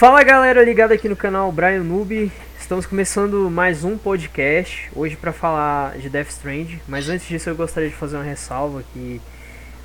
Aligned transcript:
Fala 0.00 0.22
galera 0.22 0.64
ligada 0.64 0.94
aqui 0.94 1.10
no 1.10 1.14
canal 1.14 1.52
Brian 1.52 1.82
Noob. 1.82 2.32
Estamos 2.58 2.86
começando 2.86 3.50
mais 3.50 3.84
um 3.84 3.98
podcast 3.98 4.90
hoje 4.96 5.14
para 5.14 5.30
falar 5.30 5.98
de 5.98 6.08
Death 6.08 6.30
Strand, 6.30 6.68
mas 6.88 7.10
antes 7.10 7.28
disso 7.28 7.50
eu 7.50 7.54
gostaria 7.54 7.90
de 7.90 7.94
fazer 7.94 8.16
uma 8.16 8.24
ressalva 8.24 8.82
que 8.94 9.20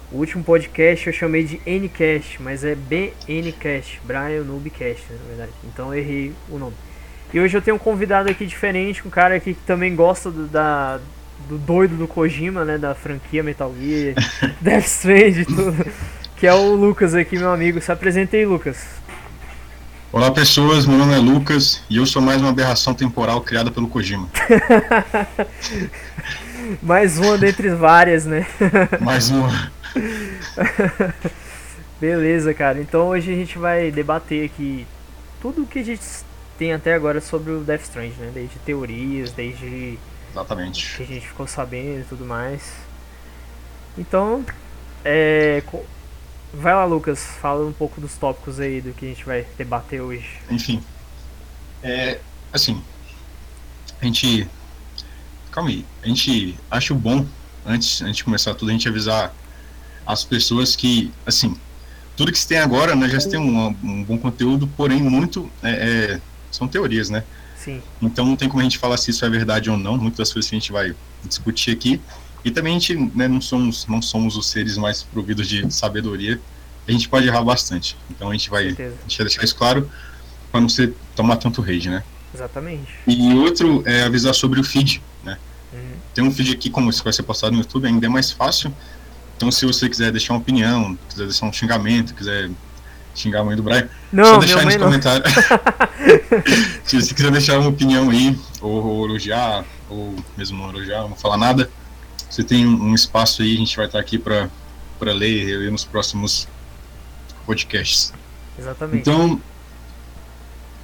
o 0.10 0.16
último 0.16 0.42
podcast 0.42 1.06
eu 1.06 1.12
chamei 1.12 1.44
de 1.44 1.60
Ncast, 1.68 2.42
mas 2.42 2.64
é 2.64 2.76
BNcast, 2.76 4.00
Brian 4.06 4.46
Noobcast, 4.46 5.04
né, 5.10 5.18
na 5.22 5.28
verdade. 5.28 5.52
Então 5.66 5.94
eu 5.94 6.00
errei 6.00 6.32
o 6.50 6.58
nome. 6.58 6.76
E 7.34 7.40
hoje 7.42 7.58
eu 7.58 7.62
tenho 7.62 7.76
um 7.76 7.80
convidado 7.80 8.32
aqui 8.32 8.46
diferente, 8.46 9.06
um 9.06 9.12
cara 9.12 9.36
aqui 9.36 9.54
que 9.54 9.64
também 9.64 9.94
gosta 9.98 10.32
do, 10.32 10.48
da, 10.48 10.98
do 11.50 11.58
doido 11.58 11.98
do 11.98 12.08
Kojima, 12.08 12.64
né, 12.64 12.78
da 12.78 12.96
franquia 12.96 13.44
Metal 13.44 13.76
Gear, 13.78 14.16
Death 14.64 14.86
Strand 14.86 15.42
e 15.42 15.46
tudo, 15.46 15.86
que 16.38 16.48
é 16.48 16.54
o 16.54 16.74
Lucas 16.74 17.14
aqui, 17.14 17.38
meu 17.38 17.52
amigo. 17.52 17.82
Se 17.82 17.92
apresentei, 17.92 18.46
Lucas. 18.46 19.04
Olá 20.16 20.32
pessoas, 20.32 20.86
meu 20.86 20.98
nome 20.98 21.14
é 21.14 21.18
Lucas 21.18 21.84
e 21.90 21.98
eu 21.98 22.06
sou 22.06 22.22
mais 22.22 22.40
uma 22.40 22.50
aberração 22.50 22.94
temporal 22.94 23.42
criada 23.42 23.70
pelo 23.70 23.90
Kojima. 23.90 24.30
mais 26.82 27.18
uma 27.18 27.38
dentre 27.38 27.68
várias, 27.72 28.26
né? 28.26 28.48
mais 29.04 29.30
uma. 29.30 29.70
Beleza, 32.00 32.54
cara. 32.54 32.80
Então 32.80 33.10
hoje 33.10 33.30
a 33.30 33.36
gente 33.36 33.58
vai 33.58 33.92
debater 33.92 34.46
aqui 34.46 34.88
tudo 35.42 35.64
o 35.64 35.68
que 35.68 35.80
a 35.80 35.84
gente 35.84 36.02
tem 36.58 36.72
até 36.72 36.94
agora 36.94 37.20
sobre 37.20 37.52
o 37.52 37.60
Death 37.60 37.82
Strange, 37.82 38.16
né? 38.18 38.32
Desde 38.34 38.58
teorias, 38.60 39.34
desde 39.34 40.00
Exatamente. 40.32 40.96
que 40.96 41.04
a 41.04 41.08
gente 41.08 41.28
ficou 41.28 41.46
sabendo 41.46 42.00
e 42.00 42.06
tudo 42.06 42.24
mais. 42.24 42.72
Então, 43.98 44.46
é, 45.04 45.62
Vai 46.54 46.74
lá, 46.74 46.86
Lucas, 46.86 47.20
fala 47.42 47.66
um 47.66 47.74
pouco 47.74 48.00
dos 48.00 48.16
tópicos 48.16 48.60
aí 48.60 48.82
do 48.82 48.94
que 48.94 49.06
a 49.06 49.10
gente 49.10 49.26
vai 49.26 49.46
debater 49.58 50.02
hoje. 50.02 50.40
Enfim, 50.50 50.82
é, 51.84 52.20
assim, 52.52 52.82
a 54.02 54.06
gente, 54.06 54.48
calma 55.52 55.70
aí, 55.70 55.86
a 56.02 56.08
gente 56.08 56.58
acha 56.72 56.94
bom, 56.94 57.26
antes, 57.66 58.02
antes 58.02 58.18
de 58.18 58.24
começar 58.24 58.54
tudo, 58.56 58.70
a 58.70 58.72
gente 58.72 58.88
avisar 58.88 59.34
as 60.06 60.24
pessoas 60.24 60.76
que, 60.76 61.12
assim, 61.26 61.56
tudo 62.16 62.32
que 62.32 62.40
se 62.40 62.48
tem 62.48 62.60
agora, 62.60 62.96
né, 62.96 63.10
já 63.10 63.20
se 63.20 63.30
tem 63.30 63.40
um, 63.40 63.68
um 63.84 64.04
bom 64.04 64.18
conteúdo, 64.18 64.68
porém 64.68 65.02
muito, 65.02 65.52
é, 65.62 65.72
é, 66.14 66.22
são 66.52 66.68
teorias, 66.68 67.10
né? 67.10 67.24
Sim. 67.58 67.82
Então 68.02 68.26
não 68.26 68.36
tem 68.36 68.48
como 68.48 68.62
a 68.62 68.64
gente 68.64 68.78
falar 68.78 68.98
se 68.98 69.12
isso 69.12 69.26
é 69.26 69.30
verdade 69.30 69.70
ou 69.70 69.78
não, 69.78 69.98
muitas 69.98 70.20
das 70.20 70.34
coisas 70.34 70.50
que 70.50 70.56
a 70.56 70.60
gente 70.60 70.72
vai 70.72 70.96
discutir 71.24 71.72
aqui, 71.72 72.00
e 72.46 72.52
também 72.52 72.76
a 72.76 72.80
gente 72.80 72.96
né, 73.16 73.28
não, 73.28 73.42
somos, 73.42 73.88
não 73.88 74.04
somos 74.04 74.38
os 74.38 74.46
seres 74.46 74.78
mais 74.78 75.02
providos 75.02 75.48
de 75.48 75.74
sabedoria. 75.74 76.40
A 76.88 76.92
gente 76.92 77.10
pode 77.10 77.28
errar 77.28 77.42
bastante. 77.42 77.98
Então 78.12 78.30
a 78.30 78.34
gente 78.34 78.52
vai, 78.52 78.68
a 78.68 78.70
gente 78.70 79.18
vai 79.18 79.26
deixar 79.26 79.44
isso 79.44 79.56
claro 79.56 79.90
para 80.52 80.62
não 80.62 80.70
ser 80.70 80.94
tomar 81.16 81.38
tanto 81.38 81.60
rage, 81.60 81.90
né? 81.90 82.04
Exatamente. 82.32 82.94
E 83.08 83.34
outro 83.34 83.82
é 83.88 84.04
avisar 84.04 84.36
sobre 84.36 84.60
o 84.60 84.64
feed, 84.64 85.02
né? 85.24 85.40
Uhum. 85.74 85.80
Tem 86.14 86.24
um 86.24 86.32
feed 86.32 86.52
aqui, 86.52 86.70
como 86.70 86.88
isso 86.92 87.04
vai 87.04 87.12
ser 87.12 87.24
postado 87.24 87.54
no 87.54 87.62
YouTube, 87.62 87.88
ainda 87.88 88.06
é 88.06 88.10
mais 88.10 88.30
fácil. 88.32 88.72
Então 89.36 89.52
se 89.52 89.66
você 89.66 89.90
quiser 89.90 90.12
deixar 90.12 90.34
uma 90.34 90.40
opinião, 90.40 90.96
quiser 91.10 91.24
deixar 91.24 91.48
um 91.48 91.54
xingamento, 91.54 92.14
quiser 92.14 92.52
xingar 93.16 93.40
a 93.40 93.44
mãe 93.44 93.56
do 93.56 93.64
Brian, 93.64 93.90
não, 94.14 94.26
só 94.26 94.38
deixar 94.38 94.60
aí 94.60 94.66
nos 94.66 94.76
comentários. 94.76 95.34
se 96.86 97.02
você 97.02 97.12
quiser 97.12 97.32
deixar 97.32 97.58
uma 97.58 97.70
opinião 97.70 98.12
aí, 98.12 98.38
ou, 98.62 98.86
ou 98.86 99.06
elogiar, 99.06 99.66
ou 99.90 100.16
mesmo 100.38 100.60
não 100.60 100.70
elogiar, 100.70 101.02
não 101.02 101.16
falar 101.16 101.38
nada, 101.38 101.72
você 102.36 102.44
tem 102.44 102.68
um 102.68 102.94
espaço 102.94 103.42
aí, 103.42 103.56
a 103.56 103.58
gente 103.58 103.78
vai 103.78 103.86
estar 103.86 103.98
aqui 103.98 104.20
para 104.20 104.50
ler 105.00 105.62
e 105.62 105.72
nos 105.72 105.86
próximos 105.86 106.50
podcasts. 107.46 108.12
Exatamente. 108.60 109.00
Então, 109.00 109.42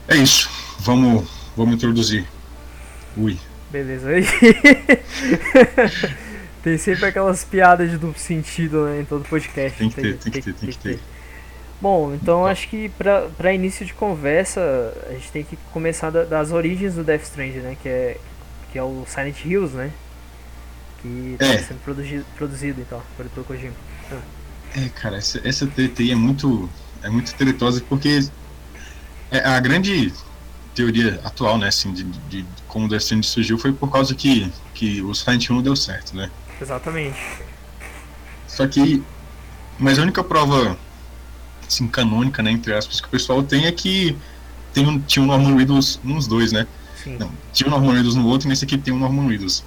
é 0.07 0.15
isso. 0.15 0.49
Vamos, 0.79 1.29
vamos 1.57 1.75
introduzir. 1.75 2.25
Ui. 3.17 3.37
Beleza. 3.69 4.07
tem 6.63 6.77
sempre 6.77 7.07
aquelas 7.07 7.43
piadas 7.43 7.91
de 7.91 7.97
duplo 7.97 8.17
sentido 8.17 8.85
né, 8.85 9.01
em 9.01 9.05
todo 9.05 9.27
podcast. 9.27 9.77
Tem 9.77 9.89
que 9.89 9.95
ter, 9.95 10.17
tem, 10.19 10.31
que 10.31 10.41
ter, 10.41 10.53
tem 10.53 10.69
que 10.69 10.77
ter. 10.77 10.99
Bom, 11.81 12.13
então 12.13 12.45
acho 12.45 12.69
que 12.69 12.89
para 13.37 13.53
início 13.53 13.85
de 13.85 13.93
conversa 13.93 14.93
a 15.09 15.11
gente 15.11 15.29
tem 15.33 15.43
que 15.43 15.57
começar 15.73 16.11
da, 16.11 16.23
das 16.23 16.53
origens 16.53 16.95
do 16.95 17.03
Death 17.03 17.23
Strange, 17.23 17.59
né? 17.59 17.75
Que 17.83 17.89
é, 17.89 18.17
que 18.71 18.79
é 18.79 18.83
o 18.83 19.03
Silent 19.05 19.43
Hills, 19.43 19.75
né? 19.75 19.91
Que 21.01 21.33
está 21.33 21.45
é. 21.45 21.57
sendo 21.59 21.79
produzido, 21.83 22.25
produzido 22.35 22.81
então, 22.81 23.01
por 23.17 23.45
Kojima. 23.45 23.73
Ah. 24.11 24.19
É, 24.75 24.89
cara, 24.89 25.17
essa, 25.17 25.41
essa 25.43 25.67
TTI 25.67 26.11
é 26.11 26.15
muito, 26.15 26.69
é 27.01 27.09
muito 27.09 27.33
tretosa 27.35 27.83
porque 27.89 28.25
é 29.29 29.39
a 29.39 29.59
grande 29.59 30.13
teoria 30.73 31.19
atual, 31.23 31.57
né, 31.57 31.67
assim, 31.67 31.91
de, 31.93 32.03
de, 32.03 32.43
de 32.43 32.45
como 32.67 32.85
o 32.85 32.89
Death 32.89 33.01
Stranding 33.01 33.23
surgiu 33.23 33.57
foi 33.57 33.73
por 33.73 33.91
causa 33.91 34.15
que, 34.15 34.51
que 34.73 35.01
o 35.01 35.13
Silent 35.13 35.45
Hill 35.45 35.55
não 35.55 35.61
deu 35.61 35.75
certo, 35.75 36.15
né? 36.15 36.31
Exatamente. 36.61 37.19
Só 38.47 38.67
que, 38.67 39.03
mas 39.77 39.99
a 39.99 40.03
única 40.03 40.23
prova, 40.23 40.77
assim, 41.67 41.87
canônica, 41.87 42.41
né, 42.41 42.51
entre 42.51 42.73
aspas, 42.73 43.01
que 43.01 43.07
o 43.07 43.09
pessoal 43.09 43.43
tem 43.43 43.65
é 43.65 43.71
que 43.71 44.15
tem 44.73 44.87
um, 44.87 44.99
tinha 44.99 45.23
um 45.23 45.25
Norman 45.25 45.55
Reedus 45.55 45.99
nos 46.03 46.27
dois, 46.27 46.51
né? 46.51 46.65
Sim. 47.03 47.17
Não, 47.17 47.31
tinha 47.51 47.67
um 47.67 47.71
Norman 47.71 47.93
Reedus 47.93 48.15
no 48.15 48.27
outro 48.27 48.47
e 48.47 48.49
nesse 48.49 48.63
aqui 48.63 48.77
tem 48.77 48.93
um 48.93 48.99
Norman 48.99 49.27
Reedus. 49.27 49.63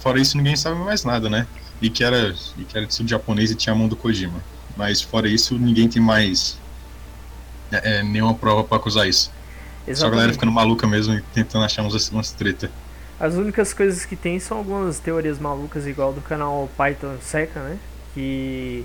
Fora 0.00 0.18
isso, 0.18 0.36
ninguém 0.36 0.56
sabe 0.56 0.78
mais 0.78 1.04
nada, 1.04 1.28
né? 1.28 1.46
E 1.80 1.88
que 1.88 2.02
era, 2.02 2.34
e 2.58 2.64
que 2.64 2.76
era 2.76 2.86
de 2.86 3.10
japonês 3.10 3.50
e 3.50 3.54
tinha 3.54 3.74
a 3.74 3.76
mão 3.76 3.86
do 3.86 3.96
Kojima. 3.96 4.42
Mas 4.76 5.00
fora 5.00 5.28
isso, 5.28 5.58
ninguém 5.58 5.88
tem 5.88 6.00
mais 6.00 6.58
é, 7.70 7.98
é 7.98 8.02
nenhuma 8.02 8.34
prova 8.34 8.64
para 8.64 8.78
acusar 8.78 9.08
isso. 9.08 9.30
Exatamente. 9.86 9.98
Só 9.98 10.06
a 10.06 10.10
galera 10.10 10.32
ficando 10.32 10.52
maluca 10.52 10.86
mesmo 10.86 11.14
e 11.14 11.22
tentando 11.34 11.64
achar 11.64 11.82
umas, 11.82 12.10
umas 12.10 12.32
treta. 12.32 12.70
As 13.18 13.34
únicas 13.34 13.74
coisas 13.74 14.04
que 14.04 14.16
tem 14.16 14.38
são 14.40 14.56
algumas 14.56 14.98
teorias 14.98 15.38
malucas, 15.38 15.86
igual 15.86 16.12
do 16.12 16.22
canal 16.22 16.68
Python 16.76 17.16
Seca, 17.20 17.60
né? 17.60 17.78
Que 18.14 18.84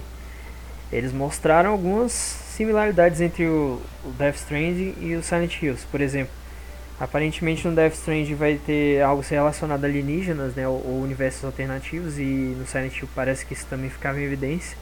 eles 0.92 1.14
mostraram 1.14 1.72
algumas 1.72 2.12
similaridades 2.12 3.22
entre 3.22 3.46
o, 3.46 3.82
o 4.04 4.12
Death 4.18 4.36
Stranding 4.36 4.96
e 5.00 5.16
o 5.16 5.24
Silent 5.24 5.62
Hills. 5.62 5.86
Por 5.90 6.02
exemplo, 6.02 6.34
Aparentemente 7.00 7.68
no 7.68 7.76
Death 7.76 7.94
Stranding 7.94 8.36
vai 8.36 8.56
ter 8.56 9.02
algo 9.02 9.22
relacionado 9.22 9.84
a 9.84 9.88
alienígenas, 9.88 10.56
né, 10.56 10.66
ou, 10.66 11.02
universos 11.02 11.44
alternativos, 11.44 12.18
e 12.18 12.24
no 12.24 12.66
Silent 12.66 12.98
Hill 12.98 13.10
parece 13.14 13.46
que 13.46 13.54
isso 13.54 13.66
também 13.70 13.90
ficava 13.90 14.20
em 14.20 14.24
evidência. 14.24 14.78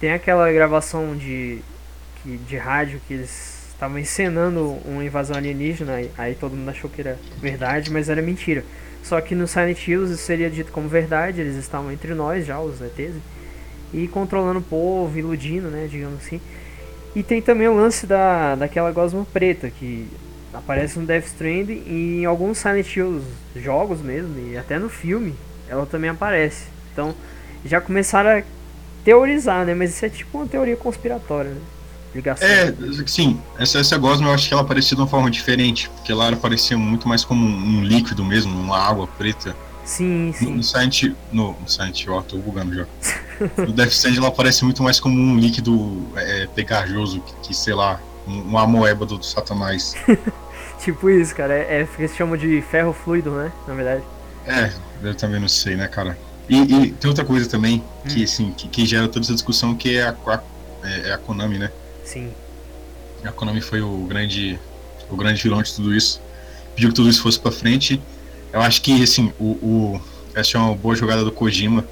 Tem 0.00 0.12
aquela 0.12 0.50
gravação 0.50 1.14
de, 1.14 1.60
que, 2.22 2.38
de 2.38 2.56
rádio 2.56 2.98
que 3.06 3.12
eles 3.12 3.68
estavam 3.72 3.98
encenando 3.98 4.78
uma 4.86 5.04
invasão 5.04 5.36
alienígena, 5.36 5.94
aí, 5.94 6.10
aí 6.16 6.34
todo 6.34 6.56
mundo 6.56 6.70
achou 6.70 6.88
que 6.88 7.02
era 7.02 7.18
verdade, 7.38 7.90
mas 7.90 8.08
era 8.08 8.22
mentira. 8.22 8.64
Só 9.02 9.20
que 9.20 9.34
no 9.34 9.46
Silent 9.46 9.86
Hills 9.86 10.14
isso 10.14 10.22
seria 10.22 10.48
dito 10.48 10.72
como 10.72 10.88
verdade, 10.88 11.42
eles 11.42 11.56
estavam 11.56 11.92
entre 11.92 12.14
nós 12.14 12.46
já, 12.46 12.58
os 12.58 12.80
ETs, 12.80 13.16
e 13.92 14.08
controlando 14.08 14.60
o 14.60 14.62
povo, 14.62 15.18
iludindo, 15.18 15.68
né, 15.68 15.86
digamos 15.90 16.24
assim. 16.24 16.40
E 17.14 17.22
tem 17.22 17.42
também 17.42 17.68
o 17.68 17.74
lance 17.74 18.06
da, 18.06 18.54
daquela 18.54 18.90
gosma 18.92 19.26
preta, 19.30 19.68
que 19.68 20.08
aparece 20.52 20.98
no 20.98 21.06
Death 21.06 21.26
Stranding 21.26 21.82
e 21.86 22.20
em 22.22 22.24
alguns 22.24 22.58
Silent 22.58 22.96
Hill 22.96 23.22
jogos 23.56 24.00
mesmo, 24.00 24.38
e 24.48 24.56
até 24.56 24.78
no 24.78 24.88
filme 24.88 25.34
ela 25.68 25.86
também 25.86 26.10
aparece. 26.10 26.64
Então 26.92 27.14
já 27.64 27.80
começaram 27.80 28.30
a 28.30 28.42
teorizar, 29.04 29.64
né? 29.64 29.74
Mas 29.74 29.90
isso 29.90 30.04
é 30.04 30.08
tipo 30.08 30.38
uma 30.38 30.46
teoria 30.46 30.76
conspiratória, 30.76 31.50
né? 31.50 31.60
Ligação. 32.12 32.46
É, 32.46 32.74
sim, 33.06 33.40
essa, 33.56 33.78
essa 33.78 33.96
Gosma 33.96 34.28
eu 34.28 34.34
acho 34.34 34.48
que 34.48 34.52
ela 34.52 34.62
aparecia 34.62 34.96
de 34.96 35.02
uma 35.02 35.08
forma 35.08 35.30
diferente, 35.30 35.88
porque 35.90 36.12
lá 36.12 36.26
ela 36.26 36.36
parecia 36.36 36.76
muito 36.76 37.08
mais 37.08 37.24
como 37.24 37.46
um, 37.46 37.84
líquido 37.84 38.24
mesmo, 38.24 38.52
uma 38.58 38.78
água 38.78 39.06
preta. 39.06 39.54
Sim, 39.84 40.34
sim. 40.36 40.46
No, 40.46 40.56
no 40.56 40.62
Silent, 40.62 41.04
no, 41.30 41.52
no 41.52 41.68
Silent 41.68 42.06
ó, 42.08 42.20
tô 42.20 42.36
bugando 42.38 42.74
já. 42.74 42.86
no 43.56 43.72
Death 43.72 43.92
Stranding 43.92 44.18
ela 44.18 44.30
parece 44.32 44.64
muito 44.64 44.82
mais 44.82 44.98
como 44.98 45.16
um 45.16 45.38
líquido 45.38 46.04
é, 46.16 46.48
pegajoso, 46.48 47.20
que, 47.20 47.48
que 47.48 47.54
sei 47.54 47.74
lá, 47.74 48.00
uma 48.30 48.66
moeba 48.66 49.04
do, 49.04 49.18
do 49.18 49.24
Satanás. 49.24 49.94
tipo 50.78 51.10
isso, 51.10 51.34
cara. 51.34 51.54
É, 51.54 51.82
é 51.82 51.84
que 51.84 52.08
se 52.08 52.16
chama 52.16 52.36
de 52.36 52.62
ferro 52.62 52.92
fluido, 52.92 53.30
né? 53.30 53.52
Na 53.66 53.74
verdade. 53.74 54.02
É, 54.46 54.72
eu 55.02 55.14
também 55.14 55.40
não 55.40 55.48
sei, 55.48 55.76
né, 55.76 55.88
cara. 55.88 56.16
E, 56.48 56.56
e 56.56 56.92
tem 56.92 57.08
outra 57.08 57.24
coisa 57.24 57.48
também 57.48 57.82
que, 58.08 58.20
hum. 58.20 58.24
assim, 58.24 58.52
que, 58.52 58.68
que, 58.68 58.86
gera 58.86 59.06
toda 59.06 59.24
essa 59.24 59.34
discussão 59.34 59.74
que 59.74 59.96
é 59.96 60.02
a, 60.02 60.16
a, 60.26 60.40
é, 60.82 61.08
é 61.08 61.12
a 61.12 61.18
Konami, 61.18 61.58
né? 61.58 61.70
Sim. 62.04 62.32
A 63.24 63.30
Konami 63.30 63.60
foi 63.60 63.80
o 63.80 64.06
grande, 64.08 64.58
o 65.08 65.16
grande 65.16 65.42
vilão 65.42 65.62
de 65.62 65.72
tudo 65.72 65.94
isso. 65.94 66.20
Pediu 66.74 66.90
que 66.90 66.94
tudo 66.94 67.08
isso 67.08 67.22
fosse 67.22 67.38
pra 67.38 67.52
frente. 67.52 68.02
Eu 68.52 68.60
acho 68.60 68.82
que, 68.82 69.02
assim, 69.02 69.32
o, 69.38 69.44
o, 69.44 70.00
essa 70.34 70.56
é 70.56 70.60
uma 70.60 70.74
boa 70.74 70.96
jogada 70.96 71.24
do 71.24 71.30
Kojima 71.30 71.84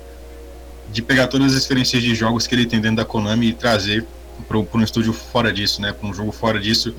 de 0.90 1.02
pegar 1.02 1.28
todas 1.28 1.52
as 1.52 1.58
experiências 1.58 2.02
de 2.02 2.14
jogos 2.14 2.46
que 2.46 2.54
ele 2.54 2.66
tem 2.66 2.80
dentro 2.80 2.96
da 2.96 3.04
Konami 3.04 3.48
e 3.48 3.52
trazer 3.52 4.06
para 4.46 4.58
um 4.58 4.82
estúdio 4.82 5.12
fora 5.12 5.52
disso, 5.52 5.80
né? 5.80 5.92
Para 5.92 6.08
um 6.08 6.14
jogo 6.14 6.32
fora 6.32 6.60
disso, 6.60 6.94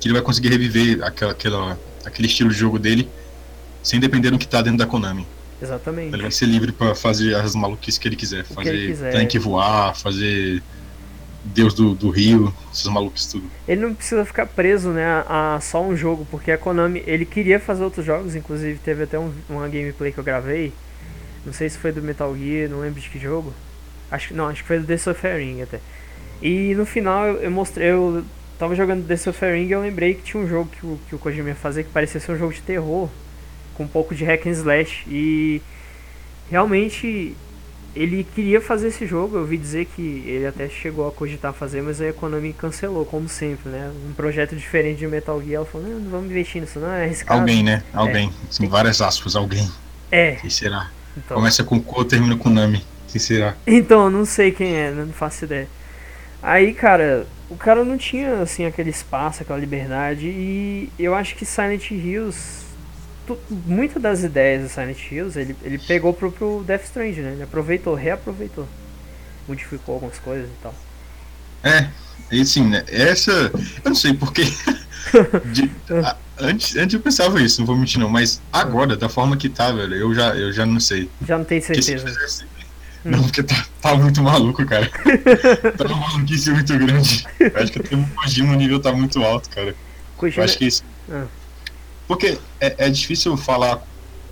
que 0.00 0.08
ele 0.08 0.14
vai 0.14 0.22
conseguir 0.22 0.48
reviver 0.48 1.02
aquela, 1.02 1.32
aquela, 1.32 1.78
aquele 2.04 2.28
estilo 2.28 2.50
de 2.50 2.56
jogo 2.56 2.78
dele 2.78 3.08
sem 3.82 4.00
depender 4.00 4.30
do 4.30 4.38
que 4.38 4.44
está 4.44 4.62
dentro 4.62 4.78
da 4.78 4.86
Konami. 4.86 5.26
Exatamente. 5.60 6.14
Ele 6.14 6.22
vai 6.22 6.30
ser 6.30 6.46
livre 6.46 6.72
para 6.72 6.94
fazer 6.94 7.34
as 7.34 7.54
maluquices 7.54 7.98
que 7.98 8.06
ele 8.06 8.16
quiser, 8.16 8.44
fazer 8.44 8.74
ele 8.74 8.86
quiser. 8.88 9.12
tanque 9.12 9.38
voar, 9.38 9.96
fazer 9.96 10.62
Deus 11.44 11.74
do, 11.74 11.94
do 11.94 12.10
Rio, 12.10 12.54
esses 12.72 12.86
malucos 12.86 13.26
tudo. 13.26 13.50
Ele 13.66 13.80
não 13.80 13.94
precisa 13.94 14.24
ficar 14.24 14.46
preso, 14.46 14.90
né, 14.90 15.04
a, 15.04 15.56
a 15.56 15.60
só 15.60 15.82
um 15.82 15.96
jogo, 15.96 16.26
porque 16.30 16.52
a 16.52 16.58
Konami, 16.58 17.02
ele 17.06 17.24
queria 17.24 17.58
fazer 17.58 17.82
outros 17.82 18.04
jogos, 18.04 18.36
inclusive 18.36 18.78
teve 18.78 19.04
até 19.04 19.18
um, 19.18 19.32
uma 19.48 19.68
gameplay 19.68 20.12
que 20.12 20.18
eu 20.18 20.24
gravei, 20.24 20.72
não 21.44 21.52
sei 21.52 21.68
se 21.68 21.78
foi 21.78 21.92
do 21.92 22.02
Metal 22.02 22.36
Gear, 22.36 22.68
não 22.68 22.80
lembro 22.80 23.00
de 23.00 23.08
que 23.08 23.18
jogo. 23.18 23.52
Acho 24.10 24.28
que 24.28 24.34
não, 24.34 24.46
acho 24.48 24.62
que 24.62 24.68
foi 24.68 24.78
do 24.78 24.86
The 24.86 24.96
Suffering 24.96 25.62
até. 25.62 25.80
E 26.40 26.74
no 26.74 26.86
final 26.86 27.26
eu, 27.26 27.36
eu 27.42 27.50
mostrei, 27.50 27.90
eu 27.90 28.24
tava 28.58 28.74
jogando 28.74 29.06
The 29.06 29.16
Suffering 29.16 29.66
e 29.66 29.72
eu 29.72 29.80
lembrei 29.80 30.14
que 30.14 30.22
tinha 30.22 30.42
um 30.42 30.48
jogo 30.48 30.70
que 30.70 30.86
o, 30.86 30.98
que 31.08 31.14
o 31.14 31.18
Kojima 31.18 31.48
ia 31.50 31.54
fazer 31.54 31.84
que 31.84 31.90
parecia 31.90 32.20
ser 32.20 32.32
um 32.32 32.38
jogo 32.38 32.52
de 32.52 32.62
terror, 32.62 33.08
com 33.74 33.84
um 33.84 33.88
pouco 33.88 34.14
de 34.14 34.24
hack 34.24 34.46
and 34.46 34.50
slash 34.50 35.04
e 35.08 35.62
realmente 36.50 37.36
ele 37.94 38.24
queria 38.34 38.60
fazer 38.60 38.88
esse 38.88 39.06
jogo, 39.06 39.36
eu 39.36 39.40
ouvi 39.40 39.56
dizer 39.56 39.86
que 39.86 40.02
ele 40.26 40.46
até 40.46 40.68
chegou 40.68 41.08
a 41.08 41.12
cogitar 41.12 41.52
fazer, 41.52 41.82
mas 41.82 42.00
a 42.00 42.12
Konami 42.12 42.52
cancelou, 42.52 43.04
como 43.04 43.28
sempre, 43.28 43.70
né? 43.70 43.90
Um 44.08 44.12
projeto 44.12 44.54
diferente 44.54 44.98
de 44.98 45.06
Metal 45.06 45.40
Gear, 45.42 45.56
ela 45.56 45.66
falou, 45.66 45.88
não, 45.88 45.98
não 45.98 46.10
vamos 46.10 46.30
investir 46.30 46.60
nisso, 46.60 46.78
não, 46.78 46.92
é 46.92 47.04
arriscado. 47.04 47.40
Alguém, 47.40 47.62
né? 47.62 47.82
Alguém. 47.92 48.28
É. 48.28 48.52
Sim, 48.52 48.68
várias 48.68 49.00
aspas, 49.00 49.34
alguém. 49.34 49.68
É. 50.12 50.32
Quem 50.32 50.50
será? 50.50 50.90
Então. 51.16 51.36
Começa 51.36 51.64
com 51.64 51.80
Ko, 51.80 52.04
termina 52.04 52.36
com 52.36 52.48
Nami. 52.48 52.84
Quem 53.08 53.20
será? 53.20 53.56
Então, 53.66 54.08
não 54.10 54.24
sei 54.24 54.52
quem 54.52 54.76
é, 54.76 54.90
não 54.90 55.08
faço 55.08 55.44
ideia. 55.44 55.66
Aí, 56.42 56.72
cara, 56.72 57.26
o 57.50 57.56
cara 57.56 57.84
não 57.84 57.98
tinha, 57.98 58.40
assim, 58.42 58.64
aquele 58.64 58.90
espaço, 58.90 59.42
aquela 59.42 59.58
liberdade, 59.58 60.26
e 60.26 60.92
eu 60.98 61.14
acho 61.14 61.34
que 61.34 61.44
Silent 61.44 61.90
Hills 61.90 62.68
muitas 63.50 64.02
das 64.02 64.22
ideias 64.22 64.62
do 64.62 64.68
Silent 64.68 65.10
Hills 65.10 65.38
ele, 65.38 65.56
ele 65.62 65.78
pegou 65.78 66.14
pro, 66.14 66.30
pro 66.30 66.64
Death 66.66 66.84
Stranding, 66.84 67.20
né? 67.20 67.32
Ele 67.32 67.42
aproveitou, 67.42 67.94
reaproveitou. 67.94 68.66
Modificou 69.46 69.96
algumas 69.96 70.18
coisas 70.18 70.48
e 70.48 70.62
tal. 70.62 70.74
É, 71.62 71.88
e 72.30 72.40
assim, 72.40 72.66
né? 72.66 72.84
Essa. 72.88 73.32
Eu 73.32 73.90
não 73.90 73.94
sei 73.94 74.14
porque. 74.14 74.44
de, 75.52 75.70
a, 76.04 76.16
antes, 76.38 76.76
antes 76.76 76.94
eu 76.94 77.00
pensava 77.00 77.40
isso, 77.42 77.60
não 77.60 77.66
vou 77.66 77.76
mentir 77.76 77.98
não, 77.98 78.08
mas 78.08 78.40
agora, 78.52 78.96
da 78.96 79.08
forma 79.08 79.36
que 79.36 79.48
tá, 79.48 79.72
velho, 79.72 79.94
eu 79.94 80.14
já, 80.14 80.34
eu 80.34 80.52
já 80.52 80.64
não 80.64 80.80
sei. 80.80 81.10
Já 81.26 81.38
não 81.38 81.44
tenho 81.44 81.62
certeza. 81.62 82.06
Fizesse, 82.06 82.46
não, 83.04 83.22
porque 83.22 83.42
tá, 83.42 83.66
tá, 83.80 83.94
muito 83.94 84.22
maluco, 84.22 84.64
cara. 84.66 84.90
tá 85.76 85.84
uma 85.84 85.96
maluquice 85.96 86.50
muito 86.50 86.76
grande. 86.76 87.26
Eu 87.38 87.62
acho 87.62 87.72
que 87.72 87.78
até 87.78 87.96
o 87.96 88.06
Kojima 88.08 88.52
o 88.52 88.56
nível 88.56 88.80
tá 88.80 88.92
muito 88.92 89.22
alto, 89.22 89.48
cara. 89.50 89.74
Kojima... 90.16 90.42
Eu 90.42 90.44
acho 90.44 90.58
que 90.58 90.66
isso. 90.66 90.84
Ah. 91.10 91.26
Porque 92.06 92.38
é, 92.60 92.86
é 92.86 92.90
difícil 92.90 93.36
falar 93.36 93.86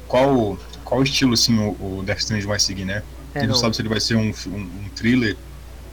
qual, 0.08 0.58
qual 0.84 1.02
estilo 1.02 1.34
assim, 1.34 1.58
o, 1.58 1.98
o 1.98 2.02
Death 2.04 2.20
Stranding 2.20 2.46
vai 2.46 2.58
seguir, 2.58 2.84
né? 2.84 3.02
É, 3.34 3.40
não. 3.40 3.48
não 3.48 3.54
sabe 3.54 3.76
se 3.76 3.82
ele 3.82 3.88
vai 3.88 4.00
ser 4.00 4.16
um, 4.16 4.32
um, 4.46 4.58
um, 4.58 4.88
thriller, 4.94 5.36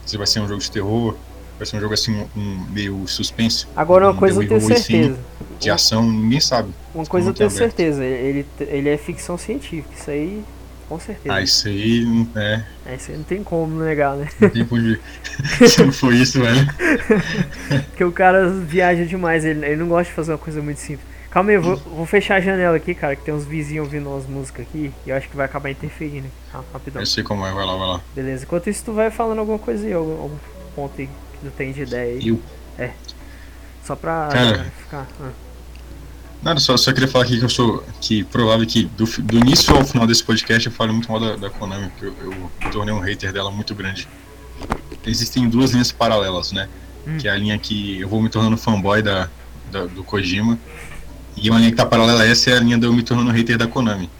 se 0.06 0.16
vai 0.16 0.26
ser 0.26 0.40
um 0.40 0.48
jogo 0.48 0.60
de 0.60 0.70
terror, 0.70 1.16
vai 1.58 1.66
ser 1.66 1.76
um 1.76 1.80
jogo 1.80 1.94
assim, 1.94 2.26
um, 2.36 2.66
meio 2.70 3.06
suspense. 3.06 3.66
Agora 3.76 4.06
uma 4.06 4.12
um 4.12 4.16
coisa 4.16 4.42
eu 4.42 4.48
tenho 4.48 4.60
certeza. 4.60 5.18
de 5.60 5.70
ação, 5.70 6.10
ninguém 6.10 6.40
sabe. 6.40 6.72
Uma 6.94 7.06
coisa 7.06 7.30
eu 7.30 7.34
tenho 7.34 7.50
certeza, 7.50 8.04
ele, 8.04 8.46
ele 8.60 8.88
é 8.88 8.96
ficção 8.96 9.36
científica, 9.36 9.94
isso 9.94 10.10
aí 10.10 10.42
com 10.88 10.98
certeza. 10.98 11.34
Ah, 11.34 11.42
isso 11.42 11.68
aí 11.68 12.26
é. 12.36 12.64
É, 12.86 12.94
isso 12.94 13.10
aí 13.10 13.16
não 13.16 13.24
tem 13.24 13.42
como 13.42 13.82
negar, 13.82 14.16
né? 14.16 14.28
Não 14.40 14.50
tem 14.50 14.64
como. 14.64 14.82
Se 15.68 15.84
não 15.84 15.92
for 15.92 16.12
isso, 16.12 16.40
velho. 16.40 16.66
Porque 17.90 18.04
o 18.04 18.12
cara 18.12 18.48
viaja 18.48 19.04
demais, 19.04 19.44
ele, 19.44 19.64
ele 19.64 19.76
não 19.76 19.88
gosta 19.88 20.10
de 20.10 20.12
fazer 20.12 20.32
uma 20.32 20.38
coisa 20.38 20.60
muito 20.62 20.78
simples. 20.78 21.14
Calma 21.30 21.50
aí, 21.50 21.56
eu 21.56 21.62
vou, 21.62 21.76
vou, 21.76 22.06
fechar 22.06 22.36
a 22.36 22.40
janela 22.40 22.76
aqui, 22.76 22.94
cara, 22.94 23.16
que 23.16 23.24
tem 23.24 23.34
uns 23.34 23.44
vizinhos 23.44 23.86
ouvindo 23.86 24.08
umas 24.08 24.24
músicas 24.24 24.66
aqui 24.68 24.92
e 25.04 25.10
eu 25.10 25.16
acho 25.16 25.28
que 25.28 25.36
vai 25.36 25.46
acabar 25.46 25.68
interferindo. 25.68 26.28
Ah, 26.52 26.62
rapidão. 26.72 27.02
Eu 27.02 27.06
sei 27.06 27.24
como 27.24 27.44
é, 27.44 27.52
vai 27.52 27.66
lá, 27.66 27.76
vai 27.76 27.88
lá. 27.88 28.00
Beleza, 28.14 28.44
enquanto 28.44 28.70
isso 28.70 28.84
tu 28.84 28.92
vai 28.92 29.10
falando 29.10 29.40
alguma 29.40 29.58
coisa 29.58 29.84
aí, 29.84 29.92
algum, 29.92 30.22
algum 30.22 30.36
ponto 30.76 31.00
aí 31.00 31.08
que 31.08 31.38
tu 31.40 31.50
tem 31.50 31.72
de 31.72 31.82
ideia 31.82 32.14
aí. 32.14 32.28
Eu? 32.28 32.40
É. 32.78 32.92
Só 33.82 33.96
pra 33.96 34.28
cara, 34.32 34.64
ficar. 34.78 35.08
Ah. 35.20 35.30
Nada, 36.44 36.60
só, 36.60 36.76
só 36.76 36.92
queria 36.92 37.08
falar 37.08 37.24
aqui 37.24 37.38
que 37.38 37.44
eu 37.44 37.48
sou. 37.48 37.82
que 38.02 38.22
provável 38.22 38.66
que 38.66 38.84
do, 38.84 39.06
do 39.06 39.38
início 39.38 39.74
ao 39.74 39.82
final 39.82 40.06
desse 40.06 40.22
podcast 40.22 40.66
eu 40.66 40.72
falo 40.72 40.92
muito 40.92 41.10
mal 41.10 41.18
da, 41.18 41.36
da 41.36 41.48
Konami, 41.48 41.88
porque 41.88 42.04
eu, 42.04 42.14
eu, 42.20 42.50
me 42.62 42.70
tornei 42.70 42.94
um 42.94 43.00
hater 43.00 43.32
dela 43.32 43.50
muito 43.50 43.74
grande. 43.74 44.06
Existem 45.06 45.48
duas 45.48 45.70
linhas 45.70 45.90
paralelas, 45.90 46.52
né? 46.52 46.68
Hum. 47.06 47.16
Que 47.16 47.28
é 47.28 47.30
a 47.30 47.36
linha 47.36 47.58
que 47.58 47.98
eu 47.98 48.08
vou 48.08 48.20
me 48.20 48.28
tornando 48.28 48.58
fanboy 48.58 49.00
da, 49.00 49.30
da 49.72 49.86
do 49.86 50.04
Kojima 50.04 50.58
e 51.34 51.48
uma 51.48 51.58
linha 51.58 51.70
que 51.70 51.76
tá 51.78 51.86
paralela 51.86 52.22
a 52.22 52.26
essa 52.26 52.50
é 52.50 52.56
a 52.58 52.60
linha 52.60 52.76
de 52.76 52.84
eu 52.84 52.92
me 52.92 53.02
tornando 53.02 53.30
hater 53.30 53.56
da 53.56 53.66
Konami. 53.66 54.10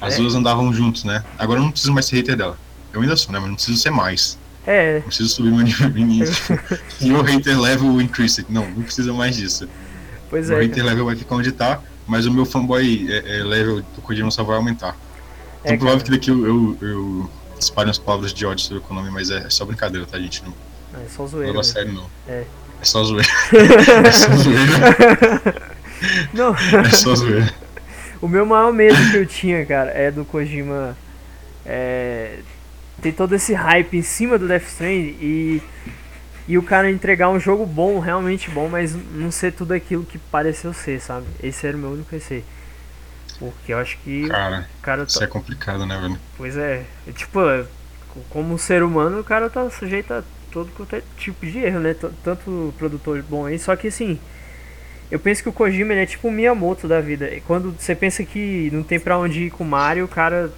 As 0.00 0.14
é. 0.14 0.16
duas 0.16 0.34
andavam 0.34 0.72
juntos, 0.72 1.04
né? 1.04 1.22
Agora 1.38 1.60
eu 1.60 1.62
não 1.62 1.70
preciso 1.70 1.92
mais 1.92 2.06
ser 2.06 2.16
hater 2.16 2.36
dela. 2.36 2.58
Eu 2.92 3.00
ainda 3.00 3.16
sou, 3.16 3.32
né? 3.32 3.38
Mas 3.38 3.48
não 3.48 3.54
preciso 3.54 3.78
ser 3.78 3.90
mais. 3.90 4.36
É. 4.66 4.96
Não 4.96 5.02
preciso 5.02 5.28
subir 5.28 5.52
meu 5.52 5.62
nível. 6.04 6.34
e 7.00 7.12
o 7.12 7.22
hater 7.22 7.58
level 7.58 8.00
increase. 8.00 8.44
Não, 8.48 8.68
não 8.68 8.82
precisa 8.82 9.12
mais 9.12 9.36
disso. 9.36 9.68
Pois 10.30 10.50
é. 10.50 10.54
O 10.54 10.58
hater 10.58 10.84
level 10.84 11.06
vai 11.06 11.16
ficar 11.16 11.36
onde 11.36 11.52
tá, 11.52 11.80
mas 12.06 12.26
o 12.26 12.32
meu 12.32 12.44
fanboy 12.44 13.06
é, 13.10 13.38
é 13.38 13.44
level 13.44 13.82
do 13.94 14.02
Kojima 14.02 14.30
só 14.30 14.42
vai 14.42 14.56
aumentar. 14.56 14.96
Então 15.60 15.74
é, 15.74 15.76
provável 15.76 16.04
que 16.04 16.10
daqui 16.10 16.30
eu, 16.30 16.46
eu, 16.46 16.78
eu 16.80 17.30
espalhe 17.58 17.90
as 17.90 17.98
palavras 17.98 18.32
de 18.32 18.46
ódio 18.46 18.64
sobre 18.64 18.78
o 18.78 18.82
Konami, 18.82 19.10
mas 19.10 19.30
é, 19.30 19.38
é 19.38 19.50
só 19.50 19.64
brincadeira, 19.64 20.06
tá, 20.06 20.18
gente? 20.18 20.42
Não, 20.44 20.54
é 21.02 21.08
só 21.08 21.26
zoeira. 21.26 21.52
Não 21.52 21.60
é 21.60 21.64
sério, 21.64 21.92
não. 21.92 22.06
É. 22.26 22.44
É 22.80 22.84
só 22.84 23.02
zoeira. 23.02 23.28
é 24.06 24.12
só 24.12 24.36
zoeira. 24.36 25.72
Não. 26.32 26.54
É 26.54 26.90
só 26.90 27.14
zoeira. 27.14 27.52
o 28.20 28.28
meu 28.28 28.46
maior 28.46 28.72
medo 28.72 28.96
que 29.10 29.16
eu 29.16 29.26
tinha, 29.26 29.66
cara, 29.66 29.90
é 29.90 30.10
do 30.10 30.24
Kojima 30.24 30.96
é, 31.66 32.38
ter 33.02 33.12
todo 33.12 33.34
esse 33.34 33.52
hype 33.52 33.96
em 33.96 34.02
cima 34.02 34.38
do 34.38 34.48
Death 34.48 34.68
Stranding 34.68 35.16
e, 35.20 35.62
e 36.48 36.58
o 36.58 36.62
cara 36.62 36.90
entregar 36.90 37.28
um 37.28 37.38
jogo 37.38 37.64
bom, 37.64 38.00
realmente 38.00 38.50
bom, 38.50 38.68
mas 38.68 38.94
não 39.12 39.30
ser 39.30 39.52
tudo 39.52 39.72
aquilo 39.72 40.04
que 40.04 40.18
pareceu 40.18 40.72
ser, 40.72 41.00
sabe? 41.00 41.26
Esse 41.42 41.66
era 41.66 41.76
o 41.76 41.80
meu 41.80 41.90
único 41.90 42.10
receio. 42.10 42.42
Porque 43.38 43.72
eu 43.72 43.78
acho 43.78 43.98
que. 43.98 44.26
Cara, 44.28 44.68
cara 44.82 45.02
tá... 45.02 45.08
isso 45.08 45.22
é 45.22 45.26
complicado, 45.26 45.86
né, 45.86 45.96
velho? 46.00 46.18
Pois 46.36 46.56
é. 46.56 46.84
é 47.06 47.12
tipo, 47.12 47.38
como 48.30 48.58
ser 48.58 48.82
humano, 48.82 49.20
o 49.20 49.24
cara 49.24 49.48
tá 49.48 49.70
sujeito 49.70 50.12
a 50.12 50.24
todo 50.50 50.70
é 50.92 51.02
tipo 51.18 51.46
de 51.46 51.58
erro, 51.58 51.78
né? 51.78 51.94
Tanto 52.24 52.74
produtor 52.78 53.22
bom 53.22 53.46
aí, 53.46 53.58
só 53.58 53.76
que 53.76 53.88
assim 53.88 54.18
eu 55.10 55.18
penso 55.18 55.42
que 55.42 55.48
o 55.48 55.52
Kojima 55.52 55.94
é 55.94 56.04
tipo 56.04 56.28
o 56.28 56.30
Miyamoto 56.30 56.86
da 56.86 57.00
vida. 57.00 57.32
E 57.32 57.40
quando 57.40 57.74
você 57.78 57.94
pensa 57.94 58.22
que 58.24 58.70
não 58.72 58.82
tem 58.82 59.00
pra 59.00 59.18
onde 59.18 59.44
ir 59.44 59.50
com 59.50 59.64
o 59.64 59.66
Mario, 59.66 60.04
o 60.04 60.08
cara 60.08 60.52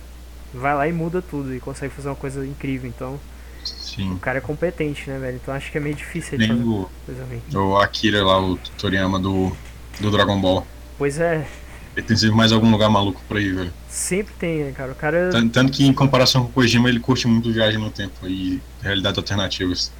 vai 0.52 0.74
lá 0.74 0.88
e 0.88 0.92
muda 0.92 1.22
tudo 1.22 1.54
e 1.54 1.60
consegue 1.60 1.94
fazer 1.94 2.08
uma 2.08 2.16
coisa 2.16 2.44
incrível. 2.44 2.88
Então, 2.88 3.20
Sim. 3.94 4.12
o 4.12 4.18
cara 4.18 4.38
é 4.38 4.40
competente, 4.40 5.08
né, 5.08 5.18
velho? 5.18 5.36
Então 5.42 5.52
acho 5.54 5.70
que 5.70 5.78
é 5.78 5.80
meio 5.80 5.94
difícil 5.94 6.34
ele 6.34 6.48
fazer 6.48 7.56
o. 7.56 7.70
O 7.70 7.76
Akira 7.78 8.24
lá, 8.24 8.40
o 8.40 8.56
Toriyama 8.78 9.18
do, 9.18 9.54
do 10.00 10.10
Dragon 10.10 10.40
Ball. 10.40 10.66
Pois 10.96 11.18
é. 11.18 11.46
Ele 11.96 12.06
tem 12.06 12.16
sempre 12.16 12.36
mais 12.36 12.52
algum 12.52 12.70
lugar 12.70 12.88
maluco 12.88 13.20
por 13.26 13.36
aí, 13.36 13.50
velho. 13.50 13.72
Sempre 13.88 14.32
tem, 14.38 14.64
né, 14.64 14.72
cara? 14.72 14.92
O 14.92 14.94
cara. 14.94 15.30
Tanto, 15.30 15.50
tanto 15.50 15.72
que 15.72 15.84
em 15.84 15.92
comparação 15.92 16.44
com 16.44 16.50
o 16.50 16.52
Kojima, 16.52 16.88
ele 16.88 17.00
curte 17.00 17.26
muito 17.26 17.52
viagem 17.52 17.80
no 17.80 17.90
tempo 17.90 18.26
e 18.26 18.60
realidades 18.80 19.18
alternativas. 19.18 19.92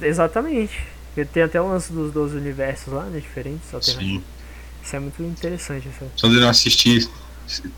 Exatamente. 0.00 0.86
Porque 1.08 1.24
tem 1.26 1.42
até 1.42 1.60
o 1.60 1.68
lance 1.68 1.92
dos 1.92 2.12
12 2.12 2.36
universos 2.36 2.92
lá, 2.92 3.04
né? 3.04 3.20
Diferentes, 3.20 3.68
Sim. 3.82 4.22
Isso 4.82 4.96
é 4.96 4.98
muito 4.98 5.22
interessante. 5.22 5.88
Essa... 5.88 6.10
Só 6.16 6.28
de 6.28 6.40
não 6.40 6.48
assistir, 6.48 7.08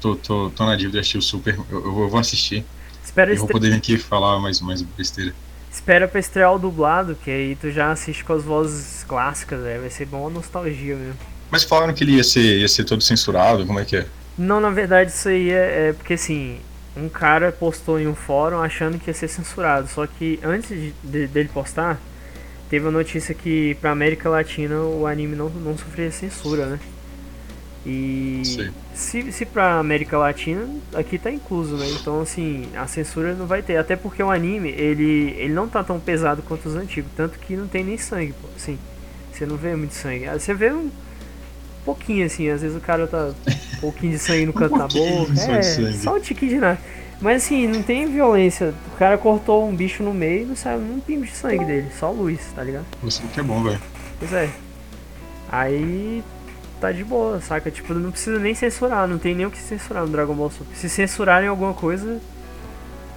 tô, 0.01 0.17
tô, 0.17 0.51
tô 0.51 0.65
na 0.65 0.75
dívida 0.75 0.93
de 0.93 0.99
assistir 1.01 1.19
o 1.19 1.23
Super, 1.23 1.59
eu, 1.71 1.85
eu 1.85 2.09
vou 2.09 2.19
assistir. 2.19 2.65
Espera 3.05 3.33
eu 3.33 3.37
vou 3.37 3.49
poder 3.49 3.71
vir 3.71 3.77
aqui 3.77 3.99
falar 3.99 4.39
mais, 4.41 4.61
mais 4.61 4.81
besteira. 4.83 5.35
Espera 5.77 6.09
pra 6.09 6.19
estrear 6.19 6.55
o 6.55 6.59
dublado, 6.59 7.15
que 7.15 7.31
aí 7.31 7.55
tu 7.55 7.71
já 7.71 7.93
assiste 7.93 8.25
com 8.25 8.33
as 8.33 8.43
vozes 8.43 9.05
clássicas, 9.07 9.61
né? 9.61 9.79
vai 9.79 9.91
ser 9.91 10.07
bom 10.07 10.27
a 10.27 10.31
nostalgia 10.31 10.97
mesmo. 10.97 11.19
Mas 11.51 11.65
falaram 11.65 11.93
que 11.93 12.03
ele 12.03 12.13
ia 12.13 12.25
ser, 12.25 12.61
ia 12.61 12.67
ser 12.67 12.85
todo 12.85 13.03
censurado, 13.03 13.67
como 13.67 13.79
é 13.79 13.85
que 13.85 13.99
é? 13.99 14.07
Não, 14.39 14.59
na 14.59 14.71
verdade 14.71 15.11
isso 15.11 15.29
aí 15.29 15.51
é, 15.51 15.89
é 15.89 15.93
porque 15.93 16.15
assim, 16.15 16.59
um 16.97 17.11
cara 17.11 17.53
postou 17.53 18.01
em 18.01 18.09
um 18.09 18.15
fórum 18.15 18.59
achando 18.59 18.99
que 18.99 19.11
ia 19.11 19.15
ser 19.15 19.29
censurado, 19.29 19.87
só 19.87 20.07
que 20.07 20.41
antes 20.43 20.71
de, 20.71 20.95
de, 21.05 21.27
dele 21.27 21.51
postar, 21.53 22.01
teve 22.71 22.89
a 22.89 22.91
notícia 22.91 23.35
que 23.35 23.75
pra 23.75 23.91
América 23.91 24.31
Latina 24.31 24.81
o 24.81 25.07
anime 25.07 25.37
não, 25.37 25.51
não 25.51 25.77
sofria 25.77 26.11
censura, 26.11 26.65
né? 26.65 26.81
E 27.89 28.43
Sim. 28.45 28.71
se, 28.93 29.33
se 29.33 29.47
pra 29.47 29.79
América 29.79 30.19
Latina, 30.19 30.69
aqui 30.93 31.19
tá 31.19 31.31
incluso, 31.31 31.77
né? 31.77 31.87
Então 32.01 32.21
assim, 32.21 32.67
a 32.75 32.85
censura 32.89 33.33
não 33.35 33.47
vai 33.47 33.63
ter. 33.63 33.77
Até 33.77 33.95
porque 33.95 34.21
o 34.21 34.29
anime, 34.29 34.71
ele, 34.71 35.37
ele 35.39 35.55
não 35.55 35.69
tá 35.69 35.85
tão 35.85 36.01
pesado 36.01 36.43
quanto 36.43 36.67
os 36.67 36.75
antigos. 36.75 37.13
Tanto 37.17 37.39
que 37.39 37.55
não 37.55 37.69
tem 37.69 37.85
nem 37.85 37.97
sangue, 37.97 38.35
pô. 38.43 38.49
Assim, 38.57 38.77
você 39.33 39.47
não 39.47 39.57
vê 39.57 39.77
muito 39.77 39.95
sangue. 39.95 40.27
Você 40.31 40.53
vê 40.53 40.73
um 40.73 40.91
pouquinho 41.85 42.27
assim, 42.27 42.49
às 42.49 42.61
vezes 42.61 42.77
o 42.77 42.81
cara 42.81 43.07
tá 43.07 43.33
um 43.77 43.81
pouquinho 43.81 44.13
de 44.15 44.19
sangue 44.19 44.47
no 44.47 44.53
canto 44.53 44.75
um 44.75 44.79
da 44.79 44.89
boca. 44.89 45.33
É, 45.49 45.93
só 45.93 46.17
um 46.17 46.21
tiquinho 46.21 46.51
de 46.51 46.59
nada. 46.59 46.81
Mas 47.21 47.45
assim, 47.45 47.69
não 47.69 47.85
tem 47.85 48.07
violência. 48.07 48.75
O 48.95 48.97
cara 48.99 49.17
cortou 49.17 49.67
um 49.67 49.75
bicho 49.75 50.03
no 50.03 50.13
meio 50.13 50.43
e 50.43 50.45
não 50.45 50.57
saiu 50.57 50.81
um 50.81 50.99
pingo 50.99 51.25
de 51.25 51.31
sangue 51.31 51.65
dele, 51.65 51.87
só 51.97 52.11
luz, 52.11 52.41
tá 52.53 52.65
ligado? 52.65 52.85
Isso 53.05 53.23
que 53.29 53.39
é 53.39 53.43
bom, 53.45 53.63
velho. 53.63 53.81
Pois 54.19 54.33
é. 54.33 54.51
Aí 55.49 56.25
tá 56.81 56.93
de 56.93 57.03
boa, 57.05 57.41
saca? 57.41 57.71
Tipo, 57.71 57.95
não 57.95 58.11
precisa 58.11 58.39
nem 58.39 58.55
censurar, 58.55 59.07
não 59.09 59.19
tem 59.19 59.35
nem 59.35 59.47
o 59.47 59.51
que 59.51 59.59
censurar 59.59 60.05
no 60.05 60.09
Dragon 60.11 60.35
Ball 60.35 60.51
Super. 60.51 60.77
Se 60.77 60.89
censurarem 60.89 61.49
alguma 61.49 61.75
coisa, 61.75 62.21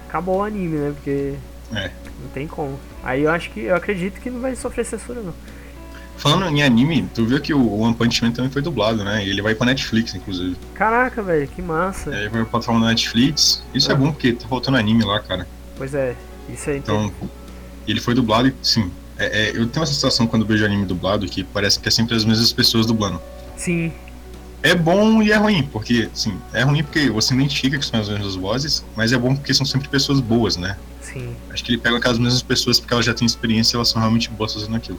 acabou 0.08 0.38
o 0.38 0.42
anime, 0.42 0.76
né? 0.78 0.92
Porque 0.94 1.34
É. 1.72 1.90
Não 2.22 2.28
tem 2.34 2.46
como. 2.46 2.78
Aí 3.02 3.22
eu 3.22 3.30
acho 3.30 3.50
que. 3.50 3.60
Eu 3.60 3.76
acredito 3.76 4.20
que 4.20 4.28
não 4.28 4.40
vai 4.40 4.54
sofrer 4.56 4.84
censura, 4.84 5.20
não. 5.22 5.32
Falando 6.18 6.44
em 6.54 6.62
anime, 6.62 7.08
tu 7.14 7.24
viu 7.24 7.40
que 7.40 7.54
o 7.54 7.78
One 7.80 7.94
Punch 7.94 8.22
Man 8.22 8.30
também 8.32 8.50
foi 8.50 8.60
dublado, 8.60 9.02
né? 9.02 9.24
E 9.24 9.30
ele 9.30 9.40
vai 9.40 9.54
pra 9.54 9.64
Netflix, 9.66 10.14
inclusive. 10.14 10.54
Caraca, 10.74 11.22
velho, 11.22 11.48
que 11.48 11.62
massa. 11.62 12.10
É, 12.14 12.18
ele 12.20 12.28
vai 12.28 12.40
pra 12.42 12.50
plataforma 12.50 12.80
da 12.82 12.88
Netflix. 12.88 13.62
Isso 13.72 13.90
é 13.90 13.94
Ah. 13.94 13.96
bom 13.96 14.12
porque 14.12 14.34
tá 14.34 14.46
faltando 14.46 14.76
anime 14.76 15.02
lá, 15.02 15.20
cara. 15.20 15.46
Pois 15.78 15.94
é, 15.94 16.14
isso 16.52 16.68
aí. 16.68 16.76
Então, 16.76 17.10
ele 17.88 18.00
foi 18.00 18.12
dublado 18.14 18.48
e, 18.48 18.54
sim. 18.62 18.90
é- 19.16 19.44
é, 19.44 19.50
eu 19.50 19.66
tenho 19.68 19.80
uma 19.80 19.86
sensação 19.86 20.26
quando 20.26 20.44
vejo 20.44 20.62
anime 20.64 20.84
dublado 20.84 21.26
que 21.26 21.42
parece 21.44 21.78
que 21.80 21.88
é 21.88 21.90
sempre 21.90 22.14
as 22.16 22.24
mesmas 22.24 22.52
pessoas 22.52 22.84
dublando. 22.84 23.18
Sim, 23.60 23.92
É 24.62 24.74
bom 24.74 25.22
e 25.22 25.32
é 25.32 25.36
ruim, 25.36 25.62
porque, 25.72 26.08
sim, 26.14 26.38
é 26.52 26.62
ruim 26.62 26.82
porque 26.82 27.10
você 27.10 27.34
identifica 27.34 27.78
que 27.78 27.84
são 27.84 28.00
as 28.00 28.08
mesmas 28.08 28.34
vozes, 28.36 28.84
mas 28.96 29.12
é 29.12 29.18
bom 29.18 29.34
porque 29.34 29.52
são 29.54 29.66
sempre 29.66 29.88
pessoas 29.88 30.20
boas, 30.20 30.56
né? 30.56 30.76
sim, 31.02 31.34
Acho 31.52 31.64
que 31.64 31.72
ele 31.72 31.78
pega 31.78 31.96
aquelas 31.96 32.18
mesmas 32.18 32.42
pessoas 32.42 32.78
porque 32.78 32.92
elas 32.94 33.04
já 33.06 33.12
têm 33.14 33.26
experiência 33.26 33.74
e 33.74 33.76
elas 33.76 33.88
são 33.88 34.00
realmente 34.00 34.30
boas 34.30 34.54
fazendo 34.54 34.76
aquilo. 34.76 34.98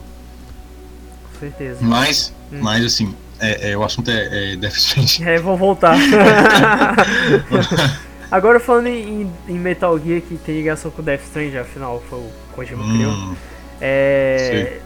com 1.34 1.39
certeza. 1.39 1.77
Mas, 1.82 2.34
Hum. 2.51 2.60
mas 2.62 2.84
assim, 2.86 3.15
é, 3.39 3.72
é, 3.72 3.77
o 3.77 3.84
assunto 3.84 4.10
é, 4.12 4.53
é 4.53 4.56
Death 4.58 4.75
Stranding. 4.77 5.24
É, 5.24 5.39
vou 5.39 5.56
voltar. 5.58 5.96
Agora 8.32 8.60
falando 8.60 8.88
em, 8.88 9.30
em 9.48 9.60
Metal 9.60 9.98
Gear 10.00 10.22
que 10.22 10.36
tem 10.38 10.56
ligação 10.56 10.89
com 10.91 11.01
Death 11.03 11.22
Stranding, 11.27 11.58
afinal 11.58 12.01
foi 12.10 12.20
o 12.20 12.30
Kojima 12.53 12.84
que 12.84 12.94
criou. 12.94 13.12
Hum, 13.12 13.36
É, 13.82 14.80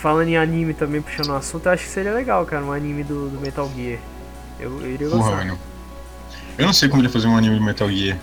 falando 0.00 0.28
em 0.28 0.36
anime 0.36 0.74
também, 0.74 1.00
puxando 1.02 1.30
o 1.30 1.34
assunto, 1.34 1.66
eu 1.66 1.72
acho 1.72 1.84
que 1.84 1.90
seria 1.90 2.12
legal, 2.12 2.44
cara, 2.46 2.64
um 2.64 2.72
anime 2.72 3.02
do, 3.04 3.28
do 3.28 3.40
Metal 3.40 3.70
Gear. 3.76 3.98
Eu, 4.58 4.80
eu 4.80 4.90
iria 4.92 5.08
porra, 5.08 5.22
gostar. 5.22 5.36
velho. 5.44 5.58
Eu 6.56 6.66
não 6.66 6.72
sei 6.72 6.88
como 6.88 7.00
ele 7.02 7.08
ia 7.08 7.12
fazer 7.12 7.26
um 7.28 7.36
anime 7.36 7.58
de 7.58 7.64
Metal 7.64 7.90
Gear. 7.90 8.18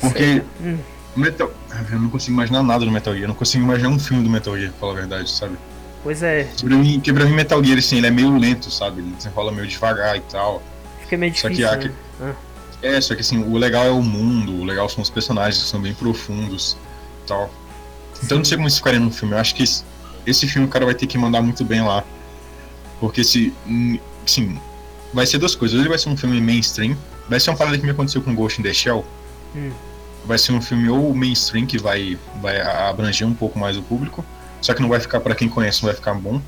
Porque 0.00 0.42
Hum, 0.60 0.78
Metal. 1.14 1.50
Eu 1.90 1.98
não 2.00 2.08
consigo 2.10 2.32
imaginar 2.32 2.62
nada 2.62 2.84
do 2.84 2.90
Metal 2.90 3.12
Gear. 3.12 3.24
Eu 3.24 3.28
não 3.28 3.34
consigo 3.34 3.62
imaginar 3.64 3.88
um 3.90 3.98
filme 3.98 4.22
do 4.24 4.30
Metal 4.30 4.56
Gear, 4.56 4.70
pra 4.70 4.80
falar 4.80 4.92
a 4.92 4.96
verdade, 4.96 5.30
sabe? 5.30 5.56
pois 6.02 6.20
é, 6.22 6.44
Porque 6.44 6.66
pra 6.66 6.76
mim, 6.76 6.94
porque 6.94 7.12
pra 7.12 7.24
mim 7.24 7.32
Metal 7.32 7.62
Gear, 7.62 7.78
assim, 7.78 7.98
ele 7.98 8.06
é 8.08 8.10
meio 8.10 8.36
lento, 8.36 8.70
sabe? 8.70 9.00
Ele 9.00 9.10
desenrola 9.12 9.52
meio 9.52 9.66
devagar 9.68 10.16
e 10.16 10.20
tal. 10.22 10.60
fica 11.02 11.16
meio 11.16 11.32
Só 11.36 11.48
que 11.48 11.54
difícil. 11.54 11.78
né? 11.80 11.92
Ah, 12.20 12.34
É, 12.82 13.00
só 13.00 13.14
que 13.14 13.20
assim, 13.20 13.38
o 13.44 13.56
legal 13.56 13.84
é 13.86 13.90
o 13.90 14.02
mundo, 14.02 14.52
o 14.60 14.64
legal 14.64 14.88
são 14.88 15.00
os 15.02 15.10
personagens 15.10 15.62
que 15.62 15.68
são 15.68 15.80
bem 15.80 15.94
profundos 15.94 16.76
e 17.24 17.28
tal. 17.28 17.48
Então 18.24 18.36
eu 18.36 18.38
não 18.38 18.44
sei 18.44 18.56
como 18.56 18.66
isso 18.66 18.78
ficaria 18.78 18.98
no 18.98 19.10
filme. 19.12 19.34
Eu 19.34 19.38
acho 19.38 19.54
que 19.54 19.62
esse, 20.26 20.46
filme 20.48 20.66
o 20.66 20.70
cara 20.70 20.84
vai 20.84 20.94
ter 20.94 21.06
que 21.06 21.16
mandar 21.18 21.42
muito 21.42 21.64
bem 21.64 21.82
lá. 21.82 22.04
Porque 23.00 23.24
se. 23.24 23.52
hum, 23.66 23.98
Sim, 24.24 24.58
vai 25.12 25.26
ser 25.26 25.38
duas 25.38 25.54
coisas. 25.54 25.74
Ou 25.74 25.82
ele 25.82 25.88
vai 25.88 25.98
ser 25.98 26.08
um 26.08 26.16
filme 26.16 26.40
mainstream. 26.40 26.96
Vai 27.28 27.40
ser 27.40 27.50
uma 27.50 27.56
parada 27.56 27.76
que 27.76 27.84
me 27.84 27.90
aconteceu 27.90 28.22
com 28.22 28.34
Ghost 28.34 28.60
in 28.60 28.62
the 28.64 28.72
Shell. 28.72 29.04
Hum. 29.54 29.70
Vai 30.24 30.38
ser 30.38 30.52
um 30.52 30.60
filme 30.62 30.88
ou 30.88 31.12
mainstream 31.14 31.66
que 31.66 31.78
vai, 31.78 32.16
vai 32.40 32.60
abranger 32.60 33.26
um 33.26 33.34
pouco 33.34 33.58
mais 33.58 33.76
o 33.76 33.82
público. 33.82 34.24
Só 34.60 34.72
que 34.74 34.80
não 34.80 34.88
vai 34.88 35.00
ficar 35.00 35.18
pra 35.20 35.34
quem 35.34 35.48
conhece, 35.48 35.82
não 35.82 35.88
vai 35.88 35.96
ficar 35.96 36.14
bom. 36.14 36.40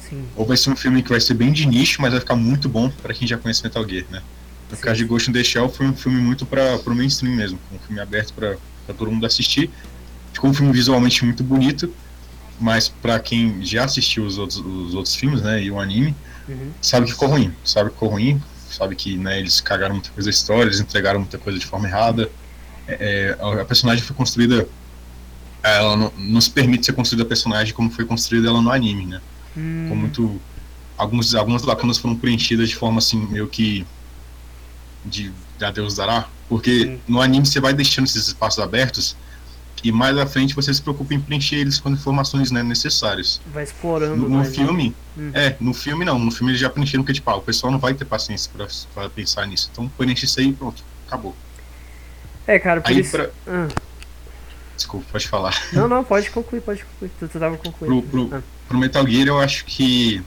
sim, 0.00 0.24
Ou 0.34 0.44
vai 0.44 0.56
ser 0.56 0.70
um 0.70 0.76
filme 0.76 1.00
que 1.02 1.10
vai 1.10 1.20
ser 1.20 1.34
bem 1.34 1.52
de 1.52 1.64
nicho, 1.66 2.02
mas 2.02 2.10
vai 2.10 2.18
ficar 2.20 2.34
muito 2.34 2.68
bom 2.68 2.90
pra 2.90 3.14
quem 3.14 3.26
já 3.28 3.38
conhece 3.38 3.62
Metal 3.62 3.88
Gear, 3.88 4.04
né? 4.10 4.20
No 4.68 4.76
Sim. 4.76 4.82
caso 4.82 4.96
de 4.96 5.04
Ghost 5.04 5.30
in 5.30 5.32
the 5.32 5.44
Shell, 5.44 5.68
foi 5.68 5.86
um 5.86 5.94
filme 5.94 6.20
muito 6.20 6.44
para 6.44 6.78
pro 6.78 6.92
mainstream 6.94 7.36
mesmo, 7.36 7.58
um 7.72 7.78
filme 7.78 8.00
aberto 8.00 8.32
pra 8.34 8.56
todo 8.98 9.12
mundo 9.12 9.24
assistir. 9.24 9.70
Ficou 10.32 10.50
um 10.50 10.54
filme 10.54 10.72
visualmente 10.72 11.24
muito 11.24 11.44
bonito, 11.44 11.94
mas 12.62 12.88
pra 12.88 13.18
quem 13.18 13.64
já 13.64 13.84
assistiu 13.84 14.24
os 14.24 14.38
outros, 14.38 14.58
os 14.58 14.94
outros 14.94 15.14
filmes, 15.14 15.42
né, 15.42 15.62
e 15.62 15.70
o 15.70 15.78
anime, 15.78 16.14
uhum, 16.48 16.70
sabe 16.80 17.06
que 17.06 17.12
ficou 17.12 17.28
ruim, 17.28 17.52
sabe 17.64 17.90
que 17.90 17.94
ficou 17.94 18.08
ruim, 18.10 18.40
sabe 18.70 18.94
que 18.94 19.16
né, 19.16 19.38
eles 19.38 19.60
cagaram 19.60 19.94
muita 19.94 20.10
coisa 20.10 20.30
da 20.30 20.34
história, 20.34 20.68
eles 20.68 20.80
entregaram 20.80 21.20
muita 21.20 21.38
coisa 21.38 21.58
de 21.58 21.66
forma 21.66 21.88
errada. 21.88 22.30
É, 22.86 23.36
é, 23.40 23.60
a 23.60 23.64
personagem 23.64 24.02
foi 24.02 24.14
construída, 24.14 24.66
ela 25.62 25.96
não, 25.96 26.12
não 26.16 26.40
se 26.40 26.50
permite 26.50 26.86
ser 26.86 26.92
construída 26.92 27.24
a 27.24 27.26
personagem 27.26 27.74
como 27.74 27.90
foi 27.90 28.04
construída 28.04 28.48
ela 28.48 28.62
no 28.62 28.70
anime, 28.70 29.06
né? 29.06 29.20
Hum, 29.56 29.82
Ficou 29.84 29.96
muito. 29.96 30.40
Alguns, 30.96 31.34
algumas 31.34 31.62
lacunas 31.62 31.98
foram 31.98 32.16
preenchidas 32.16 32.68
de 32.68 32.76
forma 32.76 32.98
assim, 32.98 33.26
meio 33.26 33.48
que. 33.48 33.86
de 35.04 35.32
a 35.60 35.70
Deus 35.70 35.94
dará. 35.94 36.28
Porque 36.48 36.84
Sim. 36.84 37.00
no 37.06 37.20
anime 37.20 37.46
você 37.46 37.60
vai 37.60 37.72
deixando 37.72 38.06
esses 38.06 38.28
espaços 38.28 38.58
abertos 38.58 39.16
e 39.82 39.90
mais 39.92 40.16
à 40.16 40.26
frente 40.26 40.54
você 40.54 40.72
se 40.72 40.80
preocupa 40.80 41.12
em 41.14 41.20
preencher 41.20 41.56
eles 41.56 41.78
com 41.80 41.90
informações 41.90 42.50
né, 42.50 42.62
necessárias. 42.62 43.40
vai 43.52 43.64
explorando 43.64 44.16
No, 44.16 44.28
no 44.28 44.38
né? 44.38 44.44
filme. 44.44 44.94
Hum. 45.18 45.30
É, 45.34 45.56
no 45.60 45.74
filme 45.74 46.04
não. 46.04 46.18
No 46.18 46.30
filme 46.30 46.52
eles 46.52 46.60
já 46.60 46.70
preencheram 46.70 47.02
porque, 47.02 47.14
tipo, 47.14 47.28
ah, 47.30 47.36
o 47.36 47.42
pessoal 47.42 47.70
não 47.72 47.78
vai 47.78 47.92
ter 47.94 48.04
paciência 48.04 48.50
pra, 48.54 48.66
pra 48.94 49.10
pensar 49.10 49.46
nisso. 49.46 49.68
Então 49.72 49.88
preenche 49.88 50.24
isso 50.24 50.38
aí 50.40 50.48
e 50.48 50.52
pronto. 50.52 50.82
Acabou. 51.06 51.34
É, 52.46 52.58
cara, 52.58 52.80
por 52.80 52.90
Aí 52.90 53.00
isso. 53.00 53.10
pra. 53.12 53.30
Ah, 53.46 53.68
Desculpa, 54.76 55.06
pode 55.12 55.28
falar. 55.28 55.54
não, 55.72 55.86
não, 55.88 56.02
pode 56.02 56.30
concluir, 56.30 56.60
pode 56.60 56.84
concluir. 56.84 57.10
Tu, 57.20 57.28
tu 57.28 57.38
tava 57.38 57.56
concluindo. 57.56 58.02
Pro- 58.02 58.26
pro- 58.28 58.36
Ah, 58.38 58.42
Pro 58.68 58.78
Metal 58.78 59.06
Gear 59.06 59.26
eu 59.28 59.38
acho 59.40 59.64
que. 59.64 60.22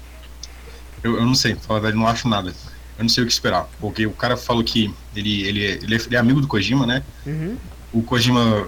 Eu, 1.03 1.17
eu 1.17 1.25
não 1.25 1.35
sei, 1.35 1.53
pra 1.55 1.63
falar 1.63 1.79
a 1.79 1.81
verdade, 1.83 2.01
não 2.01 2.07
acho 2.09 2.27
nada. 2.27 2.49
Eu 2.97 3.03
não 3.03 3.09
sei 3.09 3.23
o 3.23 3.27
que 3.27 3.33
esperar. 3.33 3.67
Porque 3.79 4.05
o 4.05 4.11
cara 4.11 4.37
falou 4.37 4.63
que 4.63 4.93
ele, 5.15 5.43
ele, 5.45 5.65
é- 5.65 5.69
ele, 5.71 5.95
é, 5.95 5.97
ele 5.99 6.15
é 6.15 6.19
amigo 6.19 6.39
do 6.41 6.47
Kojima, 6.47 6.85
né? 6.85 7.03
uhum, 7.25 7.57
O 7.91 8.01
Kojima. 8.03 8.67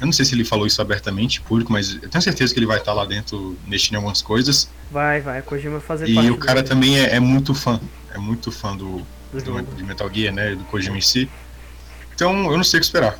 Eu 0.00 0.06
não 0.06 0.12
sei 0.12 0.24
se 0.24 0.34
ele 0.34 0.44
falou 0.44 0.66
isso 0.66 0.80
abertamente, 0.80 1.40
público, 1.42 1.72
mas 1.72 1.94
eu 2.02 2.08
tenho 2.08 2.22
certeza 2.22 2.52
que 2.54 2.58
ele 2.58 2.66
vai 2.66 2.78
estar 2.78 2.92
lá 2.94 3.04
dentro 3.04 3.56
mexendo 3.66 3.94
em 3.94 3.96
algumas 3.96 4.22
coisas. 4.22 4.68
vai, 4.90 5.20
vai, 5.20 5.42
Kojima 5.42 5.80
fazer 5.80 6.08
E 6.08 6.14
parte 6.14 6.30
o 6.30 6.36
cara 6.38 6.62
do- 6.62 6.68
também 6.68 6.98
é, 6.98 7.16
é 7.16 7.20
muito 7.20 7.54
fã. 7.54 7.80
É 8.12 8.18
muito 8.18 8.50
fã 8.50 8.76
do, 8.76 9.06
do 9.32 9.40
do, 9.42 9.62
de 9.76 9.84
Metal 9.84 10.10
Gear, 10.12 10.34
né? 10.34 10.54
Do 10.56 10.64
Kojima 10.64 10.96
em 10.98 11.00
si. 11.02 11.28
Então 12.14 12.50
eu 12.50 12.56
não 12.56 12.64
sei 12.64 12.78
o 12.78 12.80
que 12.80 12.86
esperar, 12.86 13.18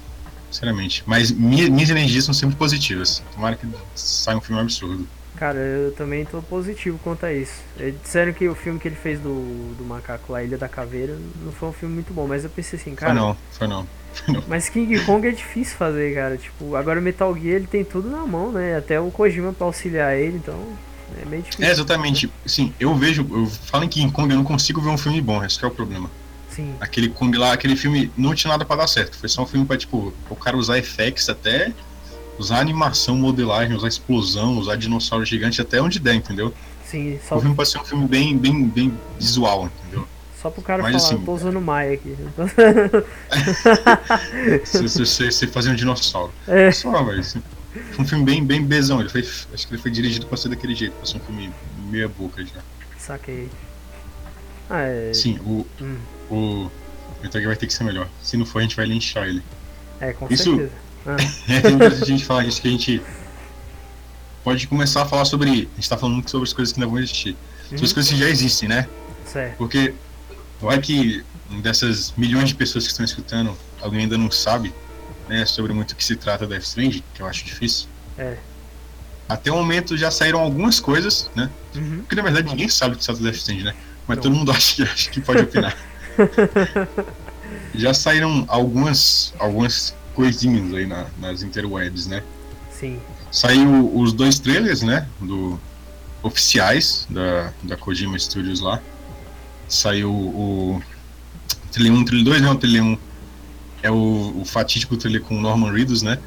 sinceramente. 0.50 1.02
Mas 1.06 1.30
minha, 1.30 1.68
minhas 1.70 1.90
energias 1.90 2.25
são 2.25 2.34
sempre 2.34 2.56
positivas. 2.56 3.22
Tomara 3.34 3.56
que 3.56 3.66
saia 3.94 4.37
um 4.37 4.40
filme 4.40 4.60
absurdo. 4.60 5.06
Cara, 5.37 5.58
eu 5.58 5.92
também 5.92 6.25
tô 6.26 6.42
positivo 6.42 6.99
quanto 7.02 7.25
a 7.25 7.32
isso. 7.32 7.62
Eles 7.78 8.00
disseram 8.02 8.32
que 8.32 8.46
o 8.49 8.54
filme 8.54 8.78
que 8.78 8.88
ele 8.88 8.96
fez 8.96 9.18
do, 9.20 9.75
do 9.75 9.84
macaco 9.84 10.32
lá, 10.32 10.42
Ilha 10.42 10.58
da 10.58 10.68
Caveira, 10.68 11.16
não 11.42 11.52
foi 11.52 11.68
um 11.68 11.72
filme 11.72 11.94
muito 11.94 12.12
bom, 12.12 12.26
mas 12.26 12.44
eu 12.44 12.50
pensei 12.50 12.78
assim, 12.78 12.94
cara. 12.94 13.12
foi 13.12 13.20
não, 13.20 13.37
foi 13.52 13.66
não. 13.68 13.87
Mas 14.49 14.69
King 14.69 14.99
Kong 15.05 15.26
é 15.26 15.31
difícil 15.31 15.76
fazer, 15.76 16.14
cara. 16.14 16.37
Tipo, 16.37 16.75
agora 16.76 16.99
o 16.99 17.02
Metal 17.02 17.35
Gear 17.35 17.57
ele 17.57 17.67
tem 17.67 17.85
tudo 17.85 18.09
na 18.11 18.26
mão, 18.26 18.52
né? 18.52 18.76
Até 18.76 19.00
o 19.00 19.11
Kojima 19.11 19.52
pra 19.52 19.67
auxiliar 19.67 20.17
ele, 20.17 20.37
então 20.37 20.59
é 21.21 21.25
meio 21.26 21.43
difícil. 21.43 21.64
É, 21.64 21.71
exatamente. 21.71 22.31
Sim, 22.47 22.73
eu 22.79 22.95
vejo, 22.95 23.26
eu 23.31 23.47
falo 23.47 23.85
em 23.85 23.88
King 23.88 24.12
Kong, 24.12 24.31
eu 24.31 24.37
não 24.37 24.45
consigo 24.45 24.81
ver 24.81 24.90
um 24.90 24.99
filme 24.99 25.21
bom, 25.21 25.45
esse 25.45 25.59
que 25.59 25.64
é 25.64 25.69
o 25.69 25.71
problema. 25.71 26.11
Sim, 26.50 26.75
Aquele 26.81 27.09
Kong 27.09 27.37
lá, 27.38 27.52
aquele 27.52 27.76
filme 27.76 28.11
não 28.17 28.35
tinha 28.35 28.50
nada 28.50 28.64
pra 28.64 28.76
dar 28.76 28.87
certo. 28.88 29.17
Foi 29.17 29.29
só 29.29 29.43
um 29.43 29.47
filme 29.47 29.64
pra, 29.64 29.76
tipo, 29.76 30.12
o 30.29 30.37
cara 30.37 30.57
usar 30.57 30.79
effects 30.79 31.29
até, 31.29 31.73
usar 32.38 32.59
animação, 32.59 33.14
modelagem, 33.17 33.76
usar 33.76 33.88
explosão, 33.88 34.59
usar 34.59 34.76
dinossauro 34.76 35.25
gigante 35.25 35.61
até 35.61 35.81
onde 35.81 36.00
der, 36.00 36.14
entendeu? 36.14 36.52
sim, 36.85 37.21
só, 37.26 37.37
O 37.37 37.40
filme 37.40 37.55
pode 37.55 37.69
ser 37.69 37.79
um 37.79 37.85
filme 37.85 38.09
bem, 38.09 38.37
bem, 38.37 38.64
bem 38.67 38.99
visual, 39.19 39.71
entendeu? 39.83 40.07
Só 40.40 40.50
pro 40.50 40.62
cara 40.62 40.82
Mas, 40.82 40.92
falar, 40.92 41.04
assim, 41.04 41.14
eu 41.16 41.23
tô 41.25 41.32
usando 41.35 41.61
Maia 41.61 41.94
aqui. 41.94 42.16
Você, 44.64 45.04
você, 45.04 45.30
você 45.30 45.47
fazer 45.47 45.70
um 45.70 45.75
dinossauro. 45.75 46.32
é, 46.49 46.70
Só, 46.70 47.02
velho. 47.04 47.20
assim. 47.20 47.42
Foi 47.92 48.04
um 48.04 48.09
filme 48.09 48.25
bem, 48.25 48.44
bem 48.44 48.64
bezão. 48.64 49.00
Ele 49.00 49.09
foi, 49.09 49.20
acho 49.20 49.66
que 49.68 49.75
ele 49.75 49.80
foi 49.82 49.90
dirigido 49.90 50.26
pra 50.26 50.37
ser 50.37 50.49
daquele 50.49 50.75
jeito, 50.75 50.92
pra 50.94 51.06
ser 51.06 51.18
um 51.18 51.20
filme 51.20 51.52
meia 51.88 52.09
boca 52.09 52.44
já. 52.44 52.61
saquei. 52.99 53.49
Ah, 54.68 54.80
é. 54.82 55.12
Sim, 55.14 55.38
o, 55.44 55.66
Hum, 55.80 55.97
o 56.30 56.70
Metal 57.23 57.42
vai 57.42 57.56
ter 57.56 57.66
que 57.66 57.73
ser 57.73 57.85
melhor. 57.85 58.09
Se 58.23 58.37
não 58.37 58.44
for, 58.47 58.59
a 58.59 58.62
gente 58.62 58.76
vai 58.76 58.87
linchar 58.87 59.28
ele. 59.28 59.42
é, 60.00 60.12
com 60.12 60.26
Isso- 60.32 60.44
certeza. 60.56 60.73
Ah, 61.06 61.16
É, 61.52 61.61
tem 61.61 61.76
muita 61.76 62.04
gente 62.04 62.25
falar 62.25 62.44
isso 62.44 62.61
que 62.61 62.68
a 62.68 62.70
gente 62.70 63.02
pode 64.44 64.66
começar 64.66 65.02
a 65.02 65.06
falar 65.06 65.25
sobre. 65.25 65.50
A 65.50 65.54
gente 65.76 65.88
tá 65.88 65.97
falando 65.97 66.14
muito 66.16 66.30
sobre 66.30 66.47
as 66.49 66.52
coisas 66.52 66.73
que 66.73 66.80
ainda 66.80 66.90
vão 66.90 66.99
existir. 66.99 67.37
Sobre 67.68 67.85
as 67.85 67.90
uhum, 67.90 67.94
coisas 67.94 68.12
que 68.12 68.18
já 68.18 68.28
existem, 68.28 68.68
né? 68.68 68.88
certo. 69.26 69.56
Porque 69.59 69.94
vai 70.61 70.81
que 70.81 71.25
dessas 71.62 72.12
milhões 72.17 72.49
de 72.49 72.55
pessoas 72.55 72.85
que 72.85 72.90
estão 72.90 73.05
escutando, 73.05 73.57
alguém 73.81 74.00
ainda 74.00 74.17
não 74.19 74.31
sabe 74.31 74.73
né, 75.29 75.45
sobre 75.47 75.73
muito 75.73 75.93
o 75.93 75.97
que 75.97 76.05
se 76.05 76.17
trata 76.17 76.47
Death 76.47 76.62
Stranding, 76.62 77.02
que 77.14 77.23
eu 77.23 77.26
acho 77.26 77.45
difícil. 77.45 77.88
É. 78.19 78.37
Até 79.29 79.50
o 79.50 79.57
momento 79.57 79.97
já 79.97 80.11
saíram 80.11 80.40
algumas 80.40 80.81
coisas, 80.81 81.31
né? 81.37 81.49
Uhum. 81.75 81.99
Porque 82.00 82.17
na 82.17 82.23
verdade 82.23 82.49
ninguém 82.49 82.69
sabe 82.69 82.95
o 82.95 82.99
que 82.99 83.05
se 83.05 83.07
trata 83.07 83.23
Death 83.23 83.37
Stranding, 83.37 83.64
né? 83.64 83.75
Mas 84.07 84.17
Não. 84.17 84.23
todo 84.25 84.35
mundo 84.35 84.50
acha 84.52 84.75
que, 84.76 84.83
acha 84.83 85.11
que 85.11 85.21
pode 85.21 85.40
opinar. 85.43 85.76
já 87.75 87.95
saíram 87.95 88.45
algumas, 88.49 89.33
algumas 89.38 89.95
coisinhas 90.14 90.75
aí 90.75 90.87
na- 90.87 91.07
nas 91.19 91.43
interwebs, 91.43 92.07
né? 92.07 92.23
Sim. 92.71 93.00
Saiu 93.31 93.97
os 93.97 94.12
dois 94.12 94.38
trailers, 94.38 94.83
né? 94.83 95.07
Do, 95.21 95.61
oficiais 96.23 97.07
da, 97.09 97.52
da 97.62 97.76
Kojima 97.76 98.19
Studios 98.19 98.61
lá. 98.61 98.81
Saiu 99.70 100.10
o 100.12 100.82
trailer 101.72 101.92
1, 101.94 102.04
trailer 102.04 102.24
2, 102.24 102.42
né? 102.42 102.50
O 102.50 102.56
trailer 102.56 102.82
1 102.82 102.98
é 103.82 103.90
o, 103.90 104.40
o 104.40 104.44
fatídico 104.44 104.96
trailer 104.96 105.22
com 105.22 105.38
o 105.38 105.40
Norman 105.40 105.72
Reedus, 105.72 106.02
né? 106.02 106.18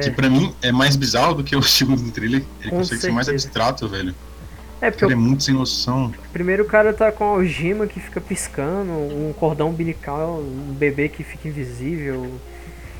Que 0.00 0.08
É, 0.08 0.10
pra 0.10 0.30
mim 0.30 0.54
é 0.62 0.72
mais 0.72 0.96
bizarro 0.96 1.34
do 1.34 1.44
que 1.44 1.54
o 1.54 1.60
segundo 1.62 2.10
trailer. 2.12 2.42
Ele 2.60 2.70
Com 2.70 2.78
consegue 2.78 3.02
ser 3.02 3.10
mais 3.12 3.26
certeza. 3.26 3.48
abstrato, 3.48 3.88
velho. 3.88 4.14
é 4.80 4.90
porque 4.90 5.04
Ele 5.04 5.12
é 5.12 5.16
o 5.16 5.20
muito 5.20 5.42
sem 5.42 5.54
noção. 5.54 6.14
primeiro 6.32 6.62
o 6.62 6.66
cara 6.66 6.92
tá 6.94 7.12
com 7.12 7.24
a 7.24 7.28
algema 7.28 7.86
que 7.86 8.00
fica 8.00 8.20
piscando, 8.20 8.90
um 8.92 9.34
cordão 9.38 9.68
umbilical, 9.70 10.38
um 10.40 10.72
bebê 10.72 11.08
que 11.08 11.22
fica 11.24 11.48
invisível. 11.48 12.40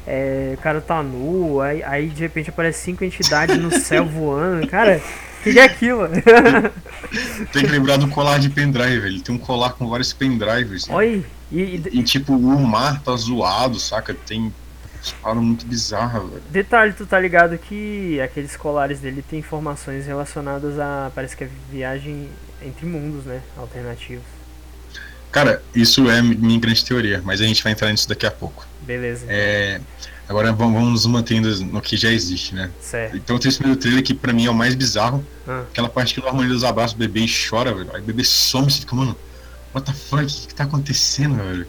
é, 0.06 0.54
o 0.58 0.60
cara 0.60 0.80
tá 0.80 1.02
nu, 1.02 1.60
aí, 1.60 1.82
aí 1.84 2.08
de 2.08 2.20
repente 2.22 2.50
aparece 2.50 2.80
cinco 2.84 3.04
entidades 3.04 3.56
no 3.58 3.70
céu 3.70 4.04
voando. 4.08 4.66
Cara, 4.66 5.00
que, 5.42 5.52
que 5.52 5.58
é 5.58 5.64
aquilo? 5.64 6.08
Tem 7.52 7.64
que 7.64 7.70
lembrar 7.70 7.96
do 7.98 8.08
colar 8.08 8.38
de 8.38 8.48
pendrive, 8.48 9.06
ele 9.06 9.20
tem 9.20 9.34
um 9.34 9.38
colar 9.38 9.70
com 9.72 9.88
vários 9.88 10.12
pendrives. 10.12 10.86
né? 10.86 10.94
Oi, 10.94 11.26
e, 11.50 11.60
e- 11.60 11.82
E 11.92 12.02
tipo, 12.02 12.32
o 12.34 12.66
mar 12.66 13.02
tá 13.02 13.14
zoado, 13.16 13.78
saca? 13.78 14.14
Tem 14.14 14.40
umas 14.40 15.12
paradas 15.20 15.42
muito 15.42 15.66
bizarras, 15.66 16.22
velho. 16.22 16.42
detalhe, 16.48 16.92
tu 16.92 17.04
tá 17.04 17.18
ligado 17.20 17.58
que 17.58 18.20
aqueles 18.20 18.56
colares 18.56 19.00
dele 19.00 19.22
tem 19.28 19.40
informações 19.40 20.06
relacionadas 20.06 20.78
a. 20.78 21.10
Parece 21.14 21.36
que 21.36 21.44
é 21.44 21.48
viagem 21.70 22.28
entre 22.64 22.86
mundos, 22.86 23.24
né? 23.24 23.40
Alternativos. 23.56 24.24
Cara, 25.30 25.62
isso 25.74 26.08
é 26.10 26.20
minha 26.22 26.60
grande 26.60 26.84
teoria, 26.84 27.20
mas 27.24 27.40
a 27.40 27.44
gente 27.44 27.62
vai 27.62 27.72
entrar 27.72 27.90
nisso 27.90 28.08
daqui 28.08 28.26
a 28.26 28.30
pouco. 28.30 28.66
Beleza, 28.82 29.24
É, 29.28 29.80
agora 30.28 30.52
vamos 30.52 31.06
mantendo 31.06 31.48
no 31.66 31.80
que 31.80 31.96
já 31.96 32.10
existe, 32.10 32.54
né? 32.54 32.70
certo. 32.80 33.16
Então 33.16 33.38
tem 33.38 33.48
esse 33.48 33.58
primeiro 33.58 33.80
trailer 33.80 34.02
que 34.02 34.14
pra 34.14 34.32
mim 34.32 34.46
é 34.46 34.50
o 34.50 34.54
mais 34.54 34.74
bizarro. 34.74 35.24
Ah. 35.46 35.64
Aquela 35.70 35.88
parte 35.88 36.14
que 36.14 36.20
o 36.20 36.22
Norman 36.22 36.42
Reedus 36.42 36.64
abraça 36.64 36.94
o 36.94 36.98
bebê 36.98 37.20
e 37.20 37.28
chora, 37.28 37.74
velho. 37.74 37.90
Aí 37.94 38.00
o 38.00 38.04
bebê 38.04 38.24
some 38.24 38.68
e 38.68 38.70
você 38.70 38.80
fica, 38.80 38.94
mano, 38.94 39.16
what 39.74 39.90
the 39.90 39.96
fuck? 39.96 40.22
O 40.22 40.26
que, 40.26 40.46
que 40.48 40.54
tá 40.54 40.64
acontecendo, 40.64 41.36
velho? 41.36 41.66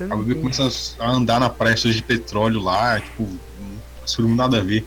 Aí 0.00 0.12
o 0.12 0.22
bebê 0.22 0.40
começa 0.40 0.68
a 0.98 1.10
andar 1.10 1.40
na 1.40 1.48
praia 1.48 1.74
de 1.74 2.02
petróleo 2.02 2.60
lá, 2.60 3.00
tipo, 3.00 3.28
não 4.18 4.34
nada 4.34 4.58
a 4.58 4.62
ver. 4.62 4.86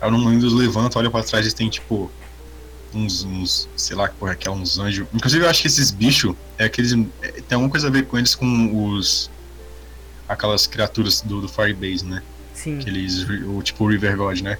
Aí 0.00 0.08
o 0.08 0.10
Norman 0.10 0.30
Reedus 0.30 0.52
levanta, 0.52 0.98
olha 0.98 1.10
pra 1.10 1.22
trás 1.22 1.46
e 1.46 1.54
tem, 1.54 1.68
tipo, 1.68 2.10
uns, 2.94 3.24
uns 3.24 3.68
sei 3.76 3.96
lá, 3.96 4.08
que 4.08 4.16
porra, 4.16 4.32
é 4.32 4.34
que 4.34 4.48
é 4.48 4.50
uns 4.50 4.78
anjos. 4.78 5.06
Inclusive 5.12 5.44
eu 5.44 5.50
acho 5.50 5.62
que 5.62 5.68
esses 5.68 5.90
bichos, 5.90 6.34
é 6.56 6.64
aqueles, 6.64 6.92
é, 7.22 7.32
tem 7.32 7.56
alguma 7.56 7.70
coisa 7.70 7.88
a 7.88 7.90
ver 7.90 8.06
com 8.06 8.18
eles, 8.18 8.34
com 8.34 8.92
os, 8.92 9.30
aquelas 10.28 10.66
criaturas 10.66 11.20
do, 11.20 11.40
do 11.40 11.48
Firebase, 11.48 12.04
né? 12.04 12.22
Sim, 12.58 12.80
aqueles, 12.80 13.24
o 13.46 13.62
tipo 13.62 13.86
River 13.86 14.16
God, 14.16 14.40
né? 14.40 14.58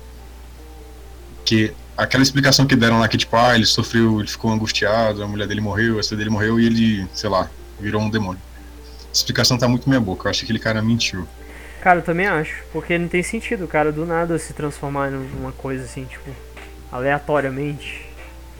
Que 1.44 1.72
aquela 1.96 2.22
explicação 2.22 2.64
que 2.64 2.76
deram 2.76 3.00
lá 3.00 3.08
que 3.08 3.18
tipo, 3.18 3.36
ah, 3.36 3.56
ele 3.56 3.66
sofreu, 3.66 4.20
ele 4.20 4.28
ficou 4.28 4.52
angustiado, 4.52 5.20
a 5.22 5.26
mulher 5.26 5.48
dele 5.48 5.60
morreu, 5.60 5.98
a 5.98 6.02
filha 6.02 6.16
dele 6.16 6.30
morreu 6.30 6.60
e 6.60 6.66
ele, 6.66 7.08
sei 7.12 7.28
lá, 7.28 7.50
virou 7.80 8.00
um 8.00 8.08
demônio. 8.08 8.40
A 9.08 9.12
explicação 9.12 9.58
tá 9.58 9.66
muito 9.66 9.88
minha 9.88 10.00
boca, 10.00 10.26
eu 10.26 10.30
acho 10.30 10.40
que 10.40 10.46
aquele 10.46 10.60
cara 10.60 10.80
mentiu. 10.80 11.26
cara, 11.80 11.98
eu 11.98 12.02
também 12.04 12.26
acho. 12.26 12.62
Porque 12.72 12.96
não 12.96 13.08
tem 13.08 13.22
sentido 13.22 13.64
o 13.64 13.68
cara 13.68 13.90
do 13.90 14.06
nada 14.06 14.38
se 14.38 14.52
transformar 14.52 15.10
numa 15.10 15.50
coisa 15.50 15.84
assim, 15.84 16.04
tipo, 16.04 16.30
aleatoriamente. 16.92 18.06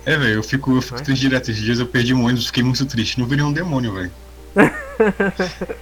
É, 0.04 0.16
velho, 0.16 0.34
eu 0.34 0.42
fico, 0.42 0.74
eu 0.74 0.82
fico 0.82 0.96
Vai. 0.96 1.04
triste 1.04 1.20
direto. 1.20 1.50
Esses 1.50 1.62
dias 1.62 1.78
eu 1.78 1.86
perdi 1.86 2.14
um 2.14 2.24
ônibus, 2.24 2.46
fiquei 2.46 2.62
muito 2.64 2.84
triste. 2.86 3.20
Não 3.20 3.26
virei 3.26 3.44
um 3.44 3.52
demônio, 3.52 3.94
velho. 3.94 4.10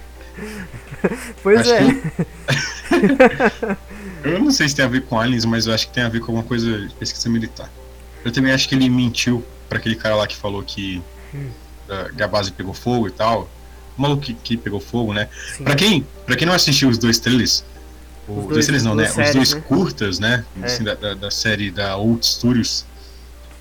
Pois 1.43 1.59
Acho 1.61 1.73
é. 1.73 2.01
Eu 4.23 4.39
não 4.39 4.51
sei 4.51 4.67
se 4.67 4.75
tem 4.75 4.83
a 4.83 4.87
ver 4.87 5.03
com 5.05 5.19
aliens, 5.19 5.45
mas 5.45 5.67
eu 5.67 5.73
acho 5.73 5.87
que 5.87 5.93
tem 5.93 6.03
a 6.03 6.09
ver 6.09 6.19
com 6.19 6.25
alguma 6.27 6.43
coisa 6.43 6.87
de 6.87 6.93
pesquisa 6.95 7.29
militar. 7.29 7.69
Eu 8.25 8.31
também 8.31 8.51
acho 8.51 8.67
que 8.67 8.75
ele 8.75 8.89
mentiu 8.89 9.45
pra 9.69 9.77
aquele 9.77 9.95
cara 9.95 10.15
lá 10.15 10.27
que 10.27 10.35
falou 10.35 10.61
que, 10.63 11.01
Hum. 11.33 11.49
que 12.15 12.23
a 12.23 12.27
base 12.27 12.51
pegou 12.51 12.73
fogo 12.73 13.07
e 13.07 13.11
tal. 13.11 13.49
O 13.97 14.01
maluco 14.01 14.21
que, 14.23 14.33
que 14.33 14.57
pegou 14.57 14.79
fogo, 14.79 15.13
né? 15.13 15.29
Pra 15.63 15.75
quem, 15.75 16.05
pra 16.25 16.35
quem 16.35 16.45
não 16.47 16.53
assistiu 16.53 16.89
os 16.89 16.97
dois 16.97 17.19
trailers, 17.19 17.63
Os 18.27 18.35
os 18.37 18.43
dois- 18.43 18.47
dois 18.53 18.65
trailers 18.65 18.83
não, 18.83 18.95
né? 18.95 19.03
duas 19.03 19.09
Os 19.09 19.15
séries, 19.15 19.33
dois 19.35 19.53
né? 19.53 19.61
curtas, 19.67 20.19
né? 20.19 20.45
É. 20.61 20.65
Assim, 20.65 20.83
da, 20.83 20.93
da, 20.95 21.13
da 21.13 21.31
série 21.31 21.71
da 21.71 21.95
Old 21.97 22.25
Studios. 22.25 22.85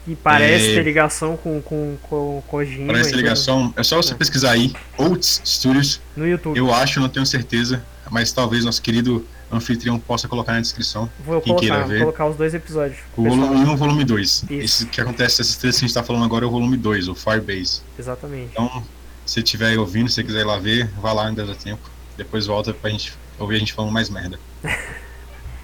E 0.07 0.15
parece 0.15 0.71
É. 0.71 0.75
ter 0.75 0.83
ligação 0.85 1.37
com, 1.37 1.61
com, 1.61 1.97
com 2.03 2.43
Kojima. 2.49 2.87
Parece 2.89 3.11
ter 3.11 3.17
tudo. 3.17 3.23
ligação. 3.25 3.75
É 3.77 3.83
só 3.83 3.97
você 3.97 4.13
É. 4.13 4.17
pesquisar 4.17 4.53
aí, 4.53 4.73
Old 4.97 5.25
Studios. 5.25 6.01
No 6.17 6.27
YouTube. 6.27 6.57
Eu 6.57 6.73
acho, 6.73 7.01
não 7.01 7.09
tenho 7.09 7.27
certeza, 7.27 7.83
mas 8.11 8.31
talvez 8.33 8.65
nosso 8.65 8.81
querido 8.81 9.27
anfitrião 9.51 9.99
possa 9.99 10.27
colocar 10.29 10.53
na 10.53 10.61
descrição. 10.61 11.11
Vou 11.25 11.41
quem 11.41 11.53
colocar, 11.55 11.61
queira 11.67 11.79
vou 11.81 11.89
ver. 11.89 12.01
colocar 12.01 12.27
os 12.27 12.37
dois 12.37 12.55
episódios. 12.55 12.99
O 13.17 13.23
pessoal. 13.25 13.41
volume 13.49 13.65
1 13.65 13.71
e 13.71 13.75
o 13.75 13.77
volume 13.77 14.05
2. 14.05 14.45
Isso. 14.51 14.87
Que 14.87 15.01
acontece, 15.01 15.41
esses 15.43 15.57
três 15.57 15.77
que 15.79 15.85
a 15.85 15.89
gente 15.89 15.95
tá 15.95 16.03
falando 16.03 16.25
agora 16.25 16.45
é 16.45 16.49
o 16.49 16.51
volume 16.51 16.77
2, 16.77 17.09
o 17.09 17.15
Firebase. 17.15 17.81
Exatamente. 17.99 18.51
Então, 18.53 18.85
se 19.25 19.41
estiver 19.41 19.77
ouvindo, 19.79 20.09
se 20.09 20.23
quiser 20.23 20.41
ir 20.41 20.45
lá 20.45 20.59
ver, 20.59 20.89
vá 21.01 21.13
lá, 21.13 21.27
ainda 21.29 21.45
dá 21.45 21.55
tempo. 21.55 21.89
Depois 22.17 22.47
volta 22.47 22.73
pra 22.73 22.91
gente 22.91 23.13
ouvir 23.39 23.57
a 23.57 23.59
gente 23.59 23.73
falando 23.73 23.93
mais 23.93 24.09
merda. 24.09 24.39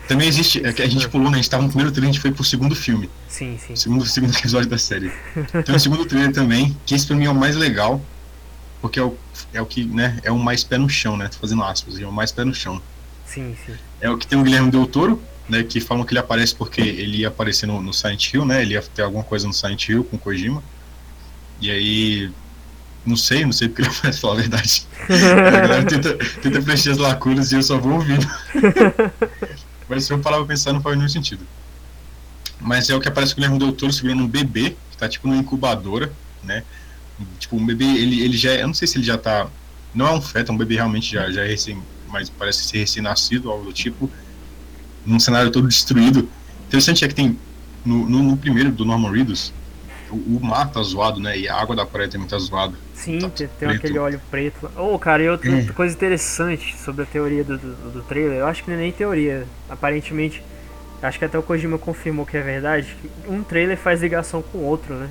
Também 0.08 0.28
existe, 0.28 0.64
é 0.64 0.72
que 0.72 0.82
a 0.82 0.88
gente 0.88 1.08
pulou, 1.08 1.30
né? 1.30 1.38
A 1.38 1.40
gente 1.40 1.50
tava 1.50 1.62
no 1.62 1.68
primeiro 1.68 1.92
trailer, 1.92 2.10
a 2.10 2.12
gente 2.12 2.20
foi 2.20 2.32
pro 2.32 2.44
segundo 2.44 2.74
filme. 2.74 3.08
Sim, 3.28 3.58
sim. 3.64 3.76
Segundo, 3.76 4.04
segundo 4.04 4.34
episódio 4.36 4.68
da 4.68 4.78
série. 4.78 5.12
Tem 5.64 5.74
o 5.74 5.80
segundo 5.80 6.04
trailer 6.04 6.32
também, 6.32 6.76
que 6.84 6.94
esse 6.94 7.06
pra 7.06 7.16
mim 7.16 7.26
é 7.26 7.30
o 7.30 7.34
mais 7.34 7.56
legal. 7.56 8.00
Porque 8.80 8.98
é 8.98 9.02
o, 9.02 9.16
é 9.52 9.62
o 9.62 9.66
que, 9.66 9.84
né? 9.84 10.18
É 10.24 10.32
o 10.32 10.38
mais 10.38 10.64
pé 10.64 10.76
no 10.76 10.88
chão, 10.88 11.16
né? 11.16 11.28
Tô 11.28 11.38
fazendo 11.38 11.62
aspas, 11.62 12.00
é 12.00 12.04
o 12.04 12.10
mais 12.10 12.32
pé 12.32 12.44
no 12.44 12.52
chão. 12.52 12.82
Sim, 13.24 13.56
sim. 13.64 13.74
É 14.00 14.10
o 14.10 14.18
que 14.18 14.26
tem 14.26 14.38
o 14.38 14.42
Guilherme 14.42 14.72
Del 14.72 14.86
Toro, 14.86 15.22
né? 15.48 15.62
Que 15.62 15.80
falam 15.80 16.04
que 16.04 16.12
ele 16.12 16.18
aparece 16.18 16.52
porque 16.54 16.80
ele 16.80 17.18
ia 17.18 17.28
aparecer 17.28 17.66
no, 17.66 17.80
no 17.80 17.92
Silent 17.92 18.34
Hill, 18.34 18.44
né? 18.44 18.60
Ele 18.60 18.74
ia 18.74 18.82
ter 18.82 19.02
alguma 19.02 19.22
coisa 19.22 19.46
no 19.46 19.54
Silent 19.54 19.88
Hill 19.88 20.02
com 20.04 20.16
o 20.16 20.18
Kojima. 20.18 20.62
E 21.60 21.70
aí. 21.70 22.30
Não 23.04 23.16
sei, 23.16 23.44
não 23.44 23.52
sei 23.52 23.68
porque 23.68 23.82
ele 23.82 23.90
aparece, 23.96 24.20
falar 24.20 24.34
a 24.34 24.36
verdade. 24.36 24.86
A 25.08 25.50
galera 25.50 25.84
tenta, 25.84 26.14
tenta 26.40 26.62
preencher 26.62 26.90
as 26.90 26.98
lacunas 26.98 27.50
e 27.52 27.56
eu 27.56 27.62
só 27.62 27.78
vou 27.78 27.94
ouvindo. 27.94 28.28
Mas 29.92 30.04
se 30.06 30.12
eu 30.14 30.18
pra 30.18 30.42
pensar, 30.46 30.72
não 30.72 30.80
faz 30.80 30.96
nenhum 30.96 31.08
sentido. 31.08 31.46
Mas 32.58 32.88
é 32.88 32.94
o 32.94 33.00
que 33.00 33.08
aparece 33.08 33.34
com 33.34 33.42
o 33.42 33.44
Guilherme 33.44 33.74
Del 33.74 33.92
segurando 33.92 34.22
um 34.22 34.26
bebê, 34.26 34.74
que 34.90 34.96
tá 34.96 35.06
tipo 35.06 35.28
numa 35.28 35.38
incubadora, 35.38 36.10
né? 36.42 36.64
Tipo, 37.38 37.56
um 37.56 37.66
bebê, 37.66 37.84
ele, 37.84 38.22
ele 38.22 38.34
já 38.34 38.52
é, 38.52 38.62
eu 38.62 38.68
não 38.68 38.72
sei 38.72 38.88
se 38.88 38.96
ele 38.96 39.04
já 39.04 39.18
tá, 39.18 39.48
não 39.94 40.06
é 40.06 40.12
um 40.12 40.22
feto, 40.22 40.50
é 40.50 40.54
um 40.54 40.56
bebê 40.56 40.76
realmente 40.76 41.12
já, 41.12 41.30
já 41.30 41.44
é 41.44 41.46
recém, 41.46 41.78
mas 42.08 42.30
parece 42.30 42.64
ser 42.64 42.78
recém-nascido, 42.78 43.50
algo 43.50 43.66
do 43.66 43.72
tipo, 43.72 44.10
num 45.04 45.20
cenário 45.20 45.50
todo 45.50 45.68
destruído. 45.68 46.26
Interessante 46.68 47.04
é 47.04 47.08
que 47.08 47.14
tem, 47.14 47.38
no, 47.84 48.08
no, 48.08 48.22
no 48.22 48.36
primeiro 48.38 48.72
do 48.72 48.86
Norman 48.86 49.10
Reedus, 49.10 49.52
o, 50.12 50.36
o 50.36 50.40
mar 50.44 50.70
tá 50.70 50.82
zoado, 50.82 51.18
né? 51.20 51.36
E 51.38 51.48
a 51.48 51.56
água 51.56 51.74
da 51.74 51.84
praia 51.86 52.08
também 52.08 52.28
tá 52.28 52.38
zoada. 52.38 52.74
Sim, 52.94 53.18
Tá 53.18 53.28
tem, 53.58 53.68
aquele 53.68 53.98
óleo 53.98 54.20
preto. 54.30 54.70
Ô, 54.76 54.98
cara, 54.98 55.22
e 55.22 55.28
outra 55.28 55.50
É. 55.50 55.54
outra 55.56 55.72
coisa 55.72 55.94
interessante 55.94 56.76
sobre 56.78 57.02
a 57.02 57.06
teoria 57.06 57.42
do, 57.42 57.58
do, 57.58 57.90
do 57.92 58.02
trailer, 58.02 58.38
eu 58.38 58.46
acho 58.46 58.62
que 58.62 58.70
não 58.70 58.76
é 58.76 58.80
nem 58.80 58.92
teoria. 58.92 59.46
Aparentemente, 59.68 60.42
acho 61.02 61.18
que 61.18 61.24
até 61.24 61.38
o 61.38 61.42
Kojima 61.42 61.78
confirmou 61.78 62.24
que 62.26 62.36
é 62.36 62.40
verdade, 62.42 62.96
que 63.00 63.10
um 63.30 63.42
trailer 63.42 63.76
faz 63.76 64.00
ligação 64.00 64.42
com 64.42 64.58
o 64.58 64.62
outro, 64.64 64.94
né? 64.94 65.08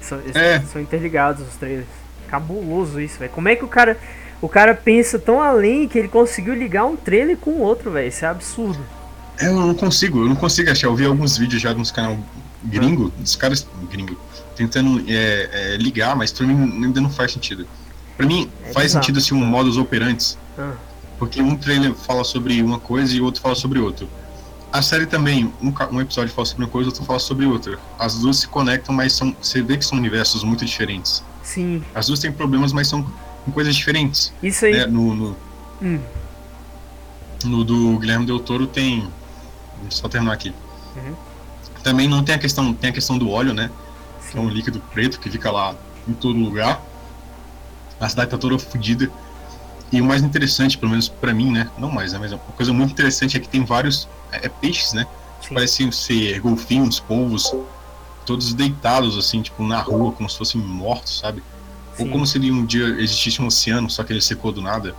São, 0.00 0.20
É. 0.34 0.60
são 0.60 0.80
interligados 0.80 1.46
os 1.46 1.54
trailers. 1.56 1.86
Cabuloso 2.28 3.00
isso, 3.00 3.18
velho. 3.18 3.30
Como 3.32 3.48
é 3.48 3.56
que 3.56 3.64
o 3.64 3.68
cara. 3.68 3.98
O 4.40 4.48
cara 4.48 4.74
pensa 4.74 5.20
tão 5.20 5.40
além 5.40 5.86
que 5.86 5.96
ele 5.96 6.08
conseguiu 6.08 6.52
ligar 6.54 6.84
um 6.84 6.96
trailer 6.96 7.36
com 7.36 7.50
o 7.50 7.60
outro, 7.60 7.92
velho. 7.92 8.08
Isso 8.08 8.24
é 8.24 8.28
absurdo. 8.28 8.80
Eu 9.40 9.54
não 9.54 9.72
consigo, 9.74 10.20
eu 10.24 10.28
não 10.28 10.34
consigo 10.34 10.68
achar. 10.68 10.88
Eu 10.88 10.96
vi 10.96 11.04
alguns 11.06 11.38
vídeos 11.38 11.62
já 11.62 11.72
nos 11.72 11.92
canal 11.92 12.18
gringo, 12.64 13.10
dos 13.18 13.36
caras 13.36 13.66
gringo, 13.90 14.16
tentando 14.56 15.02
é, 15.08 15.48
é, 15.52 15.76
ligar, 15.76 16.14
mas 16.16 16.32
pra 16.32 16.46
mim 16.46 16.84
ainda 16.84 17.00
não 17.00 17.10
faz 17.10 17.32
sentido. 17.32 17.66
Pra 18.16 18.26
mim 18.26 18.50
É 18.64 18.72
faz 18.72 18.92
sentido 18.92 19.18
assim 19.18 19.34
um 19.34 19.44
modus 19.44 19.76
operantes, 19.76 20.38
Ah, 20.58 20.74
porque 21.18 21.40
um 21.42 21.56
trailer 21.56 21.94
fala 21.94 22.24
sobre 22.24 22.62
uma 22.62 22.78
coisa 22.78 23.14
e 23.16 23.20
o 23.20 23.24
outro 23.24 23.40
fala 23.40 23.54
sobre 23.54 23.78
outro. 23.78 24.08
A 24.72 24.80
série 24.80 25.04
também, 25.06 25.52
um, 25.62 25.72
um 25.90 26.00
episódio 26.00 26.32
fala 26.32 26.46
sobre 26.46 26.64
uma 26.64 26.70
coisa, 26.70 26.88
outro 26.88 27.04
fala 27.04 27.18
sobre 27.18 27.44
outra. 27.44 27.78
As 27.98 28.18
duas 28.18 28.38
se 28.38 28.48
conectam, 28.48 28.94
mas 28.94 29.12
são, 29.12 29.36
você 29.40 29.60
vê 29.62 29.76
que 29.76 29.84
são 29.84 29.98
universos 29.98 30.42
muito 30.44 30.64
diferentes. 30.64 31.22
sim. 31.42 31.82
As 31.94 32.06
duas 32.06 32.20
têm 32.20 32.32
problemas, 32.32 32.72
mas 32.72 32.88
são 32.88 33.02
com 33.44 33.52
coisas 33.52 33.74
diferentes. 33.74 34.32
Isso 34.42 34.64
aí. 34.64 34.72
Né? 34.72 34.86
No, 34.86 35.14
no, 35.14 35.36
Hum, 35.82 35.98
No 37.44 37.64
do 37.64 37.98
Guilherme 37.98 38.24
Del 38.24 38.38
Toro 38.40 38.66
tem. 38.66 39.00
Deixa 39.82 39.96
eu 39.98 40.02
só 40.02 40.08
terminar 40.08 40.32
aqui. 40.32 40.54
Uhum. 40.96 41.14
Também 41.82 42.08
não 42.08 42.22
tem 42.22 42.34
a 42.34 42.38
questão, 42.38 42.72
tem 42.72 42.90
a 42.90 42.92
questão 42.92 43.18
do 43.18 43.30
óleo, 43.30 43.52
né? 43.52 43.70
Que 44.30 44.38
é 44.38 44.40
um 44.40 44.48
líquido 44.48 44.80
preto 44.92 45.18
que 45.18 45.30
fica 45.30 45.50
lá 45.50 45.74
em 46.08 46.12
todo 46.12 46.38
lugar. 46.38 46.80
A 48.00 48.08
cidade 48.08 48.30
tá 48.30 48.38
toda 48.38 48.58
fodida. 48.58 49.10
E 49.90 50.00
o 50.00 50.04
mais 50.04 50.22
interessante, 50.22 50.78
pelo 50.78 50.90
menos 50.90 51.08
pra 51.08 51.34
mim, 51.34 51.50
né? 51.50 51.70
Não 51.76 51.90
mais, 51.90 52.12
né? 52.12 52.18
Mas 52.18 52.32
uma 52.32 52.38
coisa 52.38 52.72
muito 52.72 52.92
interessante 52.92 53.36
é 53.36 53.40
que 53.40 53.48
tem 53.48 53.64
vários 53.64 54.08
é, 54.30 54.46
é 54.46 54.48
peixes, 54.48 54.92
né? 54.92 55.06
sim. 55.42 55.54
Parecem 55.54 55.92
ser 55.92 56.40
golfinhos, 56.40 56.98
polvos, 57.00 57.52
todos 58.24 58.54
deitados, 58.54 59.18
assim, 59.18 59.42
tipo, 59.42 59.62
na 59.62 59.80
rua, 59.80 60.12
como 60.12 60.28
se 60.28 60.38
fossem 60.38 60.60
mortos, 60.60 61.18
sabe? 61.18 61.42
Ou 61.98 62.06
Sim. 62.06 62.10
como 62.10 62.26
se 62.26 62.38
um 62.38 62.64
dia 62.64 62.86
existisse 63.00 63.42
um 63.42 63.46
oceano, 63.46 63.90
só 63.90 64.02
que 64.02 64.12
ele 64.12 64.20
secou 64.20 64.50
do 64.50 64.62
nada, 64.62 64.94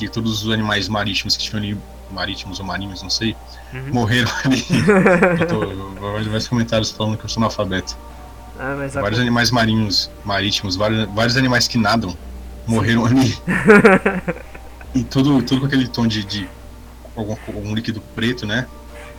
e 0.00 0.08
todos 0.08 0.42
os 0.44 0.50
animais 0.50 0.88
marítimos 0.88 1.36
que 1.36 1.44
tinham 1.44 1.62
ali, 1.62 1.78
marítimos 2.10 2.58
ou 2.60 2.64
marinhos, 2.66 3.02
não 3.02 3.10
sei, 3.10 3.36
Uhum. 3.72 3.92
morreram 3.92 4.30
ali. 4.44 4.64
tô, 5.48 6.00
vários 6.00 6.48
comentários 6.48 6.90
falando 6.90 7.16
que 7.16 7.24
eu 7.24 7.28
sou 7.28 7.40
analfabeto. 7.42 7.96
Ah, 8.58 8.72
a- 8.72 9.00
Vários 9.00 9.20
animais 9.20 9.50
marinhos, 9.50 10.10
marítimos, 10.24 10.76
vários, 10.76 11.06
vários 11.14 11.36
animais 11.36 11.66
que 11.68 11.78
nadam 11.78 12.16
morreram 12.66 13.06
ali. 13.06 13.36
e 14.94 15.04
tudo, 15.04 15.42
tudo 15.42 15.60
com 15.60 15.66
aquele 15.66 15.88
tom 15.88 16.06
de, 16.06 16.24
de 16.24 16.48
algum, 17.16 17.36
algum 17.48 17.74
líquido 17.74 18.00
preto, 18.14 18.46
né? 18.46 18.66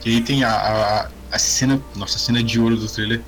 E 0.05 0.09
aí 0.15 0.21
tem 0.21 0.43
a, 0.43 0.51
a, 0.51 1.07
a 1.31 1.39
cena, 1.39 1.79
nossa, 1.95 2.17
a 2.17 2.19
cena 2.19 2.43
de 2.43 2.59
ouro 2.59 2.75
do 2.75 2.87
trailer, 2.87 3.21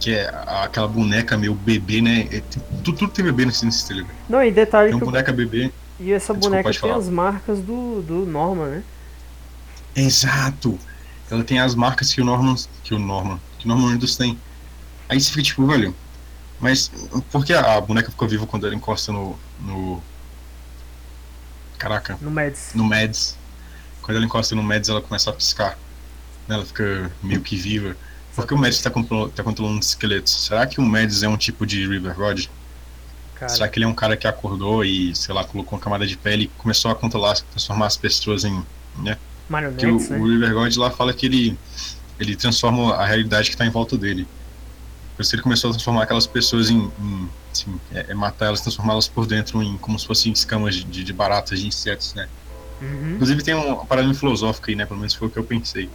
que 0.00 0.12
é 0.14 0.28
aquela 0.64 0.88
boneca 0.88 1.36
meio 1.36 1.54
bebê, 1.54 2.00
né? 2.02 2.22
É, 2.30 2.40
tem- 2.40 2.62
tudo, 2.84 2.98
tudo 2.98 3.12
tem 3.12 3.24
bebê 3.24 3.46
nesse, 3.46 3.64
nesse 3.64 3.86
trailer. 3.86 4.06
Não, 4.28 4.42
e 4.42 4.50
detalhe 4.50 4.90
Tem 4.90 4.98
que 4.98 5.04
uma 5.04 5.12
boneca 5.12 5.32
bebê. 5.32 5.70
E 5.98 6.12
essa 6.12 6.34
Desculpa, 6.34 6.48
boneca 6.56 6.70
tem 6.70 6.80
falar. 6.80 6.96
as 6.96 7.08
marcas 7.08 7.58
do, 7.60 8.02
do 8.02 8.26
Norman, 8.26 8.66
né? 8.66 8.82
Exato! 9.96 10.78
Ela 11.30 11.42
tem 11.42 11.58
as 11.58 11.74
marcas 11.74 12.12
que 12.12 12.20
o 12.20 12.24
Norman. 12.24 12.54
Que 12.84 12.94
o 12.94 12.98
Norman. 12.98 13.40
Que 13.58 13.64
o 13.64 13.68
Norman 13.68 13.88
Reedus 13.90 14.16
tem. 14.16 14.38
Aí 15.08 15.20
você 15.20 15.30
fica 15.30 15.42
tipo, 15.42 15.66
velho. 15.66 15.94
Mas 16.60 16.90
por 17.30 17.44
que 17.44 17.52
a 17.52 17.80
boneca 17.80 18.10
ficou 18.10 18.28
viva 18.28 18.46
quando 18.46 18.66
ela 18.66 18.74
encosta 18.74 19.12
no. 19.12 19.38
no... 19.60 20.02
Caraca. 21.78 22.18
No 22.20 22.30
Mads. 22.30 22.70
No 22.74 22.84
Mads. 22.84 23.36
Quando 24.02 24.16
ela 24.16 24.26
encosta 24.26 24.54
no 24.54 24.62
Mads, 24.62 24.88
ela 24.88 25.00
começa 25.00 25.30
a 25.30 25.32
piscar. 25.32 25.78
Ela 26.48 26.64
fica 26.64 27.10
meio 27.22 27.40
que 27.40 27.56
viva. 27.56 27.96
Por 28.34 28.46
que 28.46 28.54
o 28.54 28.58
Mads 28.58 28.76
está 28.76 28.90
controlando, 28.90 29.30
tá 29.30 29.42
controlando 29.42 29.80
os 29.80 29.86
esqueletos? 29.88 30.44
Será 30.44 30.66
que 30.66 30.78
o 30.78 30.84
Mads 30.84 31.22
é 31.22 31.28
um 31.28 31.36
tipo 31.36 31.66
de 31.66 31.86
River 31.86 32.14
God? 32.14 32.46
Cara. 33.34 33.48
Será 33.50 33.68
que 33.68 33.78
ele 33.78 33.84
é 33.84 33.88
um 33.88 33.94
cara 33.94 34.16
que 34.16 34.26
acordou 34.26 34.84
e, 34.84 35.14
sei 35.14 35.34
lá, 35.34 35.44
colocou 35.44 35.76
uma 35.76 35.82
camada 35.82 36.06
de 36.06 36.16
pele 36.16 36.44
e 36.44 36.48
começou 36.58 36.90
a 36.90 36.94
controlar, 36.94 37.36
transformar 37.50 37.86
as 37.86 37.96
pessoas 37.96 38.44
em. 38.44 38.64
né? 38.98 39.18
Marionetes, 39.48 40.08
o, 40.08 40.12
né? 40.12 40.52
o 40.52 40.80
lá 40.80 40.90
fala 40.90 41.12
que 41.12 41.26
ele, 41.26 41.58
ele 42.18 42.34
transforma 42.34 42.94
a 42.94 43.06
realidade 43.06 43.48
que 43.48 43.54
está 43.54 43.64
em 43.64 43.70
volta 43.70 43.96
dele. 43.96 44.26
Por 45.16 45.22
isso 45.22 45.34
ele 45.34 45.42
começou 45.42 45.70
a 45.70 45.72
transformar 45.72 46.02
aquelas 46.02 46.26
pessoas 46.26 46.68
em. 46.68 46.92
em 47.00 47.28
assim, 47.52 47.80
é, 47.92 48.06
é 48.10 48.14
matar 48.14 48.46
elas, 48.46 48.60
transformá-las 48.60 49.08
por 49.08 49.26
dentro 49.26 49.62
em 49.62 49.76
como 49.78 49.98
se 49.98 50.06
fossem 50.06 50.30
escamas 50.30 50.74
de, 50.74 51.04
de 51.04 51.12
baratas, 51.12 51.60
de 51.60 51.66
insetos, 51.66 52.12
né? 52.14 52.28
Uhum. 52.82 53.14
Inclusive 53.14 53.42
tem 53.42 53.54
uma 53.54 53.86
parada 53.86 54.12
filosófica 54.12 54.70
aí, 54.70 54.76
né? 54.76 54.84
Pelo 54.84 54.98
menos 54.98 55.14
foi 55.14 55.28
o 55.28 55.30
que 55.30 55.38
eu 55.38 55.44
pensei. 55.44 55.88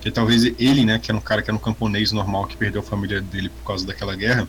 Que 0.00 0.10
talvez 0.10 0.44
ele, 0.58 0.84
né, 0.84 0.98
que 0.98 1.10
era 1.10 1.18
um 1.18 1.20
cara 1.20 1.42
que 1.42 1.50
era 1.50 1.56
um 1.56 1.60
camponês 1.60 2.10
normal 2.12 2.46
que 2.46 2.56
perdeu 2.56 2.80
a 2.80 2.84
família 2.84 3.20
dele 3.20 3.48
por 3.50 3.64
causa 3.64 3.86
daquela 3.86 4.16
guerra, 4.16 4.48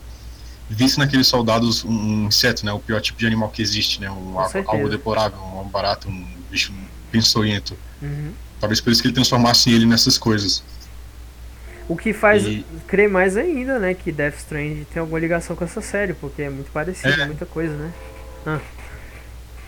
visse 0.68 0.98
naqueles 0.98 1.26
soldados 1.26 1.84
um, 1.84 2.26
inseto, 2.26 2.64
né? 2.64 2.72
O 2.72 2.80
pior 2.80 3.00
tipo 3.00 3.18
de 3.18 3.26
animal 3.26 3.50
que 3.50 3.60
existe, 3.60 4.00
né? 4.00 4.10
Um, 4.10 4.38
algo 4.38 4.88
deplorável, 4.88 5.38
um 5.38 5.68
barato, 5.68 6.08
um 6.08 6.26
bicho 6.50 6.72
pensoento. 7.12 7.76
Uhum. 8.00 8.32
Talvez 8.64 8.80
por 8.80 8.90
isso 8.94 9.02
que 9.02 9.08
ele 9.08 9.14
transformasse 9.14 9.70
ele 9.70 9.84
nessas 9.84 10.16
coisas. 10.16 10.62
O 11.86 11.94
que 11.94 12.14
faz 12.14 12.46
E- 12.46 12.64
crer 12.88 13.10
mais 13.10 13.36
ainda, 13.36 13.78
né, 13.78 13.92
que 13.92 14.10
Death 14.10 14.38
Stranding 14.38 14.86
tem 14.90 15.00
alguma 15.00 15.18
ligação 15.20 15.54
com 15.54 15.62
essa 15.64 15.82
série, 15.82 16.14
porque 16.14 16.40
é 16.40 16.48
muito 16.48 16.70
parecido, 16.70 17.20
É. 17.20 17.26
muita 17.26 17.44
coisa, 17.44 17.74
né? 17.76 17.92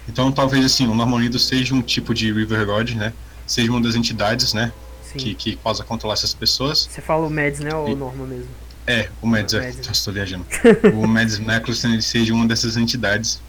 Então 0.08 0.32
talvez 0.32 0.64
assim, 0.64 0.86
o 0.86 0.94
Normanido 0.94 1.38
seja 1.38 1.74
um 1.74 1.82
tipo 1.82 2.14
de 2.14 2.32
River 2.32 2.64
God, 2.64 2.90
né? 2.92 3.12
Seja 3.46 3.70
uma 3.70 3.82
das 3.82 3.94
entidades, 3.96 4.54
né? 4.54 4.72
Sim. 5.04 5.18
Que, 5.18 5.34
que 5.34 5.56
possa 5.56 5.84
controlar 5.84 6.14
essas 6.14 6.32
pessoas. 6.32 6.88
Você 6.90 7.02
fala 7.02 7.26
o 7.26 7.30
Mads, 7.30 7.60
né, 7.60 7.74
ou 7.74 7.90
E- 7.90 7.92
o 7.92 7.96
Norma 7.96 8.24
mesmo? 8.26 8.48
É, 8.86 9.10
o 9.20 9.26
Mads, 9.26 9.52
O 9.52 9.58
é, 9.58 9.66
Mads, 9.66 9.90
estou 9.90 10.14
viajando. 10.14 10.46
o 10.94 11.06
Mads 11.06 11.38
Nicholson 11.38 11.88
ele 11.88 12.00
seja 12.02 12.32
uma 12.32 12.46
dessas 12.46 12.78
entidades 12.78 13.42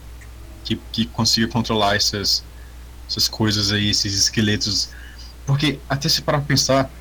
que, 0.66 0.76
que 0.92 1.06
consiga 1.06 1.48
controlar 1.48 1.96
essas, 1.96 2.44
essas 3.10 3.30
coisas 3.30 3.72
aí, 3.72 3.90
esses 3.92 4.14
esqueletos. 4.14 4.90
Porque, 5.48 5.80
até 5.90 6.10
se 6.10 6.22
parar 6.22 6.40
pra 6.40 6.48
pensar, 6.48 6.92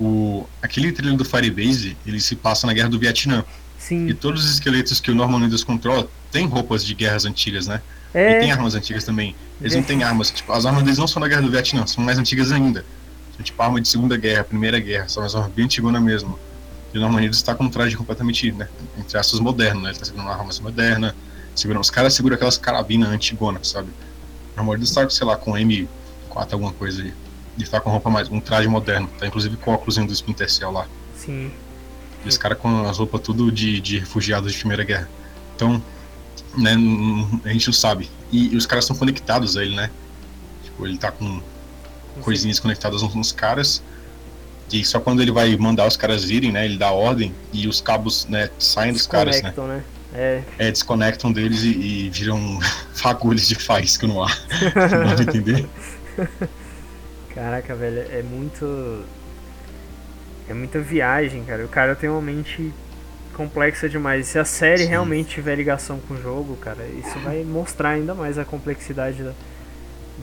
o, 0.00 0.46
aquele 0.62 0.90
trailer 0.90 1.16
do 1.16 1.24
Firebase, 1.24 1.96
ele 2.06 2.18
se 2.20 2.34
passa 2.34 2.66
na 2.66 2.72
Guerra 2.72 2.88
do 2.88 2.98
Vietnã. 2.98 3.44
E 3.78 3.82
Sim. 3.82 4.14
todos 4.14 4.44
os 4.44 4.52
esqueletos 4.54 4.98
que 4.98 5.10
o 5.10 5.14
Norman 5.14 5.40
Reedus 5.40 5.62
controla 5.62 6.08
têm 6.30 6.46
roupas 6.46 6.84
de 6.84 6.94
guerras 6.94 7.26
antigas, 7.26 7.66
né? 7.66 7.82
E 8.14 8.18
É, 8.18 8.40
tem 8.40 8.50
armas 8.50 8.74
antigas 8.74 9.04
também. 9.04 9.36
Eles 9.60 9.76
não 9.76 9.82
têm 9.82 10.02
armas, 10.02 10.30
tipo, 10.30 10.50
as 10.52 10.64
armas 10.64 10.82
deles 10.82 10.98
não 10.98 11.06
são 11.06 11.20
da 11.20 11.28
Guerra 11.28 11.42
do 11.42 11.50
Vietnã, 11.50 11.86
são 11.86 12.02
mais 12.02 12.18
antigas 12.18 12.50
ainda. 12.50 12.84
São 13.36 13.44
tipo 13.44 13.62
arma 13.62 13.80
de 13.80 13.88
Segunda 13.88 14.16
Guerra, 14.16 14.44
Primeira 14.44 14.78
Guerra, 14.80 15.08
são 15.08 15.22
as 15.22 15.34
armas 15.34 15.52
bem 15.52 15.66
antigonas 15.66 16.02
mesmo. 16.02 16.38
E 16.94 16.98
o 16.98 17.00
Norman 17.00 17.20
Reedus 17.20 17.38
está 17.38 17.54
com 17.54 17.64
um 17.64 17.70
traje 17.70 17.96
completamente, 17.96 18.52
né, 18.52 18.68
entre 18.98 19.18
aspas, 19.18 19.40
moderno, 19.40 19.82
né? 19.82 19.90
Ele 19.90 19.98
tá 19.98 20.04
segurando 20.04 20.26
uma 20.26 20.34
arma 20.36 20.50
moderna, 20.60 21.14
segurando, 21.54 21.82
os 21.82 21.90
caras 21.90 22.14
seguram 22.14 22.36
aquelas 22.36 22.56
carabinas 22.56 23.10
antigonas, 23.10 23.68
sabe? 23.68 23.88
O 23.88 24.56
Norman 24.56 24.72
Reedus 24.72 24.90
tá, 24.90 25.08
sei 25.10 25.26
lá, 25.26 25.36
com 25.36 25.52
M4 25.52 25.88
alguma 26.52 26.72
coisa 26.72 27.02
aí. 27.02 27.12
Ele 27.58 27.66
tá 27.66 27.80
com 27.80 27.90
roupa 27.90 28.08
mais, 28.10 28.30
um 28.30 28.40
traje 28.40 28.68
moderno, 28.68 29.08
tá 29.18 29.26
inclusive 29.26 29.56
com 29.56 29.70
o 29.70 29.74
óculos 29.74 29.96
do 29.96 30.12
Splinter 30.12 30.50
Cell 30.50 30.70
lá. 30.70 30.86
sim. 31.16 31.50
E 32.24 32.28
os 32.28 32.38
caras 32.38 32.56
com 32.56 32.88
as 32.88 32.98
roupas 32.98 33.20
tudo 33.20 33.50
de, 33.50 33.80
de 33.80 33.98
refugiados 33.98 34.52
de 34.52 34.58
Primeira 34.58 34.84
Guerra. 34.84 35.08
Então, 35.56 35.82
né, 36.56 36.76
a 37.44 37.48
gente 37.48 37.66
não 37.66 37.74
sabe. 37.74 38.08
E, 38.30 38.54
e 38.54 38.56
os 38.56 38.64
caras 38.64 38.84
estão 38.84 38.96
conectados 38.96 39.56
a 39.56 39.64
ele, 39.64 39.74
né? 39.74 39.90
Tipo, 40.62 40.86
ele 40.86 40.98
tá 40.98 41.10
com 41.10 41.40
coisinhas 42.20 42.60
conectadas 42.60 43.02
uns 43.02 43.14
nos 43.16 43.32
caras. 43.32 43.82
E 44.72 44.84
só 44.84 45.00
quando 45.00 45.20
ele 45.20 45.32
vai 45.32 45.56
mandar 45.56 45.84
os 45.86 45.96
caras 45.96 46.30
irem, 46.30 46.52
né? 46.52 46.64
Ele 46.64 46.78
dá 46.78 46.92
ordem 46.92 47.34
e 47.52 47.66
os 47.66 47.80
cabos, 47.80 48.26
né, 48.26 48.48
saem 48.56 48.92
dos 48.92 49.06
caras, 49.06 49.42
né? 49.42 49.52
Né? 49.56 49.84
É, 50.14 50.42
É, 50.58 50.70
desconectam 50.70 51.32
deles 51.32 51.62
e, 51.62 51.70
e 51.70 52.10
viram 52.10 52.60
fagulhas 52.94 53.48
de 53.48 53.56
faísca 53.56 54.06
no 54.06 54.22
ar. 54.22 54.38
Dá 54.74 55.14
pra 55.14 55.22
entender? 55.24 55.66
caraca, 57.34 57.74
velho, 57.74 58.00
é 58.10 58.22
muito. 58.22 59.04
É 60.48 60.54
muita 60.54 60.80
viagem, 60.80 61.44
cara. 61.44 61.64
O 61.64 61.68
cara 61.68 61.94
tem 61.94 62.10
uma 62.10 62.20
mente 62.20 62.72
complexa 63.34 63.88
demais. 63.88 64.26
Se 64.26 64.38
a 64.38 64.44
série 64.44 64.82
Sim. 64.82 64.88
realmente 64.88 65.30
tiver 65.30 65.54
ligação 65.54 65.98
com 66.00 66.14
o 66.14 66.20
jogo, 66.20 66.56
cara, 66.56 66.84
isso 66.98 67.18
vai 67.20 67.42
mostrar 67.44 67.90
ainda 67.90 68.14
mais 68.14 68.38
a 68.38 68.44
complexidade 68.44 69.22
da. 69.22 69.32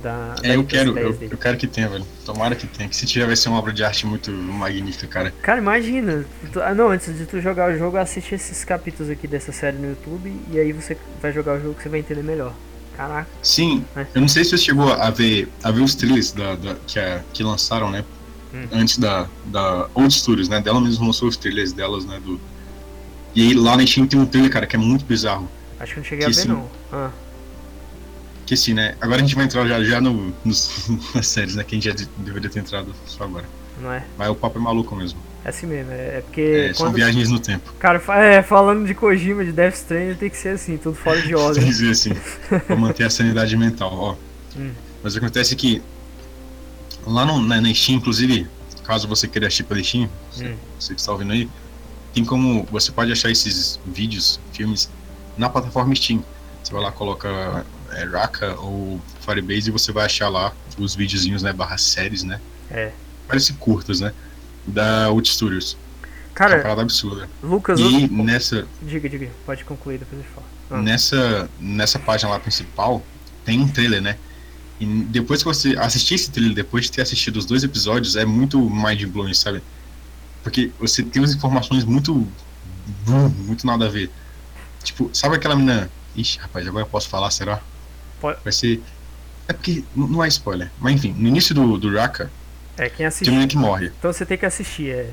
Da, 0.04 0.36
da 0.36 0.48
É, 0.48 0.56
eu 0.56 0.64
quero, 0.64 0.98
eu, 0.98 1.18
eu 1.20 1.38
quero 1.38 1.58
que 1.58 1.68
tenha, 1.68 1.90
velho. 1.90 2.06
Tomara 2.26 2.56
que 2.56 2.68
tenha. 2.68 2.88
Que 2.88 2.96
se 2.96 3.06
tiver 3.06 3.26
vai 3.26 3.36
ser 3.36 3.50
uma 3.50 3.58
obra 3.60 3.74
de 3.74 3.84
arte 3.84 4.06
muito 4.06 4.32
magnífica, 4.32 5.08
cara. 5.08 5.34
Cara, 5.42 5.60
imagina. 5.60 6.24
tu- 6.54 6.62
ah, 6.62 6.74
não, 6.76 6.90
antes 6.92 7.18
de 7.18 7.26
tu 7.26 7.42
jogar 7.42 7.74
o 7.74 7.78
jogo, 7.78 7.98
assiste 7.98 8.36
esses 8.36 8.64
capítulos 8.64 9.12
aqui 9.12 9.28
dessa 9.28 9.52
série 9.52 9.78
no 9.78 9.90
YouTube 9.90 10.32
e 10.52 10.60
aí 10.60 10.72
você 10.72 10.96
vai 11.22 11.34
jogar 11.34 11.56
o 11.58 11.60
jogo 11.62 11.74
que 11.74 11.84
você 11.84 11.90
vai 11.90 12.00
entender 12.00 12.24
melhor. 12.24 12.54
Caraca. 13.00 13.30
Sim, 13.42 13.86
É. 13.96 14.06
eu 14.14 14.20
não 14.20 14.28
sei 14.28 14.44
se 14.44 14.50
você 14.50 14.58
chegou 14.58 14.92
a 14.92 15.10
ver, 15.10 15.48
a 15.64 15.72
ver 15.72 15.80
os 15.82 15.96
trailers 15.96 16.34
da, 16.34 16.56
da- 16.56 16.76
que, 16.86 17.00
a- 17.00 17.22
que 17.32 17.42
lançaram, 17.44 17.90
né? 17.90 18.04
Hum. 18.54 18.68
Antes 18.74 18.98
da, 18.98 19.26
da 19.46 19.88
Old 19.96 20.14
Studios, 20.14 20.50
né? 20.50 20.60
Dela 20.60 20.82
mesmo 20.82 21.06
lançou 21.06 21.30
os 21.30 21.38
trailers 21.38 21.72
delas, 21.72 22.04
né? 22.04 22.20
Do... 22.20 22.38
E 23.34 23.42
aí 23.48 23.54
lá 23.54 23.78
na 23.78 23.88
Steam 23.88 24.06
tem 24.06 24.20
um 24.20 24.26
trailer, 24.26 24.52
cara, 24.52 24.68
que 24.68 24.76
é 24.76 24.80
muito 24.80 25.06
bizarro. 25.06 25.50
Acho 25.80 25.94
que 25.94 26.00
não 26.00 26.04
cheguei 26.04 26.26
Que 26.26 26.32
a 26.32 26.36
ver, 26.36 26.42
sim. 26.42 26.48
não. 26.50 26.70
Ah, 26.92 27.10
Que 28.46 28.54
assim, 28.56 28.74
né? 28.74 28.96
Agora 29.00 29.20
a 29.22 29.24
gente 29.24 29.34
vai 29.36 29.46
entrar 29.46 29.66
já, 29.66 29.82
já 29.82 30.02
no, 30.02 30.34
nos, 30.44 30.90
nas 31.16 31.26
séries, 31.26 31.56
né? 31.56 31.64
Que 31.64 31.76
a 31.76 31.78
gente 31.78 31.86
já 31.88 31.96
de- 31.96 32.10
deveria 32.18 32.50
ter 32.50 32.60
entrado 32.60 32.94
só 33.08 33.24
agora. 33.24 33.46
não 33.82 33.94
é? 33.94 34.04
Mas 34.18 34.28
o 34.30 34.36
papo 34.36 34.60
é 34.60 34.62
maluco 34.62 34.94
mesmo. 34.94 35.20
É 35.46 35.50
assim 35.50 35.66
mesmo. 35.68 35.92
É, 35.92 36.18
é 36.18 36.22
porque. 36.22 36.42
É, 36.42 36.74
são 36.74 36.88
quando- 36.88 36.96
viagens 36.96 37.30
no 37.30 37.40
tempo. 37.40 37.72
Cara, 37.80 38.02
é, 38.22 38.42
falando 38.44 38.86
de 38.86 38.94
Kojima, 38.94 39.44
de 39.46 39.52
Death 39.52 39.76
Stranding, 39.76 40.16
tem 40.16 40.30
que 40.30 40.38
ser 40.38 40.50
assim, 40.50 40.78
tudo 40.78 40.96
fora 40.96 41.22
de 41.22 41.28
Tem 41.34 41.36
ordem. 41.36 41.64
que 41.64 41.70
dizer 41.70 41.92
assim, 41.92 42.12
pra 42.68 42.76
manter 42.76 43.04
a 43.06 43.10
sanidade 43.10 43.56
mental, 43.56 43.92
ó. 43.94 44.16
Hum. 44.58 44.72
Mas 45.04 45.16
acontece 45.16 45.56
que 45.56 45.82
lá 47.06 47.26
no, 47.26 47.40
na, 47.42 47.62
na 47.62 47.74
Steam, 47.74 47.98
inclusive, 47.98 48.48
caso 48.84 49.08
você 49.08 49.28
queira 49.28 49.48
assistir 49.48 49.64
pela 49.64 49.82
Steam, 49.84 50.10
você, 50.32 50.46
Hum. 50.46 50.56
você 50.80 50.94
que 50.94 51.00
está 51.00 51.12
ouvindo 51.12 51.32
aí, 51.32 51.50
tem 52.14 52.26
como. 52.26 52.68
Você 52.72 52.92
pode 52.92 53.12
achar 53.12 53.30
esses 53.32 53.80
vídeos, 53.86 54.40
filmes, 54.52 54.90
na 55.38 55.50
plataforma 55.50 55.96
Steam. 55.96 56.24
Você 56.62 56.74
vai 56.74 56.82
lá, 56.84 56.92
coloca 56.92 57.66
é, 57.94 58.04
Raka 58.04 58.56
ou 58.60 59.00
Firebase 59.22 59.70
e 59.70 59.72
você 59.72 59.92
vai 59.94 60.06
achar 60.06 60.28
lá 60.28 60.54
os 60.78 60.94
videozinhos, 60.96 61.42
né? 61.42 61.54
Barra 61.54 61.78
séries, 61.78 62.24
né? 62.24 62.42
É. 62.70 62.92
Parece 63.28 63.54
curtas, 63.54 64.02
né? 64.02 64.12
Da 64.66 65.10
Wood 65.10 65.30
Studios. 65.30 65.78
É 66.04 66.08
uma 66.08 66.34
Cara, 66.34 66.62
parada 66.62 66.82
absurda. 66.82 67.30
Lucas, 67.44 67.80
E 67.80 68.08
nessa, 68.08 68.66
diga, 68.82 69.10
diga, 69.10 69.30
pode 69.46 69.66
concluir 69.66 69.98
depois 69.98 70.22
eu 70.24 70.28
falo. 70.34 70.46
Ah, 70.72 70.82
nessa, 70.82 71.50
nessa 71.60 72.00
página 72.00 72.30
lá 72.32 72.40
principal 72.40 73.04
tem 73.44 73.60
um 73.60 73.68
trailer, 73.68 74.02
né? 74.02 74.16
E 74.80 74.86
depois 74.86 75.44
que 75.44 75.46
você 75.46 75.76
assistir 75.78 76.16
esse 76.16 76.32
trailer, 76.32 76.56
depois 76.56 76.86
de 76.86 76.92
ter 76.94 77.02
assistido 77.02 77.38
os 77.38 77.46
dois 77.46 77.64
episódios, 77.64 78.16
é 78.16 78.26
muito 78.26 78.58
mind 78.70 79.04
blowing, 79.08 79.34
sabe? 79.34 79.62
Porque 80.42 80.72
você 80.80 81.04
tem 81.04 81.22
umas 81.22 81.34
informações 81.34 81.84
muito. 81.84 82.26
muito 83.40 83.68
nada 83.68 83.88
a 83.88 83.90
ver. 83.90 84.10
Tipo, 84.84 85.10
sabe 85.14 85.36
aquela 85.36 85.56
menina. 85.56 85.90
Ixi, 86.16 86.40
rapaz, 86.40 86.66
agora 86.66 86.86
eu 86.86 86.90
posso 86.90 87.10
falar, 87.10 87.30
será? 87.32 87.62
Pode. 88.22 88.40
Vai 88.44 88.54
ser. 88.54 88.82
É 89.48 89.54
porque 89.54 89.84
não 89.96 90.24
é 90.24 90.28
spoiler. 90.30 90.72
Mas 90.80 90.94
enfim, 90.94 91.14
no 91.18 91.28
início 91.28 91.54
do, 91.54 91.78
do 91.78 91.94
Raka, 91.94 92.32
É, 92.80 92.90
quem 92.90 93.08
tem 93.10 93.28
uma 93.28 93.32
menina 93.32 93.48
que 93.48 93.58
morre. 93.58 93.92
Então 94.00 94.12
você 94.14 94.26
tem 94.26 94.38
que 94.38 94.46
assistir, 94.46 94.90
é. 94.92 95.10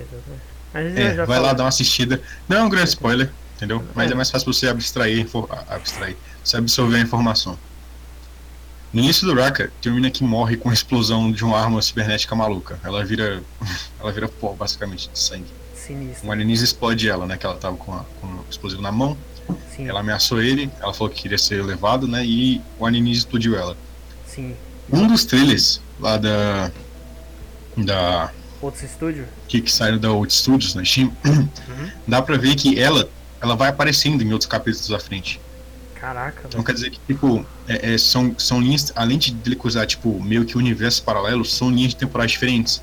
É, 0.75 1.15
vai 1.15 1.27
lá 1.27 1.27
falou. 1.27 1.55
dar 1.55 1.63
uma 1.65 1.69
assistida. 1.69 2.21
Não 2.49 2.57
é 2.59 2.63
um 2.63 2.69
grande 2.69 2.89
spoiler, 2.91 3.31
entendeu? 3.57 3.83
Mas 3.95 4.11
é 4.11 4.15
mais 4.15 4.31
fácil 4.31 4.53
você 4.53 4.69
abstrair, 4.69 5.27
abstrair, 5.69 6.17
você 6.45 6.57
absorver 6.59 6.97
a 6.97 7.01
informação. 7.01 7.59
No 8.93 9.03
início 9.03 9.27
do 9.27 9.35
Raka, 9.39 9.71
tem 9.83 9.91
uma 9.91 9.97
menina 9.97 10.11
que 10.11 10.23
morre 10.23 10.57
com 10.57 10.71
a 10.71 10.73
explosão 10.73 11.31
de 11.33 11.45
uma 11.45 11.59
arma 11.59 11.83
cibernética 11.83 12.35
maluca. 12.35 12.79
Ela 12.85 13.05
vira. 13.05 13.43
ela 14.01 14.13
vira 14.13 14.29
pó, 14.29 14.53
basicamente, 14.55 15.09
de 15.13 15.19
sangue. 15.19 15.47
Sinistro. 15.75 16.27
Um 16.29 16.33
alienígena 16.33 16.65
explode 16.65 17.09
ela, 17.09 17.27
né? 17.27 17.37
Que 17.37 17.47
ela 17.47 17.57
tava 17.57 17.77
com, 17.77 17.93
a- 17.95 18.05
com 18.21 18.27
o 18.27 18.45
explosivo 18.49 18.81
na 18.83 18.93
mão. 18.93 19.17
Sim, 19.75 19.89
Ela 19.89 20.01
ameaçou 20.01 20.43
ele, 20.43 20.71
ela 20.81 20.93
falou 20.93 21.13
que 21.13 21.23
queria 21.23 21.39
ser 21.39 21.63
levado, 21.63 22.09
né? 22.09 22.25
E 22.25 22.61
o 22.79 22.87
alienígena 22.87 23.19
explodiu 23.19 23.57
ela. 23.57 23.77
sim. 24.27 24.55
Um 24.93 25.07
dos 25.09 25.25
trailers 25.25 25.81
lá 25.99 26.17
da. 26.17 26.71
Da. 27.77 28.31
Outros 28.61 28.85
estúdios? 28.85 29.27
que, 29.49 29.61
que 29.61 29.71
saíram 29.71 29.99
da 29.99 30.11
Old 30.11 30.33
Studios 30.33 30.75
na 30.75 30.85
Steam, 30.85 31.13
dá 32.09 32.23
pra 32.23 32.37
ver 32.37 32.55
que 32.55 32.81
ela, 32.81 33.09
ela 33.41 33.55
vai 33.55 33.69
aparecendo 33.69 34.23
em 34.23 34.33
outros 34.33 34.49
capítulos 34.49 34.91
à 34.93 34.99
frente. 34.99 35.41
Caraca, 35.95 36.43
Então 36.47 36.63
quer 36.63 36.73
dizer 36.73 36.91
que, 36.91 37.01
tipo, 37.07 37.45
é, 37.67 37.95
é, 37.95 37.99
são, 37.99 38.35
são 38.39 38.61
linhas, 38.61 38.93
além 38.95 39.19
de 39.19 39.37
ele 39.45 39.57
cruzar, 39.57 39.87
tipo, 39.87 40.23
meio 40.23 40.45
que 40.45 40.57
universos 40.57 41.01
paralelos, 41.01 41.55
são 41.55 41.71
linhas 41.71 41.95
temporais 41.95 42.31
diferentes. 42.31 42.83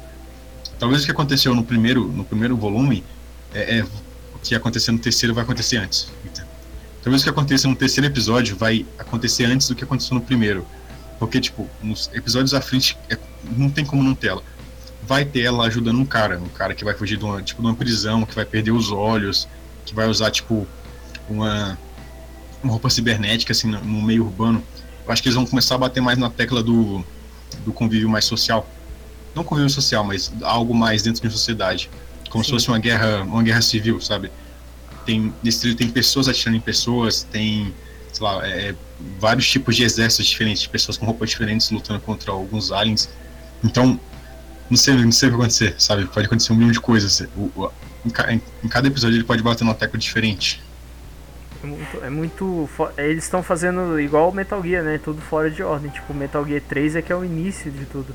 Talvez 0.79 1.03
o 1.03 1.05
que 1.05 1.11
aconteceu 1.11 1.53
no 1.53 1.63
primeiro, 1.63 2.07
no 2.07 2.23
primeiro 2.25 2.57
volume, 2.57 3.03
é, 3.53 3.79
é 3.79 3.83
o 4.33 4.39
que 4.41 4.55
aconteceu 4.55 4.93
no 4.93 4.99
terceiro 4.99 5.33
vai 5.33 5.43
acontecer 5.43 5.77
antes. 5.77 6.07
Então, 6.25 6.45
talvez 7.03 7.21
o 7.21 7.25
que 7.25 7.29
aconteça 7.29 7.67
no 7.67 7.75
terceiro 7.75 8.07
episódio 8.07 8.55
vai 8.57 8.85
acontecer 8.97 9.45
antes 9.45 9.67
do 9.67 9.75
que 9.75 9.83
aconteceu 9.83 10.15
no 10.15 10.21
primeiro. 10.21 10.65
Porque, 11.19 11.39
tipo, 11.39 11.69
nos 11.81 12.09
episódios 12.13 12.53
à 12.53 12.61
frente, 12.61 12.97
é, 13.09 13.17
não 13.55 13.69
tem 13.69 13.85
como 13.85 14.03
não 14.03 14.15
ter 14.15 14.27
ela. 14.27 14.43
Vai 15.05 15.25
ter 15.25 15.41
ela 15.41 15.65
ajudando 15.65 15.99
um 15.99 16.05
cara, 16.05 16.39
um 16.39 16.49
cara 16.49 16.73
que 16.73 16.83
vai 16.83 16.93
fugir 16.93 17.17
de 17.17 17.25
uma, 17.25 17.41
tipo, 17.41 17.61
de 17.61 17.67
uma 17.67 17.75
prisão, 17.75 18.25
que 18.25 18.33
vai 18.33 18.45
perder 18.45 18.71
os 18.71 18.91
olhos, 18.91 19.47
que 19.85 19.93
vai 19.93 20.07
usar, 20.07 20.31
tipo, 20.31 20.67
uma, 21.29 21.77
uma 22.63 22.71
roupa 22.71 22.89
cibernética, 22.89 23.51
assim, 23.51 23.67
no, 23.67 23.79
no 23.79 24.01
meio 24.01 24.23
urbano. 24.23 24.63
Eu 25.05 25.11
acho 25.11 25.21
que 25.21 25.27
eles 25.27 25.35
vão 25.35 25.45
começar 25.45 25.75
a 25.75 25.77
bater 25.77 26.01
mais 26.01 26.17
na 26.17 26.29
tecla 26.29 26.63
do, 26.63 27.03
do 27.65 27.73
convívio 27.73 28.09
mais 28.09 28.25
social. 28.25 28.67
Não 29.35 29.43
convívio 29.43 29.69
social, 29.69 30.03
mas 30.03 30.31
algo 30.41 30.73
mais 30.73 31.01
dentro 31.01 31.21
de 31.21 31.27
uma 31.27 31.33
sociedade. 31.33 31.89
Como 32.29 32.43
Sim. 32.43 32.49
se 32.49 32.53
fosse 32.53 32.67
uma 32.69 32.79
guerra, 32.79 33.23
uma 33.23 33.43
guerra 33.43 33.61
civil, 33.61 33.99
sabe? 33.99 34.31
Tem, 35.05 35.33
nesse 35.43 35.59
trilho 35.59 35.75
tem 35.75 35.89
pessoas 35.89 36.29
atirando 36.29 36.57
em 36.57 36.61
pessoas, 36.61 37.23
tem, 37.23 37.73
sei 38.11 38.23
lá, 38.23 38.47
é, 38.47 38.73
vários 39.19 39.49
tipos 39.49 39.75
de 39.75 39.83
exércitos 39.83 40.27
diferentes, 40.27 40.63
de 40.63 40.69
pessoas 40.69 40.97
com 40.97 41.05
roupas 41.05 41.29
diferentes 41.29 41.69
lutando 41.69 41.99
contra 41.99 42.31
alguns 42.31 42.71
aliens. 42.71 43.09
Então, 43.63 43.99
não 44.73 44.77
sei, 44.77 44.95
não 44.95 45.11
sei 45.11 45.29
o 45.29 45.31
que 45.31 45.37
vai 45.37 45.45
acontecer, 45.45 45.75
sabe? 45.77 46.05
Pode 46.05 46.25
acontecer 46.27 46.51
um 46.53 46.55
milhão 46.55 46.71
de 46.71 46.79
coisas. 46.81 47.21
O, 47.35 47.51
o, 47.55 47.71
em, 48.05 48.09
ca- 48.09 48.31
em- 48.33 48.41
em 48.63 48.67
cada 48.67 48.87
episódio 48.87 49.17
ele 49.17 49.23
pode 49.23 49.41
bater 49.43 49.63
numa 49.63 49.75
tecla 49.75 49.97
diferente. 49.99 50.61
É 51.63 51.67
muito. 51.67 52.03
É 52.05 52.09
muito 52.09 52.69
é, 52.97 53.09
eles 53.09 53.23
estão 53.23 53.41
fazendo 53.41 53.99
igual 53.99 54.29
o 54.29 54.33
Metal 54.33 54.61
Gear, 54.61 54.83
né? 54.83 54.99
Tudo 55.03 55.21
fora 55.21 55.49
de 55.49 55.63
ordem. 55.63 55.89
Tipo, 55.91 56.11
o 56.13 56.15
Metal 56.15 56.45
Gear 56.45 56.61
3 56.67 56.95
é 56.97 57.01
que 57.01 57.11
é 57.11 57.15
o 57.15 57.23
início 57.23 57.71
de 57.71 57.85
tudo. 57.85 58.13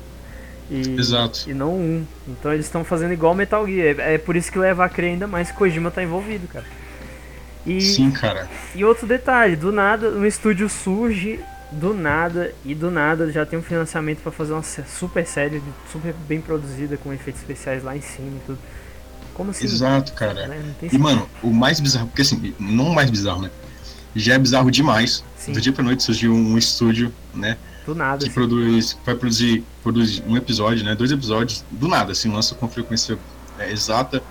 E, 0.69 0.95
Exato. 0.99 1.49
E 1.49 1.53
não 1.53 1.73
um. 1.73 2.05
Então 2.27 2.53
eles 2.53 2.65
estão 2.67 2.83
fazendo 2.83 3.11
igual 3.13 3.33
o 3.33 3.35
Metal 3.35 3.65
Gear. 3.65 3.99
É, 3.99 4.15
é 4.15 4.17
por 4.17 4.35
isso 4.35 4.51
que 4.51 4.59
leva 4.59 4.85
a 4.85 4.89
crer 4.89 5.11
ainda 5.13 5.27
mais 5.27 5.49
que 5.49 5.57
Kojima 5.57 5.89
tá 5.89 6.03
envolvido, 6.03 6.47
cara. 6.47 6.65
E, 7.65 7.81
Sim, 7.81 8.11
cara. 8.11 8.47
e 8.75 8.85
outro 8.85 9.05
detalhe, 9.07 9.55
do 9.55 9.71
nada 9.71 10.09
um 10.11 10.25
estúdio 10.25 10.69
surge 10.69 11.39
do 11.71 11.93
nada 11.93 12.53
e 12.65 12.73
do 12.73 12.89
nada 12.89 13.31
já 13.31 13.45
tem 13.45 13.59
um 13.59 13.61
financiamento 13.61 14.21
pra 14.21 14.31
fazer 14.31 14.53
uma 14.53 14.63
super 14.63 15.25
série, 15.25 15.61
super 15.91 16.13
bem 16.27 16.41
produzida 16.41 16.97
com 16.97 17.13
efeitos 17.13 17.41
especiais 17.41 17.83
lá 17.83 17.95
em 17.95 18.01
cima 18.01 18.37
e 18.37 18.41
tudo. 18.45 18.59
Como 19.33 19.51
assim? 19.51 19.65
Exato, 19.65 20.13
cara. 20.13 20.47
Né? 20.47 20.75
E, 20.91 20.97
mano, 20.97 21.29
o 21.41 21.53
mais 21.53 21.79
bizarro, 21.79 22.07
porque 22.07 22.23
assim, 22.23 22.53
não 22.59 22.89
o 22.89 22.95
mais 22.95 23.09
bizarro, 23.09 23.41
né? 23.41 23.51
Já 24.15 24.33
é 24.33 24.39
bizarro 24.39 24.69
demais. 24.71 25.23
Sim. 25.37 25.53
Do 25.53 25.61
dia 25.61 25.71
pra 25.71 25.83
noite 25.83 26.03
surgiu 26.03 26.33
um 26.33 26.57
estúdio, 26.57 27.13
né? 27.33 27.57
do 27.89 27.95
nada. 27.95 28.19
Que 28.19 28.25
assim. 28.25 28.33
produz, 28.33 28.97
vai 29.05 29.15
produzir, 29.15 29.63
produz 29.83 30.23
um 30.25 30.37
episódio, 30.37 30.85
né? 30.85 30.95
Dois 30.95 31.11
episódios, 31.11 31.63
do 31.71 31.87
nada, 31.87 32.11
assim, 32.11 32.31
lança 32.31 32.55
com 32.55 32.67
frequência 32.67 33.17
é, 33.57 33.71
exata. 33.71 34.21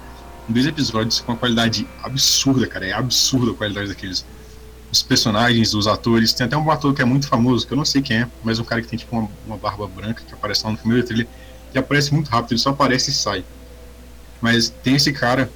Dois 0.49 0.67
episódios 0.67 1.21
com 1.21 1.33
uma 1.33 1.39
qualidade 1.39 1.87
absurda, 2.03 2.67
cara. 2.67 2.87
É 2.87 2.93
absurda 2.93 3.53
a 3.53 3.55
qualidade 3.55 3.89
daqueles. 3.89 4.25
Os 4.91 5.03
personagens, 5.03 5.75
os 5.75 5.87
atores. 5.87 6.33
Tem 6.33 6.47
até 6.47 6.57
um 6.57 6.71
ator 6.71 6.95
que 6.95 7.03
é 7.03 7.05
muito 7.05 7.29
famoso, 7.29 7.67
que 7.67 7.73
eu 7.73 7.77
não 7.77 7.85
sei 7.85 8.01
quem 8.01 8.19
é, 8.19 8.29
mas 8.43 8.59
um 8.59 8.65
cara 8.65 8.81
que 8.81 8.89
tem 8.89 8.99
tipo 8.99 9.15
uma, 9.17 9.29
uma 9.47 9.57
barba 9.57 9.87
branca 9.87 10.23
que 10.27 10.33
aparece 10.33 10.65
lá 10.65 10.73
no 10.73 10.79
primeiro 10.79 11.07
trailer. 11.07 11.27
E 11.75 11.79
aparece 11.79 12.13
muito 12.15 12.29
rápido, 12.29 12.53
ele 12.53 12.61
só 12.61 12.71
aparece 12.71 13.11
e 13.11 13.15
sai. 13.15 13.45
Mas 14.41 14.71
tem 14.83 14.97
esse 14.97 15.13
cara, 15.13 15.51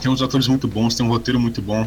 tem 0.00 0.10
uns 0.10 0.22
atores 0.22 0.48
muito 0.48 0.66
bons, 0.66 0.94
tem 0.94 1.06
um 1.06 1.08
roteiro 1.08 1.38
muito 1.38 1.62
bom, 1.62 1.86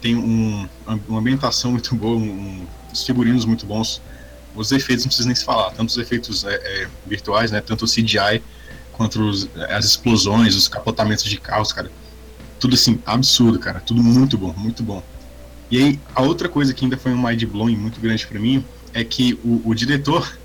tem 0.00 0.16
um, 0.16 0.68
uma 1.08 1.20
ambientação 1.20 1.70
muito 1.70 1.94
boa, 1.94 2.16
um, 2.16 2.66
figurinos 2.94 3.44
muito 3.44 3.64
bons. 3.64 4.02
Os 4.54 4.72
efeitos 4.72 5.04
não 5.04 5.08
precisa 5.08 5.28
nem 5.28 5.34
se 5.34 5.44
falar, 5.44 5.70
tanto 5.70 5.90
os 5.90 5.96
efeitos 5.96 6.44
é, 6.44 6.54
é, 6.54 6.88
virtuais, 7.06 7.50
né, 7.50 7.60
tanto 7.60 7.84
o 7.84 7.88
CGI 7.88 8.42
quanto 8.92 9.22
os, 9.22 9.48
as 9.70 9.84
explosões, 9.84 10.54
os 10.54 10.68
capotamentos 10.68 11.24
de 11.24 11.38
carros, 11.38 11.72
cara. 11.72 11.90
Tudo 12.58 12.74
assim, 12.74 13.00
absurdo, 13.06 13.58
cara. 13.58 13.80
Tudo 13.80 14.02
muito 14.02 14.36
bom, 14.36 14.52
muito 14.56 14.82
bom. 14.82 15.02
E 15.70 15.78
aí, 15.78 16.00
a 16.14 16.22
outra 16.22 16.48
coisa 16.48 16.74
que 16.74 16.84
ainda 16.84 16.96
foi 16.96 17.12
um 17.12 17.22
mind 17.26 17.44
blowing 17.44 17.76
muito 17.76 18.00
grande 18.00 18.26
pra 18.26 18.38
mim 18.40 18.64
é 18.92 19.04
que 19.04 19.38
o, 19.44 19.62
o 19.64 19.74
diretor 19.74 20.36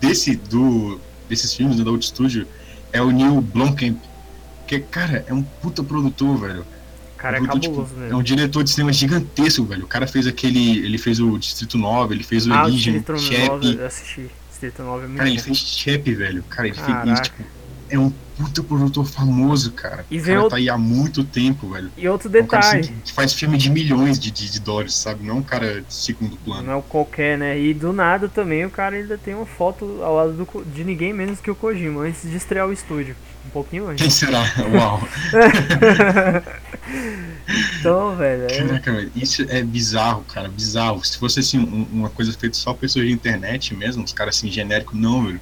desse 0.00 0.36
do 0.36 1.00
desses 1.28 1.54
filmes 1.54 1.76
do 1.78 1.88
Out 1.88 2.04
Studio 2.06 2.46
é 2.92 3.00
o 3.00 3.10
Neil 3.10 3.40
Blomkamp, 3.40 3.96
que 4.66 4.78
cara, 4.78 5.24
é 5.26 5.32
um 5.32 5.42
puta 5.42 5.82
produtor, 5.82 6.36
velho. 6.38 6.66
Cara 7.16 7.38
é 7.38 7.40
Um 7.40 7.46
produtor, 7.46 7.70
cabuloso, 7.70 7.88
tipo, 7.94 8.00
né? 8.00 8.10
É 8.10 8.14
um 8.14 8.22
diretor 8.22 8.62
de 8.62 8.70
cinema 8.70 8.92
gigantesco, 8.92 9.64
velho. 9.64 9.84
O 9.84 9.88
cara 9.88 10.06
fez 10.06 10.26
aquele, 10.26 10.80
ele 10.84 10.98
fez 10.98 11.18
o 11.20 11.38
Distrito 11.38 11.78
9, 11.78 12.14
ele 12.14 12.22
fez 12.22 12.46
o 12.46 12.52
Ah, 12.52 12.68
Distrito 12.68 13.12
9 13.12 13.24
Chep. 13.24 13.78
eu 13.78 13.86
assisti. 13.86 14.30
Distrito 14.50 14.82
9 14.82 15.04
é 15.04 15.06
muito 15.06 15.16
Cara, 15.16 15.28
ele 15.30 15.38
bom. 15.38 15.44
fez 15.44 15.58
Chep, 15.58 16.14
velho. 16.14 16.42
Cara, 16.50 16.68
ele 16.68 16.74
fez 16.76 16.86
Caraca. 16.86 17.22
tipo, 17.22 17.42
é 17.88 17.98
um 17.98 18.12
puta 18.36 18.62
produtor 18.64 19.06
famoso, 19.06 19.70
cara. 19.72 20.04
E 20.10 20.18
o 20.18 20.24
cara 20.24 20.42
o- 20.44 20.48
tá 20.48 20.56
aí 20.56 20.68
há 20.68 20.76
muito 20.76 21.22
tempo, 21.22 21.68
velho. 21.70 21.90
E 21.96 22.08
outro 22.08 22.28
É 22.28 22.40
um 22.42 22.44
assim, 22.58 22.78
detalhe, 22.80 22.94
que 23.04 23.12
faz 23.12 23.32
filme 23.32 23.56
de 23.56 23.70
milhões 23.70 24.18
de, 24.18 24.30
de, 24.30 24.50
de 24.50 24.60
dólares, 24.60 24.94
sabe? 24.94 25.24
Não 25.24 25.36
é 25.36 25.38
um 25.38 25.42
cara 25.42 25.82
de 25.82 25.94
segundo 25.94 26.36
plano. 26.38 26.62
não 26.64 26.72
é 26.72 26.76
o 26.76 26.82
qualquer, 26.82 27.38
né? 27.38 27.58
E 27.60 27.72
do 27.72 27.92
nada 27.92 28.28
também 28.28 28.64
o 28.64 28.70
cara 28.70 28.96
ainda 28.96 29.16
tem 29.16 29.34
uma 29.34 29.46
foto 29.46 30.02
ao 30.02 30.16
lado 30.16 30.32
do, 30.32 30.64
de 30.64 30.82
ninguém 30.82 31.12
menos 31.12 31.40
que 31.40 31.50
o 31.50 31.54
Kojima, 31.54 32.02
antes 32.02 32.28
de 32.28 32.36
estrear 32.36 32.66
o 32.66 32.72
estúdio. 32.72 33.14
Um 33.46 33.50
pouquinho 33.50 33.86
antes. 33.88 34.02
Quem 34.02 34.10
será? 34.10 34.40
Uau. 34.74 35.06
Então, 37.78 38.16
velho, 38.16 38.44
é, 38.44 38.58
Caraca, 38.58 38.92
velho. 38.92 39.12
Isso 39.14 39.42
é 39.48 39.62
bizarro, 39.62 40.24
cara. 40.24 40.48
Bizarro. 40.48 41.04
Se 41.04 41.18
fosse 41.18 41.40
assim, 41.40 41.58
um- 41.58 41.86
uma 41.92 42.08
coisa 42.10 42.32
feita 42.32 42.56
só 42.56 42.72
por 42.72 42.80
pessoas 42.80 43.06
de 43.06 43.12
internet 43.12 43.74
mesmo, 43.74 44.02
os 44.02 44.12
caras 44.12 44.36
assim, 44.36 44.50
genérico, 44.50 44.96
não, 44.96 45.24
velho. 45.26 45.40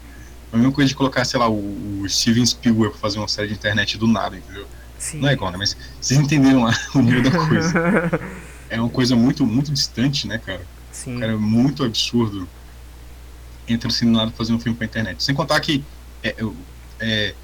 É 0.52 0.56
a 0.56 0.58
mesma 0.58 0.72
coisa 0.72 0.88
de 0.88 0.94
colocar, 0.94 1.24
sei 1.24 1.40
lá, 1.40 1.48
o, 1.48 2.00
o 2.02 2.08
Steven 2.08 2.44
Spielberg 2.44 2.92
pra 2.92 3.00
fazer 3.00 3.18
uma 3.18 3.28
série 3.28 3.48
de 3.48 3.54
internet 3.54 3.96
do 3.96 4.06
nada, 4.06 4.36
entendeu? 4.36 4.66
sim. 4.98 5.18
Não 5.18 5.28
é 5.28 5.32
igual, 5.32 5.50
né? 5.50 5.58
Mas 5.58 5.76
vocês 6.00 6.20
entenderam 6.20 6.64
lá 6.64 6.78
o 6.94 7.00
nível 7.00 7.22
da 7.22 7.30
coisa. 7.30 7.72
É 8.72 8.80
uma 8.80 8.88
coisa 8.88 9.14
muito, 9.14 9.44
muito 9.44 9.70
distante, 9.70 10.26
né, 10.26 10.38
cara? 10.38 10.62
Sim. 10.90 11.18
O 11.18 11.20
cara 11.20 11.32
é 11.32 11.36
muito 11.36 11.84
absurdo. 11.84 12.48
Entra 13.68 13.90
assim 13.90 14.06
do 14.06 14.12
nada 14.12 14.30
fazer 14.30 14.54
um 14.54 14.58
filme 14.58 14.74
pra 14.74 14.86
internet. 14.86 15.22
Sem 15.22 15.34
contar 15.34 15.60
que 15.60 15.84
é, 16.22 16.34
é, 16.98 17.34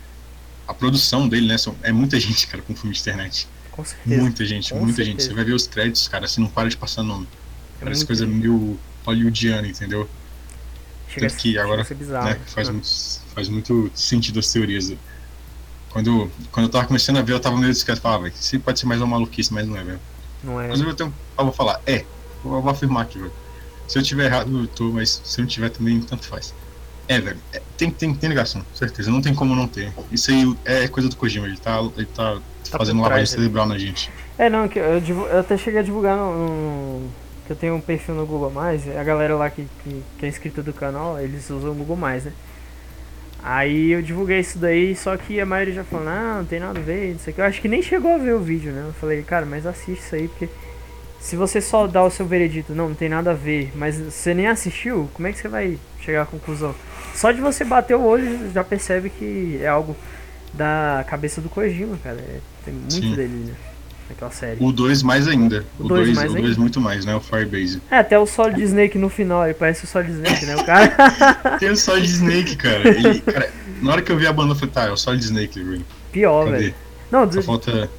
a 0.66 0.73
produção 0.73 1.29
dele, 1.29 1.47
né? 1.47 1.57
É 1.83 1.92
muita 1.92 2.18
gente, 2.18 2.47
cara, 2.47 2.62
com 2.62 2.75
filme 2.75 2.94
de 2.94 3.01
internet. 3.03 3.47
Com 3.71 3.85
certeza. 3.85 4.23
Muita 4.23 4.47
gente, 4.47 4.73
Com 4.73 4.79
muita 4.79 4.97
certeza. 4.97 5.11
gente. 5.11 5.23
Você 5.25 5.35
vai 5.35 5.44
ver 5.44 5.53
os 5.53 5.66
créditos, 5.66 6.09
cara, 6.09 6.25
assim, 6.25 6.40
não 6.40 6.49
para 6.49 6.71
de 6.71 6.79
passar 6.79 7.03
nome. 7.03 7.29
É 7.79 7.85
Parece 7.85 8.07
coisa 8.07 8.27
meio 8.27 8.81
hollywoodiana, 9.05 9.68
entendeu? 9.68 10.09
Chega 11.09 11.27
tanto 11.29 11.33
ser- 11.33 11.38
que 11.42 11.59
a 11.59 11.62
agora, 11.64 11.85
ser 11.85 11.94
bizarro. 11.94 12.27
né, 12.29 12.38
faz, 12.47 12.68
Ah, 12.68 12.73
muito, 12.73 12.88
faz 13.35 13.49
muito 13.49 13.90
sentido 13.94 14.38
as 14.38 14.51
teorias. 14.53 14.92
Quando, 15.90 16.31
quando 16.53 16.66
eu 16.66 16.71
tava 16.71 16.87
começando 16.87 17.16
a 17.16 17.23
ver, 17.23 17.33
eu 17.33 17.40
tava 17.40 17.57
meio 17.57 17.73
discreto. 17.73 18.01
Falava, 18.01 18.29
isso 18.29 18.61
pode 18.61 18.79
ser 18.79 18.87
mais 18.87 19.01
uma 19.01 19.07
maluquice, 19.07 19.53
mas 19.53 19.66
não 19.66 19.77
é, 19.77 19.83
velho. 19.83 20.01
Não 20.44 20.61
é. 20.61 20.64
Inclusive, 20.66 20.90
eu, 20.90 20.94
tenho, 20.94 21.14
eu 21.38 21.44
vou 21.44 21.53
falar, 21.53 21.81
é. 21.87 22.05
Eu 22.44 22.61
vou 22.62 22.68
afirmar 22.71 23.03
aqui, 23.03 23.18
velho. 23.18 23.33
Se 23.88 23.99
eu 23.99 24.03
tiver 24.03 24.27
errado, 24.27 24.61
eu 24.61 24.66
tô, 24.68 24.92
mas 24.92 25.21
se 25.25 25.40
eu 25.40 25.42
não 25.42 25.49
tiver 25.49 25.71
também, 25.71 25.99
tanto 26.01 26.27
faz. 26.27 26.53
É, 27.09 27.18
velho. 27.21 27.38
é, 27.55 27.62
tem, 27.79 27.90
tem, 27.90 28.14
tem 28.14 28.29
ligação, 28.29 28.62
certeza. 28.75 29.11
Não 29.11 29.23
tem 29.23 29.35
como 29.35 29.55
não 29.57 29.66
ter. 29.66 29.92
Isso 30.12 30.31
aí 30.31 30.55
é 30.66 30.87
coisa 30.88 31.09
do 31.09 31.16
Kojima, 31.16 31.47
ele 31.47 31.57
tá, 31.57 31.81
ele 31.97 32.05
tá, 32.07 32.38
Tá 32.71 32.77
fazendo 32.77 33.01
lavagem 33.01 33.23
né? 33.23 33.27
cerebral 33.27 33.66
na 33.66 33.79
gente. 33.79 34.11
É, 34.37 34.51
não, 34.51 34.66
eu, 34.66 35.27
eu 35.27 35.40
até 35.40 35.57
cheguei 35.57 35.81
a 35.81 35.83
divulgar 35.83 36.18
no, 36.18 37.01
no- 37.01 37.11
que 37.48 37.52
eu 37.52 37.56
tenho 37.56 37.74
um 37.74 37.80
perfil 37.80 38.14
no 38.14 38.26
Google 38.26 38.50
Mais, 38.50 38.87
a 38.87 39.02
galera 39.02 39.34
lá 39.34 39.48
que, 39.48 39.66
que, 39.82 40.02
que 40.18 40.26
é 40.26 40.28
inscrita 40.28 40.62
do 40.62 40.70
canal, 40.70 41.18
eles 41.18 41.48
usam 41.48 41.70
o 41.70 41.74
Google 41.74 41.96
Mais, 41.96 42.24
né? 42.24 42.32
Aí 43.42 43.90
eu 43.90 44.02
divulguei 44.02 44.40
isso 44.40 44.58
daí, 44.58 44.94
só 44.94 45.16
que 45.16 45.40
a 45.40 45.46
maioria 45.46 45.72
já 45.72 45.84
falou, 45.84 46.04
não, 46.04 46.38
não 46.38 46.44
tem 46.44 46.61
nada 46.61 46.78
a 46.78 46.82
ver, 46.82 47.14
isso 47.14 47.30
aqui. 47.30 47.40
Eu 47.40 47.46
acho 47.46 47.62
que 47.62 47.68
nem 47.68 47.80
chegou 47.80 48.12
a 48.14 48.18
ver 48.18 48.34
o 48.34 48.40
vídeo, 48.40 48.70
né? 48.70 48.84
Eu 48.87 48.92
falei, 48.92 49.22
cara, 49.22 49.46
mas 49.46 49.64
assiste 49.64 50.02
isso 50.02 50.14
aí, 50.14 50.28
porque 50.28 50.46
se 51.18 51.37
você 51.37 51.58
só 51.62 51.87
dá 51.87 52.04
o 52.04 52.11
seu 52.11 52.26
veredito, 52.26 52.74
não, 52.74 52.90
não 52.90 52.94
tem 52.94 53.08
nada 53.08 53.30
a 53.30 53.34
ver, 53.34 53.72
mas 53.74 53.96
você 53.98 54.34
nem 54.34 54.46
assistiu, 54.46 55.08
como 55.14 55.26
é 55.26 55.32
que 55.32 55.38
você 55.38 55.48
vai 55.48 55.78
chegar 56.02 56.22
à 56.22 56.26
conclusão? 56.26 56.74
Só 57.14 57.32
de 57.32 57.40
você 57.40 57.64
bater 57.64 57.96
o 57.96 58.04
olho 58.04 58.52
já 58.52 58.62
percebe 58.62 59.08
que 59.08 59.58
é 59.62 59.68
algo 59.68 59.96
da 60.52 61.02
cabeça 61.08 61.40
do 61.40 61.48
Kojima, 61.48 61.96
cara. 62.04 62.18
É, 62.18 62.40
tem 62.62 62.74
muito 62.74 62.92
Sim. 62.92 63.14
dele, 63.14 63.46
né? 63.46 63.54
Naquela 64.09 64.31
série. 64.31 64.57
O 64.64 64.73
2 64.73 65.03
mais 65.03 65.29
ainda. 65.29 65.64
O 65.79 65.85
O 65.85 65.88
dois 65.88 66.07
2 66.07 66.16
mais 66.16 66.33
o 66.33 66.35
dois 66.40 66.57
muito 66.57 66.81
mais, 66.81 67.05
né? 67.05 67.14
O 67.14 67.21
Firebase. 67.21 67.83
É, 67.90 67.99
até 67.99 68.18
o 68.18 68.25
Solid 68.27 68.62
Snake 68.62 68.97
no 68.99 69.09
final, 69.09 69.44
ele 69.44 69.55
parece 69.55 69.85
o 69.85 69.87
Solid 69.87 70.11
Snake, 70.12 70.47
né? 70.47 70.57
O 70.57 70.64
cara. 70.64 70.94
Tem 71.61 71.71
o 71.71 71.77
Solid 71.77 72.07
Snake, 72.07 72.57
cara. 72.57 72.88
Ele, 72.88 73.21
cara. 73.21 73.51
Na 73.83 73.92
hora 73.92 74.03
que 74.03 74.11
eu 74.11 74.16
vi 74.16 74.27
a 74.27 74.33
banda, 74.33 74.53
eu 74.53 74.57
falei, 74.57 74.73
tá, 74.73 74.85
é 74.87 74.90
o 74.90 74.97
Solid 74.97 75.23
Snake, 75.23 75.62
velho. 75.62 75.85
Pior, 76.11 76.47
Cadê? 76.47 76.57
velho. 76.59 76.75
Não, 77.11 77.21
Só 77.31 77.38
de, 77.40 77.47
falta, 77.47 77.90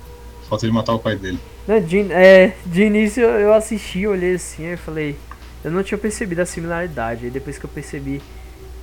falta 0.50 0.66
ele 0.66 0.74
matar 0.74 0.94
o 0.94 1.00
pai 1.00 1.16
dele. 1.16 1.40
né, 1.68 1.80
de, 1.80 2.12
é, 2.12 2.56
de 2.66 2.84
início 2.84 3.24
eu 3.24 3.54
assisti, 3.54 4.06
olhei 4.08 4.34
assim, 4.36 4.66
aí 4.68 4.78
falei. 4.78 5.16
Eu 5.64 5.72
não 5.72 5.84
tinha 5.84 5.98
percebido 5.98 6.42
a 6.42 6.46
similaridade. 6.46 7.26
Aí 7.26 7.32
depois 7.32 7.58
que 7.60 7.66
eu 7.66 7.70
percebi 7.70 8.22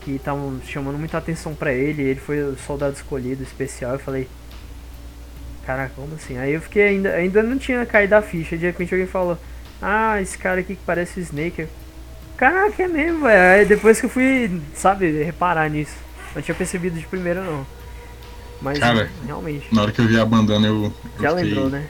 que 0.02 0.12
estavam 0.12 0.60
chamando 0.64 0.96
muita 0.98 1.18
atenção 1.18 1.54
pra 1.54 1.72
ele, 1.72 2.02
ele 2.02 2.20
foi 2.20 2.40
o 2.40 2.56
soldado 2.56 2.94
escolhido 2.94 3.42
especial, 3.42 3.94
eu 3.94 3.98
falei. 3.98 4.28
Caraca, 5.66 5.92
como 5.96 6.14
assim? 6.14 6.38
Aí 6.38 6.52
eu 6.52 6.60
fiquei 6.60 6.84
ainda, 6.88 7.10
ainda 7.10 7.42
não 7.42 7.58
tinha 7.58 7.84
caído 7.84 8.14
a 8.14 8.22
ficha. 8.22 8.56
De 8.56 8.64
repente 8.66 8.94
alguém 8.94 9.06
falou: 9.08 9.36
Ah, 9.82 10.20
esse 10.22 10.38
cara 10.38 10.60
aqui 10.60 10.76
que 10.76 10.82
parece 10.86 11.18
o 11.18 11.22
Snake. 11.22 11.66
Caraca, 12.36 12.82
é 12.82 12.88
mesmo, 12.88 13.22
velho. 13.22 13.60
Aí 13.60 13.64
depois 13.66 13.98
que 13.98 14.06
eu 14.06 14.10
fui, 14.10 14.60
sabe, 14.74 15.24
reparar 15.24 15.68
nisso. 15.68 15.96
Não 16.34 16.42
tinha 16.42 16.54
percebido 16.54 16.98
de 16.98 17.06
primeira, 17.06 17.42
não. 17.42 17.66
Mas, 18.60 18.78
Cara, 18.78 19.10
realmente. 19.26 19.66
Na 19.74 19.82
hora 19.82 19.92
que 19.92 20.00
eu 20.00 20.06
vi 20.06 20.18
a 20.18 20.24
bandana, 20.24 20.66
eu. 20.66 20.92
eu 21.16 21.22
Já 21.22 21.30
fiquei- 21.30 21.44
lembrou, 21.44 21.68
né? 21.70 21.86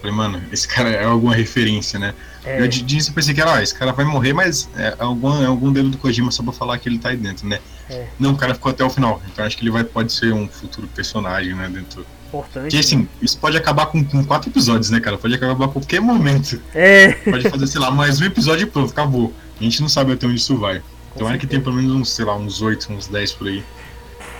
Falei, 0.00 0.16
mano, 0.16 0.42
esse 0.50 0.66
cara 0.66 0.88
é 0.88 1.04
alguma 1.04 1.34
referência, 1.34 1.98
né? 1.98 2.14
É, 2.42 2.60
Eu 2.62 2.66
de 2.68 2.80
início 2.80 3.10
eu 3.10 3.14
pensei 3.14 3.34
que 3.34 3.40
era, 3.40 3.50
ó, 3.52 3.58
esse 3.58 3.74
cara 3.74 3.92
vai 3.92 4.04
morrer, 4.04 4.32
mas 4.32 4.66
é 4.74 4.94
algum, 4.98 5.42
é 5.42 5.46
algum 5.46 5.70
dedo 5.70 5.90
do 5.90 5.98
Kojima 5.98 6.30
só 6.30 6.42
pra 6.42 6.52
falar 6.54 6.78
que 6.78 6.88
ele 6.88 6.98
tá 6.98 7.10
aí 7.10 7.18
dentro, 7.18 7.46
né? 7.46 7.58
É. 7.90 8.06
Não, 8.18 8.32
o 8.32 8.36
cara 8.36 8.54
ficou 8.54 8.70
até 8.70 8.82
o 8.82 8.88
final. 8.88 9.20
Então 9.30 9.44
acho 9.44 9.56
que 9.58 9.62
ele 9.62 9.70
vai, 9.70 9.84
pode 9.84 10.12
ser 10.12 10.32
um 10.32 10.48
futuro 10.48 10.86
personagem, 10.88 11.54
né? 11.54 11.68
Dentro. 11.68 12.06
Importante. 12.30 12.62
Porque 12.62 12.76
assim, 12.78 13.08
isso 13.20 13.36
pode 13.38 13.56
acabar 13.56 13.86
com, 13.86 14.02
com 14.04 14.24
quatro 14.24 14.48
episódios, 14.48 14.90
né, 14.90 15.00
cara? 15.00 15.18
Pode 15.18 15.34
acabar 15.34 15.64
a 15.64 15.68
qualquer 15.68 16.00
momento. 16.00 16.60
É, 16.74 17.12
Pode 17.12 17.50
fazer, 17.50 17.66
sei 17.66 17.80
lá, 17.80 17.90
mais 17.90 18.20
um 18.20 18.24
episódio 18.24 18.64
e 18.64 18.70
pronto, 18.70 18.90
acabou. 18.92 19.32
A 19.60 19.62
gente 19.62 19.80
não 19.82 19.88
sabe 19.88 20.12
até 20.12 20.26
onde 20.26 20.36
isso 20.36 20.56
vai. 20.56 20.80
com 21.12 21.18
Tomara 21.18 21.36
que 21.36 21.42
certeza. 21.42 21.62
pelo 21.62 21.76
menos 21.76 21.92
uns, 21.92 22.10
sei 22.10 22.24
lá, 22.24 22.36
uns 22.36 22.62
oito, 22.62 22.92
uns 22.92 23.08
10 23.08 23.32
por 23.32 23.48
aí. 23.48 23.62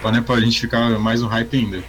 Pra, 0.01 0.13
né, 0.13 0.23
pra 0.23 0.41
gente 0.41 0.61
ficar 0.61 0.89
mais 0.99 1.21
no 1.21 1.29
hype 1.29 1.57
ainda. 1.59 1.83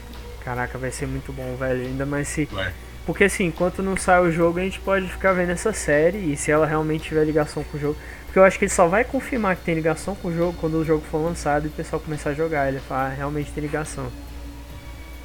Caraca, 0.44 0.78
vai 0.78 0.92
ser 0.92 1.08
muito 1.08 1.32
bom, 1.32 1.56
velho. 1.56 1.86
Ainda 1.86 2.06
mais 2.06 2.28
se. 2.28 2.46
Vai. 2.46 2.74
Porque 3.06 3.24
assim, 3.24 3.46
enquanto 3.46 3.82
não 3.82 3.98
sai 3.98 4.22
o 4.22 4.32
jogo, 4.32 4.60
a 4.60 4.64
gente 4.64 4.80
pode 4.80 5.08
ficar 5.08 5.34
vendo 5.34 5.52
essa 5.52 5.74
série 5.74 6.32
e 6.32 6.38
se 6.38 6.52
ela 6.52 6.66
realmente 6.66 7.06
tiver 7.06 7.24
ligação 7.24 7.64
com 7.64 7.78
o 7.78 7.80
jogo. 7.80 7.98
Porque 8.26 8.40
eu 8.40 8.44
acho 8.44 8.58
que 8.58 8.66
ele 8.66 8.72
só 8.72 8.88
vai 8.88 9.04
confirmar 9.04 9.56
que 9.56 9.64
tem 9.64 9.76
ligação 9.76 10.16
com 10.16 10.30
o 10.30 10.36
jogo 10.36 10.56
quando 10.60 10.76
o 10.76 10.86
jogo 10.86 11.04
for 11.10 11.18
lançado 11.18 11.66
e 11.66 11.68
o 11.68 11.72
pessoal 11.72 12.00
começar 12.00 12.30
a 12.30 12.34
jogar. 12.34 12.68
Ele 12.70 12.80
fala, 12.80 13.08
ah, 13.08 13.10
realmente 13.10 13.52
tem 13.52 13.62
ligação. 13.62 14.08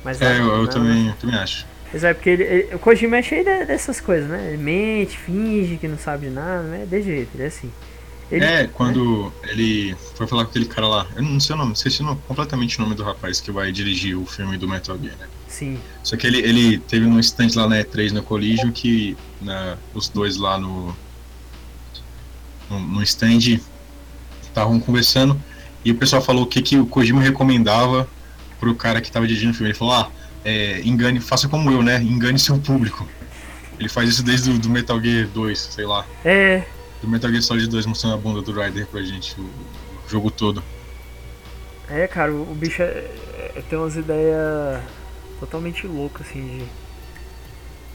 Mas 0.07 0.23
É, 0.23 0.39
eu, 0.39 0.47
não, 0.63 0.67
também, 0.69 1.09
eu 1.09 1.15
também 1.15 1.37
acho. 1.37 1.67
Mas 1.93 2.05
é 2.05 2.15
porque 2.15 2.31
ele, 2.31 2.43
ele- 2.45 2.75
o 2.77 2.79
Kojima 2.79 3.17
é 3.17 3.23
cheio 3.23 3.45
de- 3.45 3.65
dessas 3.65 4.01
coisas, 4.01 4.29
né? 4.31 4.51
Ele 4.53 4.63
mente, 4.63 5.19
finge 5.19 5.77
que 5.79 5.89
não 5.89 5.99
sabe 5.99 6.29
de 6.29 6.33
nada, 6.33 6.63
né? 6.63 6.87
De 6.89 7.03
jeito, 7.03 7.31
ele 7.35 7.43
é 7.43 7.47
assim. 7.47 7.73
Ele, 8.31 8.45
É, 8.45 8.67
quando 8.69 9.33
ele 9.49 9.97
foi 10.15 10.29
falar 10.29 10.45
com 10.45 10.51
aquele 10.51 10.67
cara 10.67 10.87
lá, 10.87 11.07
eu 11.17 11.23
não 11.25 11.41
sei 11.41 11.55
o 11.57 11.59
nome, 11.59 11.73
esqueci 11.73 12.03
o 12.03 12.05
nome- 12.05 12.21
completamente 12.29 12.79
o 12.79 12.83
nome 12.83 12.95
do 12.95 13.03
rapaz 13.03 13.41
que 13.41 13.51
vai 13.51 13.73
dirigir 13.73 14.17
o 14.17 14.25
filme 14.27 14.57
do 14.57 14.69
Metal 14.69 14.97
Gear, 14.97 15.17
né? 15.19 15.27
Sim, 15.49 15.79
Só 16.05 16.17
que 16.17 16.25
ele, 16.27 16.39
ele 16.39 16.79
teve 16.79 17.05
um 17.05 17.19
stand 17.19 17.49
lá 17.57 17.69
na 17.69 17.77
E3 17.81 18.13
na 18.13 18.23
Collision 18.23 18.71
que 18.71 19.17
né, 19.41 19.77
os 19.93 20.09
dois 20.09 20.37
lá 20.37 20.57
no, 20.59 20.95
no, 22.71 22.79
no 22.81 23.03
stand 23.03 23.61
estavam 24.43 24.79
conversando 24.81 25.41
e 25.85 25.91
o 25.93 25.95
pessoal 25.97 26.21
falou 26.23 26.45
o 26.45 26.47
que, 26.47 26.63
que 26.63 26.77
o 26.79 26.87
Kojima 26.87 27.21
recomendava 27.23 28.09
pro 28.61 28.75
cara 28.75 29.01
que 29.01 29.11
tava 29.11 29.27
dirigindo 29.27 29.53
o 29.53 29.55
filme. 29.55 29.71
Ele 29.71 29.79
falou, 29.79 29.95
ah, 29.95 30.11
é, 30.45 30.81
engane, 30.83 31.21
faça 31.21 31.49
como 31.49 31.71
eu, 31.71 31.83
né? 31.83 32.01
Engane 32.03 32.39
seu 32.39 32.59
público. 32.59 33.07
Ele 33.79 33.89
faz 33.89 34.09
isso 34.11 34.23
desde 34.23 34.51
o 34.51 34.59
do 34.59 34.71
Metal 34.71 35.01
Gear 35.01 35.27
2, 35.29 35.59
sei 35.59 35.85
lá. 35.87 36.05
é. 36.25 36.65
Do 37.03 37.09
Metal 37.09 37.31
Gear 37.31 37.43
Solid 37.43 37.69
2 37.69 37.85
mostrando 37.85 38.15
a 38.15 38.17
bunda 38.17 38.41
do 38.41 38.51
Ryder 38.53 38.87
pra 38.87 39.03
gente, 39.03 39.39
o, 39.39 39.43
o 39.45 40.09
jogo 40.09 40.31
todo. 40.31 40.63
É, 41.91 42.07
cara, 42.09 42.33
o, 42.33 42.55
bicho 42.55 42.81
é, 42.83 42.87
é- 43.55 43.63
tem 43.69 43.79
umas 43.79 43.95
ideias 43.97 44.81
totalmente 45.39 45.87
loucas, 45.87 46.27
assim, 46.27 46.67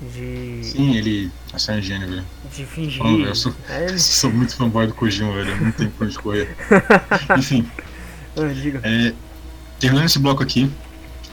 de. 0.02 0.62
De. 0.62 0.64
Sim, 0.66 0.96
ele. 0.98 1.32
Essa 1.54 1.74
é 1.74 1.78
um 1.78 1.82
gênio, 1.82 2.08
velho. 2.10 2.26
De 2.56 2.66
fingir. 2.66 3.00
Falando, 3.02 3.26
eu 3.26 3.36
sou- 3.36 3.54
É, 3.70 3.88
Sou 3.98 4.32
muito 4.32 4.56
fanboy 4.56 4.88
do 4.88 4.94
Kojima, 4.94 5.32
velho. 5.34 5.60
Não 5.64 5.72
tem 5.72 5.90
pra 5.90 6.06
onde 6.08 6.18
correr. 6.20 6.56
Enfim, 7.38 7.68
Ah, 8.38 8.54
diga. 8.54 8.82
é, 8.84 9.14
terminando 9.82 10.06
esse 10.06 10.20
bloco 10.20 10.44
aqui, 10.44 10.72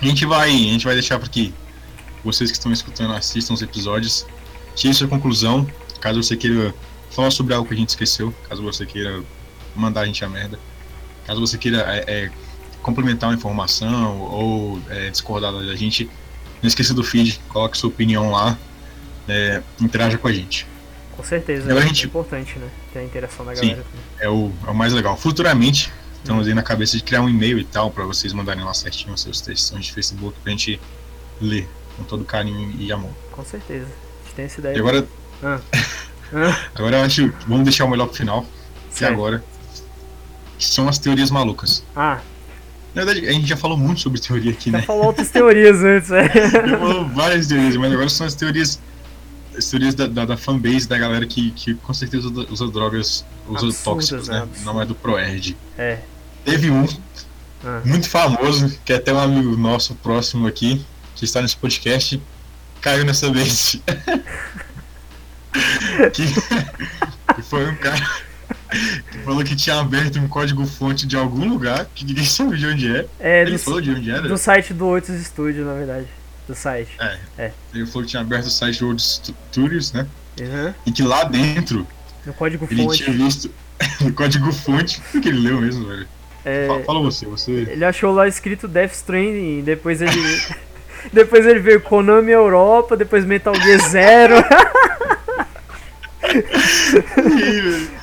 a 0.01 0.05
gente 0.07 0.25
vai, 0.25 0.49
a 0.49 0.53
gente 0.73 0.85
vai 0.85 0.95
deixar 0.95 1.19
para 1.19 1.29
que 1.29 1.53
vocês 2.25 2.51
que 2.51 2.57
estão 2.57 2.73
escutando 2.73 3.13
assistam 3.13 3.53
os 3.53 3.63
episódios, 3.63 4.27
tirem 4.75 4.95
sua 4.95 5.07
conclusão, 5.07 5.67
caso 6.01 6.23
você 6.23 6.35
queira 6.37 6.75
falar 7.11 7.31
sobre 7.31 7.55
algo 7.55 7.69
que 7.69 7.75
a 7.75 7.77
gente 7.77 7.91
esqueceu, 7.91 8.35
caso 8.49 8.63
você 8.63 8.87
queira 8.87 9.23
mandar 9.77 10.01
a 10.01 10.07
gente 10.07 10.25
a 10.25 10.29
merda, 10.29 10.59
caso 11.27 11.41
você 11.41 11.59
queira 11.59 11.79
é, 11.87 12.05
é, 12.07 12.31
complementar 12.83 13.29
uma 13.29 13.37
informação 13.37 14.19
ou 14.19 14.81
é, 14.89 15.11
discordar 15.11 15.53
da 15.53 15.77
gente, 15.77 16.09
não 16.63 16.69
esqueça 16.69 16.95
do 16.95 17.05
feed, 17.05 17.39
coloque 17.51 17.77
sua 17.77 17.91
opinião 17.91 18.31
lá, 18.31 18.59
é, 19.29 19.63
interaja 19.79 20.17
com 20.17 20.27
a 20.27 20.33
gente. 20.33 20.67
Com 21.15 21.23
certeza. 21.23 21.69
Agora 21.71 21.85
é 21.85 21.89
gente- 21.89 22.07
importante, 22.07 22.59
né? 22.59 22.69
Ter 22.93 23.01
a 23.01 23.05
interação 23.05 23.45
da 23.45 23.55
Sim. 23.55 23.71
galera. 23.71 23.85
também. 23.85 24.05
é 24.21 24.31
o, 24.31 24.53
é 24.67 24.71
o 24.71 24.75
mais 24.75 24.93
legal. 24.93 25.17
Futuramente, 25.17 25.93
estamos 26.19 26.47
aí 26.47 26.55
na 26.55 26.63
cabeça 26.63 26.97
de 26.97 27.03
criar 27.03 27.23
um 27.23 27.29
e-mail 27.29 27.59
e 27.59 27.65
tal, 27.65 27.91
para 27.91 28.05
vocês 28.05 28.33
mandarem 28.33 28.65
lá 28.65 28.75
certinho 28.75 29.15
os 29.15 29.23
seus 29.23 29.41
textos 29.41 29.85
de 29.85 29.93
Facebook 29.93 30.37
pra 30.43 30.51
gente 30.53 30.81
ler 31.41 31.69
com 31.97 32.05
todo 32.05 32.25
carinho 32.25 32.75
e 32.79 32.93
amor. 32.93 33.11
Com 33.33 33.45
certeza. 33.45 33.87
A 33.87 34.25
gente 34.27 34.35
tem 34.37 34.45
essa 34.45 34.61
ideia. 34.61 34.77
E 34.77 34.79
agora, 34.79 35.07
Ah. 35.43 35.61
Ah, 36.33 36.59
agora 36.75 36.99
eu 36.99 37.03
acho 37.05 37.33
vamos 37.47 37.65
deixar 37.65 37.85
o 37.85 37.89
melhor 37.89 38.07
pro 38.07 38.17
final, 38.17 38.45
que 38.91 38.99
certo. 38.99 39.13
agora 39.15 39.43
que 40.59 40.65
são 40.67 40.89
as 40.89 40.99
teorias 40.99 41.31
malucas. 41.31 41.83
Ah, 41.95 42.19
Na 42.95 43.05
verdade, 43.05 43.29
a 43.29 43.33
gente 43.33 43.47
já 43.47 43.57
falou 43.57 43.77
muito 43.79 44.01
sobre 44.01 44.21
teoria 44.21 44.51
aqui, 44.51 44.71
já 44.71 44.79
né? 44.79 44.83
falou 44.85 45.05
outras 45.07 45.31
teorias 45.31 45.81
antes, 45.83 46.11
é. 46.11 46.29
Já 46.69 46.79
falou 46.79 47.09
várias 47.11 47.47
teorias, 47.47 47.77
mas 47.77 47.93
agora 47.93 48.09
são 48.09 48.27
as 48.27 48.35
teorias 48.35 48.81
as 49.59 49.67
teorias 49.67 49.95
da, 49.95 50.07
da, 50.07 50.25
da 50.25 50.37
fanbase 50.37 50.89
da 50.89 50.97
galera 50.97 51.27
que, 51.27 51.51
que 51.51 51.75
com 51.75 51.93
certeza 51.93 52.29
usa, 52.29 52.47
usa 52.51 52.69
drogas, 52.69 53.25
usa 53.47 53.67
Absurdas, 53.67 53.83
tóxicos, 53.83 54.29
né? 54.29 54.39
Absurdas. 54.39 54.65
Não 54.65 54.81
é 54.81 54.87
do 54.87 54.95
Proerd. 54.95 55.57
É. 55.77 55.99
Teve 56.45 56.71
um 56.71 56.87
Ah. 57.65 57.83
muito 57.85 58.09
famoso, 58.09 58.79
que 58.85 58.93
é 58.93 58.97
até 58.97 59.13
um 59.13 59.19
amigo 59.19 59.57
nosso 59.57 59.95
próximo 59.97 60.47
aqui, 60.47 60.85
que 61.17 61.25
está 61.25 61.43
nesse 61.43 61.57
podcast, 61.57 62.23
caiu 62.81 63.05
nessa 63.05 63.31
vez. 63.33 63.81
que, 66.13 66.23
que 67.35 67.43
foi 67.43 67.69
um 67.69 67.75
cara 67.77 68.07
que 69.11 69.19
falou 69.25 69.43
que 69.43 69.57
tinha 69.57 69.81
aberto 69.81 70.19
um 70.19 70.29
código 70.29 70.65
fonte 70.67 71.07
de 71.07 71.17
algum 71.17 71.49
lugar, 71.49 71.87
que 71.95 72.05
ninguém 72.05 72.25
sabe 72.29 72.57
de 72.57 72.67
onde 72.67 72.97
é. 72.97 73.07
É 73.19 73.43
Ele 73.43 73.53
do, 73.53 73.59
falou 73.59 73.81
de 73.81 73.91
onde 73.91 74.11
era. 74.11 74.29
do 74.29 74.39
site 74.39 74.73
do 74.73 74.87
Oitos 74.87 75.21
Studio, 75.27 75.65
na 75.65 75.75
verdade. 75.75 76.07
Do 76.49 76.55
site. 76.55 76.97
Ele 77.75 77.87
falou 77.87 78.03
que 78.03 78.09
tinha 78.09 78.23
aberto 78.23 78.47
o 78.47 78.51
site 78.51 78.83
World 78.83 79.01
Studios, 79.03 79.93
né? 79.93 80.07
Uhum. 80.41 80.75
E 80.87 80.91
que 80.93 81.03
lá 81.03 81.25
dentro 81.25 81.87
No 82.25 82.33
código 82.33 82.67
ele 82.71 82.83
fonte. 82.85 83.05
tinha 83.05 83.15
visto 83.17 83.51
o 84.01 84.13
código 84.13 84.51
fonte. 84.53 85.01
O 85.15 85.21
que 85.21 85.29
ele 85.29 85.41
leu 85.41 85.61
mesmo, 85.61 85.87
velho? 85.87 86.09
É, 86.45 86.67
Fala, 86.67 86.83
fala 86.85 87.01
você, 87.03 87.27
você. 87.27 87.51
ele 87.51 87.85
achou 87.85 88.15
lá 88.15 88.27
escrito 88.27 88.67
Death 88.67 88.93
Stranding, 88.95 89.63
depois 89.63 90.01
ele. 90.01 90.13
depois 91.13 91.45
ele 91.45 91.61
veio 91.61 91.81
Konami 91.83 92.33
Europa, 92.33 92.97
depois 92.97 93.25
Metal 93.27 93.55
Gear 93.55 93.81
Zero. 93.91 94.35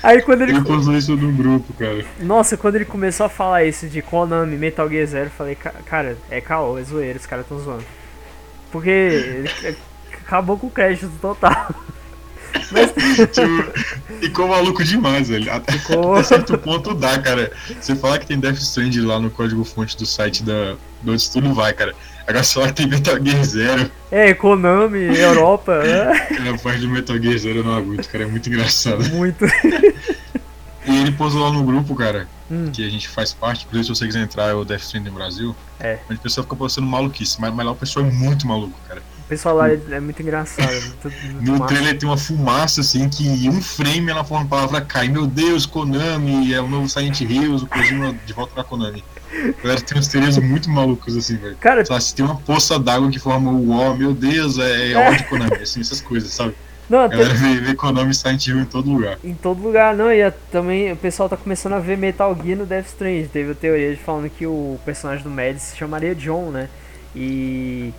Aí 0.03 0.21
quando 0.21 0.41
ele. 0.43 0.51
Ele 0.53 0.61
postou 0.63 0.95
isso 0.95 1.15
no 1.15 1.31
grupo, 1.31 1.73
cara. 1.73 2.05
Nossa, 2.19 2.55
quando 2.57 2.75
ele 2.75 2.85
começou 2.85 3.25
a 3.25 3.29
falar 3.29 3.63
isso 3.65 3.87
de 3.87 4.01
Konami, 4.01 4.55
Metal 4.57 4.87
Gear 4.89 5.05
Zero, 5.07 5.25
eu 5.27 5.31
falei, 5.31 5.55
"Ca- 5.55 5.73
cara, 5.85 6.17
é 6.29 6.39
caô, 6.41 6.77
é 6.77 6.83
zoeira, 6.83 7.17
os 7.17 7.25
caras 7.25 7.45
tão 7.47 7.59
zoando. 7.59 7.83
Porque 8.75 8.89
ele 8.89 9.77
acabou 10.25 10.59
com 10.59 10.67
o 10.67 10.69
crédito 10.69 11.09
total. 11.21 11.73
Mas 12.71 12.91
Tipo, 13.31 14.19
ficou 14.19 14.49
maluco 14.49 14.83
demais, 14.83 15.29
velho. 15.29 15.49
Até, 15.49 15.77
Ficou. 15.77 16.21
certo 16.21 16.57
ponto 16.57 16.93
dá, 16.93 17.17
cara. 17.19 17.53
Você 17.79 17.95
falar 17.95 18.19
que 18.19 18.27
tem 18.27 18.37
Death 18.37 18.57
Stranding 18.57 19.05
lá 19.05 19.17
no 19.17 19.29
código 19.29 19.63
fonte 19.63 19.95
do 19.95 20.05
site 20.05 20.43
da, 20.43 20.75
do 21.01 21.11
outro 21.11 21.15
estúdio, 21.15 21.53
vai, 21.53 21.71
cara. 21.71 21.95
Agora 22.27 22.43
você 22.43 22.53
falar 22.55 22.67
que 22.67 22.73
tem 22.73 22.87
Metal 22.87 23.17
Gear 23.23 23.43
Zero, 23.45 23.91
é, 24.11 24.33
Konami, 24.33 25.17
Europa, 25.17 25.73
é, 25.85 26.35
cara, 26.35 26.55
a 26.55 26.57
parte 26.57 26.79
do 26.81 26.89
Metal 26.89 27.17
Gear 27.17 27.37
Zero 27.37 27.59
eu 27.59 27.63
não 27.63 27.77
aguento, 27.77 28.09
cara. 28.09 28.25
É 28.25 28.27
muito 28.27 28.49
engraçado. 28.49 29.05
muito. 29.09 29.45
E 30.85 31.01
ele 31.01 31.13
postou 31.13 31.41
lá 31.43 31.53
no 31.53 31.63
grupo, 31.63 31.95
cara, 31.95 32.27
Hum, 32.49 32.71
que 32.71 32.85
a 32.85 32.89
gente 32.89 33.07
faz 33.09 33.33
parte. 33.33 33.65
Inclusive, 33.65 33.85
se 33.95 33.99
você 33.99 34.05
quiser 34.05 34.21
entrar, 34.21 34.49
é 34.49 34.53
o 34.53 34.63
Death 34.63 34.81
Stranding 34.81 35.11
Brasil. 35.11 35.55
É. 35.79 35.99
Onde 36.09 36.19
o 36.19 36.21
pessoal 36.21 36.43
fica 36.43 36.55
postando 36.55 36.87
maluquice. 36.87 37.39
Mas, 37.41 37.53
mas 37.53 37.65
lá 37.65 37.71
o 37.71 37.75
pessoal 37.75 38.05
é 38.05 38.11
muito 38.11 38.47
maluco, 38.47 38.77
cara. 38.87 39.01
o 39.19 39.23
pessoal 39.27 39.55
lá 39.55 39.69
é, 39.69 39.79
é 39.91 39.99
muito 39.99 40.21
engraçado, 40.21 40.71
é 40.71 40.79
muito, 40.79 41.11
muito 41.11 41.41
No 41.43 41.59
massa. 41.59 41.73
trailer 41.73 41.97
tem 41.97 42.07
uma 42.07 42.17
fumaça, 42.17 42.81
assim, 42.81 43.09
que 43.09 43.27
em 43.27 43.49
um 43.49 43.61
frame 43.61 44.11
ela 44.11 44.23
forma 44.23 44.45
a 44.45 44.47
palavra 44.47 44.81
cai. 44.81 45.07
Meu 45.07 45.25
Deus, 45.25 45.65
Konami, 45.65 46.53
é 46.53 46.61
o 46.61 46.67
novo 46.67 46.87
Silent 46.87 47.21
Hills, 47.21 47.63
o 47.63 47.67
Kojima 47.67 48.13
de 48.25 48.33
volta 48.33 48.53
na 48.55 48.63
Konami. 48.63 49.03
Galera 49.61 49.81
tem 49.81 49.97
umas 49.97 50.07
teorias 50.07 50.37
muito 50.37 50.69
malucas, 50.69 51.17
assim, 51.17 51.35
velho. 51.37 51.57
Cara, 51.57 51.83
lá, 51.89 51.99
se 51.99 52.13
tem 52.15 52.23
uma 52.23 52.37
poça 52.37 52.79
d'água 52.79 53.09
que 53.09 53.19
forma 53.19 53.51
o 53.51 53.69
O, 53.71 53.97
meu 53.97 54.13
Deus, 54.13 54.57
é, 54.59 54.91
é 54.91 55.09
ódio 55.09 55.27
Konami, 55.27 55.55
assim, 55.55 55.81
essas 55.81 55.99
coisas, 55.99 56.31
sabe? 56.31 56.55
Não, 56.89 56.99
A 56.99 57.09
tem- 57.09 57.17
galera 57.19 57.33
vê, 57.35 57.55
vê 57.61 57.73
Konami 57.75 58.13
Silent 58.13 58.47
Hill 58.47 58.59
em 58.59 58.65
todo 58.65 58.89
lugar. 58.91 59.17
Em 59.23 59.33
todo 59.33 59.61
lugar, 59.61 59.95
não, 59.95 60.11
e 60.11 60.21
a- 60.21 60.33
também 60.51 60.91
o 60.91 60.95
pessoal 60.95 61.27
tá 61.27 61.35
começando 61.37 61.73
a 61.73 61.79
ver 61.79 61.97
Metal 61.97 62.35
Gear 62.43 62.57
no 62.57 62.65
Death 62.65 62.87
Stranding. 62.87 63.27
Teve 63.27 63.51
a 63.51 63.55
teoria 63.55 63.91
de 63.93 63.99
falando 63.99 64.29
que 64.29 64.45
o 64.45 64.77
personagem 64.85 65.23
do 65.23 65.29
Mads 65.29 65.61
se 65.61 65.77
chamaria 65.77 66.13
John, 66.15 66.51
né? 66.51 66.69
E. 67.15 67.93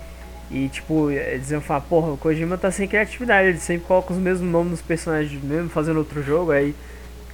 E 0.49 0.68
tipo, 0.68 1.11
eh, 1.11 1.39
diziam 1.39 1.61
falar, 1.61 1.80
porra, 1.80 2.12
o 2.12 2.16
Kojima 2.16 2.57
tá 2.57 2.70
sem 2.70 2.87
criatividade, 2.87 3.49
ele 3.49 3.59
sempre 3.59 3.84
coloca 3.84 4.12
os 4.12 4.18
mesmos 4.18 4.49
nomes 4.49 4.70
dos 4.74 4.80
personagens 4.82 5.43
mesmo 5.43 5.68
fazendo 5.68 5.97
outro 5.97 6.22
jogo, 6.22 6.53
aí. 6.53 6.72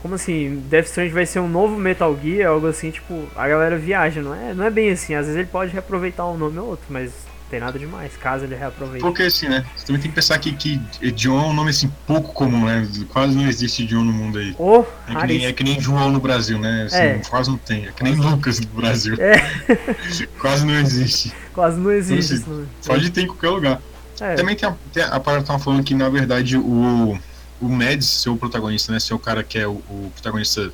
Como 0.00 0.14
assim, 0.14 0.62
Death 0.70 0.86
Stranding 0.86 1.12
vai 1.12 1.26
ser 1.26 1.38
um 1.38 1.46
novo 1.48 1.76
Metal 1.76 2.18
Gear, 2.24 2.50
algo 2.50 2.66
assim, 2.66 2.90
tipo, 2.90 3.24
a 3.36 3.46
galera 3.46 3.76
viaja, 3.76 4.22
não 4.22 4.34
é, 4.34 4.54
não 4.54 4.64
é 4.64 4.70
bem 4.70 4.90
assim, 4.90 5.14
às 5.14 5.26
vezes 5.26 5.38
ele 5.38 5.48
pode 5.52 5.70
reaproveitar 5.72 6.26
um 6.26 6.38
nome 6.38 6.58
ou 6.58 6.68
outro, 6.68 6.86
mas 6.88 7.12
tem 7.52 7.60
nada 7.60 7.78
demais, 7.78 8.16
caso 8.16 8.46
ele 8.46 8.54
reaproveite. 8.54 9.02
Porque 9.02 9.24
assim, 9.24 9.46
né? 9.46 9.62
Você 9.76 9.84
também 9.84 10.00
tem 10.00 10.10
que 10.10 10.14
pensar 10.14 10.38
que, 10.38 10.54
que 10.54 10.80
John 11.12 11.38
é 11.38 11.46
um 11.48 11.52
nome 11.52 11.68
assim 11.68 11.92
pouco 12.06 12.32
comum, 12.32 12.64
né? 12.64 12.88
Quase 13.10 13.36
não 13.36 13.46
existe 13.46 13.84
John 13.84 14.04
no 14.04 14.12
mundo 14.12 14.38
aí. 14.38 14.56
Oh, 14.58 14.82
é, 15.06 15.14
que 15.14 15.26
nem, 15.26 15.44
é 15.44 15.52
que 15.52 15.62
nem 15.62 15.78
João 15.78 16.10
no 16.10 16.18
Brasil, 16.18 16.58
né? 16.58 16.84
Assim, 16.84 16.96
é. 16.96 17.18
Quase 17.28 17.50
não 17.50 17.58
tem. 17.58 17.86
É 17.86 17.92
que 17.92 18.02
nem 18.02 18.14
Lucas 18.14 18.58
no 18.58 18.68
Brasil. 18.68 19.16
É. 19.18 19.36
quase 20.40 20.64
não 20.64 20.72
existe. 20.72 21.30
Quase 21.52 21.78
não 21.78 21.92
existe. 21.92 22.36
Então, 22.36 22.54
assim, 22.54 22.68
pode 22.86 23.10
ter 23.10 23.20
em 23.20 23.26
qualquer 23.26 23.50
lugar. 23.50 23.82
É. 24.18 24.34
Também 24.34 24.56
tem 24.56 24.66
a, 24.66 24.74
tem 24.90 25.02
a 25.02 25.20
parada 25.20 25.42
que 25.42 25.48
tava 25.48 25.58
falando 25.58 25.84
que, 25.84 25.94
na 25.94 26.08
verdade, 26.08 26.56
o, 26.56 27.18
o 27.60 27.68
Mads, 27.68 28.08
seu 28.08 28.34
protagonista, 28.34 28.92
né? 28.92 28.98
Seu 28.98 29.18
cara 29.18 29.44
que 29.44 29.58
é 29.58 29.68
o, 29.68 29.72
o 29.72 30.10
protagonista 30.14 30.72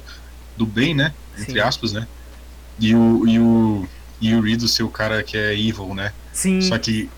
do 0.56 0.64
bem, 0.64 0.94
né? 0.94 1.12
Entre 1.36 1.54
Sim. 1.54 1.60
aspas, 1.60 1.92
né? 1.92 2.06
E 2.78 2.94
o, 2.94 3.26
e 3.26 3.36
o, 3.40 3.88
e 4.20 4.34
o 4.36 4.40
Reed, 4.40 4.62
o 4.62 4.68
seu 4.68 4.88
cara 4.88 5.24
que 5.24 5.36
é 5.36 5.58
evil, 5.58 5.92
né? 5.92 6.12
Sim. 6.38 6.60
Só 6.60 6.78
que 6.78 7.10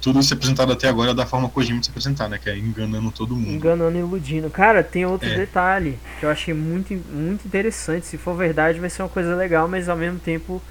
tudo 0.00 0.22
se 0.22 0.32
apresentado 0.32 0.70
até 0.70 0.86
agora 0.86 1.10
é 1.10 1.14
da 1.14 1.26
forma 1.26 1.48
Kojima 1.48 1.80
de 1.80 1.86
se 1.86 1.90
apresentar, 1.90 2.28
né? 2.28 2.38
Que 2.38 2.48
é 2.48 2.56
enganando 2.56 3.10
todo 3.10 3.34
mundo. 3.34 3.50
Enganando 3.50 3.96
e 3.96 4.00
iludindo. 4.00 4.48
Cara, 4.50 4.84
tem 4.84 5.04
outro 5.04 5.28
é. 5.28 5.34
detalhe 5.34 5.98
que 6.20 6.24
eu 6.24 6.30
achei 6.30 6.54
muito, 6.54 6.94
muito 7.12 7.44
interessante. 7.44 8.06
Se 8.06 8.16
for 8.16 8.36
verdade, 8.36 8.78
vai 8.78 8.88
ser 8.88 9.02
uma 9.02 9.08
coisa 9.08 9.34
legal, 9.34 9.66
mas 9.66 9.88
ao 9.88 9.96
mesmo 9.96 10.20
tempo. 10.20 10.62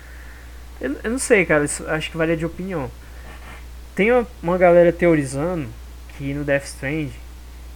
Eu, 0.80 0.96
eu 1.04 1.12
não 1.12 1.20
sei, 1.20 1.46
cara. 1.46 1.66
acho 1.66 2.10
que 2.10 2.16
varia 2.16 2.38
de 2.38 2.46
opinião. 2.46 2.90
Tem 3.94 4.10
uma, 4.10 4.26
uma 4.42 4.58
galera 4.58 4.94
teorizando 4.94 5.68
que 6.18 6.34
no 6.34 6.46
Death 6.46 6.64
Strand, 6.64 7.10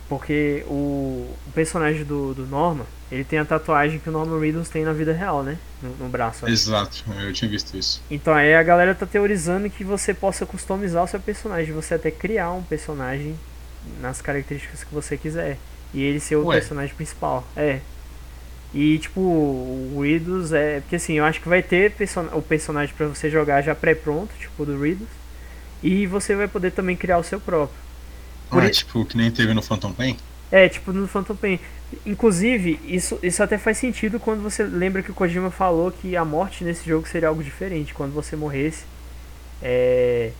porque 0.08 0.64
o, 0.66 1.30
o 1.46 1.52
personagem 1.54 2.06
do, 2.06 2.34
do 2.34 2.48
Norman, 2.48 2.86
ele 3.12 3.26
tem 3.26 3.40
a 3.40 3.46
tatuagem 3.46 4.00
que 4.00 4.08
o 4.08 4.12
Norman 4.12 4.40
Reedus 4.40 4.70
tem 4.70 4.86
na 4.86 4.94
vida 4.94 5.12
real, 5.12 5.44
né? 5.44 5.58
No, 5.82 5.90
no 5.98 6.10
braço. 6.10 6.48
Exato, 6.48 7.04
eu 7.20 7.34
tinha 7.34 7.50
visto 7.50 7.76
isso. 7.76 8.02
Então 8.10 8.34
aí 8.34 8.56
a 8.56 8.64
galera 8.64 8.96
tá 8.96 9.06
teorizando 9.06 9.70
que 9.70 9.84
você 9.84 10.14
possa 10.14 10.46
customizar 10.46 11.04
o 11.04 11.08
seu 11.08 11.20
personagem, 11.20 11.74
você 11.74 11.96
até 11.96 12.10
criar 12.10 12.52
um 12.52 12.64
personagem 12.64 13.36
nas 14.00 14.22
características 14.22 14.84
que 14.84 14.94
você 14.94 15.18
quiser. 15.18 15.58
E 15.94 16.02
ele 16.02 16.22
ser 16.22 16.38
o 16.38 16.46
Ué. 16.46 16.58
personagem 16.58 16.96
principal. 16.96 17.46
É. 17.56 17.82
E 18.74 18.98
tipo, 19.00 19.20
o 19.20 20.00
Reedus 20.02 20.54
é. 20.54 20.80
Porque 20.80 20.96
assim, 20.96 21.14
eu 21.14 21.26
acho 21.26 21.42
que 21.42 21.50
vai 21.50 21.62
ter 21.62 21.92
person 21.92 22.28
o 22.32 22.42
personagem 22.42 22.96
para 22.96 23.08
você 23.08 23.30
jogar 23.30 23.62
já 23.62 23.76
pré-pronto, 23.76 24.34
tipo 24.40 24.66
do 24.66 24.80
Reedus. 24.80 25.10
E 25.84 26.08
você 26.08 26.34
vai 26.34 26.48
poder 26.48 26.72
também 26.72 26.96
criar 26.96 27.18
o 27.18 27.24
seu 27.24 27.42
próprio. 27.42 27.78
Por 28.50 28.64
ah, 28.64 28.70
tipo, 28.70 29.04
que 29.04 29.18
nem 29.18 29.30
teve 29.32 29.54
no 29.54 29.62
Phantom 29.62 29.92
Pain? 29.92 30.18
É, 30.50 30.70
tipo 30.70 30.94
no 30.94 31.08
Phantom 31.08 31.36
Pain. 31.36 31.60
Inclusive, 32.06 32.80
isso, 32.86 33.20
isso 33.22 33.44
até 33.44 33.58
faz 33.58 33.78
sentido 33.78 34.20
quando 34.20 34.42
você 34.42 34.64
lembra 34.64 35.04
que 35.04 35.12
o 35.12 35.14
Kojima 35.14 35.52
falou 35.52 35.92
que 35.92 36.16
a 36.16 36.24
morte 36.24 36.64
nesse 36.64 36.88
jogo 36.88 37.08
seria 37.08 37.30
algo 37.30 37.44
diferente. 37.44 37.94
Quando 37.94 38.14
você 38.14 38.36
morresse, 38.36 38.86
é, 39.62 40.32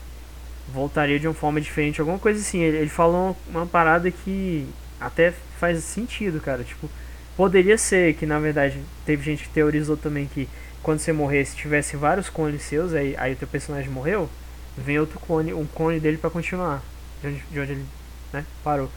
voltaria 0.72 1.18
de 1.18 1.26
uma 1.26 1.34
forma 1.34 1.60
diferente, 1.60 2.00
alguma 2.00 2.18
coisa 2.18 2.40
assim. 2.40 2.60
Ele, 2.60 2.78
ele 2.78 2.88
falou 2.90 3.36
uma 3.48 3.66
parada 3.66 4.10
que 4.10 4.66
até 5.00 5.32
faz 5.58 5.82
sentido, 5.84 6.40
cara. 6.40 6.64
Tipo, 6.64 6.88
poderia 7.36 7.76
ser 7.76 8.14
que 8.14 8.26
na 8.26 8.38
verdade 8.38 8.80
teve 9.04 9.22
gente 9.22 9.44
que 9.44 9.50
teorizou 9.50 9.96
também 9.96 10.26
que 10.26 10.48
quando 10.82 10.98
você 10.98 11.12
morresse 11.12 11.56
tivesse 11.56 11.96
vários 11.96 12.28
clones 12.28 12.62
seus, 12.62 12.92
aí, 12.92 13.14
aí 13.16 13.34
o 13.34 13.36
teu 13.36 13.46
personagem 13.46 13.90
morreu, 13.90 14.28
vem 14.76 14.98
outro 14.98 15.20
clone, 15.20 15.54
um 15.54 15.66
clone 15.66 16.00
dele 16.00 16.16
para 16.16 16.30
continuar 16.30 16.82
de 17.20 17.28
onde, 17.28 17.44
de 17.50 17.60
onde 17.60 17.72
ele 17.72 17.86
né, 18.32 18.44
parou. 18.64 18.90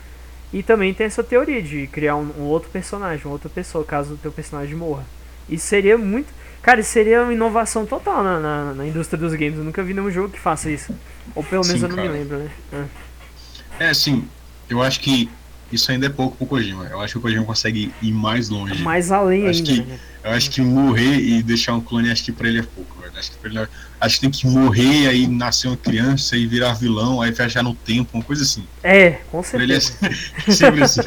E 0.55 0.63
também 0.63 0.93
tem 0.93 1.05
essa 1.05 1.21
teoria 1.21 1.61
de 1.61 1.85
criar 1.87 2.15
um, 2.15 2.31
um, 2.39 2.43
outro 2.43 2.69
personagem, 2.69 3.25
uma 3.25 3.33
outra 3.33 3.49
pessoa, 3.49 3.83
caso 3.83 4.13
o 4.13 4.17
teu 4.17 4.31
personagem 4.31 4.73
morra. 4.73 5.03
Isso 5.49 5.67
seria 5.67 5.97
muito. 5.97 6.33
Cara, 6.61 6.79
isso 6.79 6.91
seria 6.91 7.23
uma 7.23 7.33
inovação 7.33 7.85
total 7.85 8.23
na, 8.23 8.39
na, 8.39 8.73
na, 8.73 8.87
indústria 8.87 9.19
dos 9.19 9.33
games. 9.33 9.57
Eu 9.57 9.65
nunca 9.65 9.83
vi 9.83 9.93
nenhum 9.93 10.09
jogo 10.09 10.29
que 10.29 10.39
faça 10.39 10.71
isso. 10.71 10.95
Ou 11.35 11.43
pelo 11.43 11.65
menos 11.65 11.81
Sim, 11.81 11.87
eu 11.87 11.89
não 11.89 11.97
cara. 11.97 12.07
me 12.07 12.17
lembro, 12.17 12.37
né? 12.37 12.49
É. 12.71 13.83
é, 13.83 13.89
assim, 13.89 14.29
eu 14.69 14.81
acho 14.81 15.01
que 15.01 15.29
isso 15.75 15.91
ainda 15.91 16.07
é 16.07 16.09
pouco 16.09 16.35
pro 16.37 16.45
Kojima. 16.45 16.85
Eu 16.85 16.99
acho 17.01 17.13
que 17.13 17.17
o 17.19 17.21
Kojima 17.21 17.45
consegue 17.45 17.93
ir 18.01 18.11
mais 18.11 18.49
longe. 18.49 18.81
Mais 18.81 19.11
além 19.11 19.41
eu 19.41 19.49
ainda. 19.49 19.63
Que, 19.63 19.81
né? 19.81 19.99
Eu 20.25 20.31
acho 20.31 20.49
que 20.49 20.59
morrer 20.59 21.19
e 21.19 21.43
deixar 21.43 21.75
um 21.75 21.81
clone, 21.81 22.09
acho 22.09 22.23
que 22.23 22.31
pra 22.31 22.47
ele 22.47 22.59
é 22.59 22.63
pouco, 22.63 22.99
velho. 22.99 23.13
Acho 23.15 23.31
que, 23.31 23.45
ele 23.45 23.59
é... 23.59 23.67
acho 24.01 24.15
que 24.15 24.21
tem 24.21 24.31
que 24.31 24.47
morrer, 24.47 25.07
aí 25.07 25.27
nascer 25.27 25.67
uma 25.67 25.77
criança 25.77 26.35
e 26.35 26.47
virar 26.47 26.73
vilão, 26.73 27.21
aí 27.21 27.31
viajar 27.31 27.61
no 27.61 27.75
tempo, 27.75 28.17
uma 28.17 28.23
coisa 28.23 28.41
assim. 28.41 28.65
É, 28.81 29.11
com 29.29 29.43
certeza. 29.43 29.93
Pra 29.99 30.09
ele 30.09 30.17
é 30.47 30.49
sempre 30.51 30.83
assim. 30.83 31.01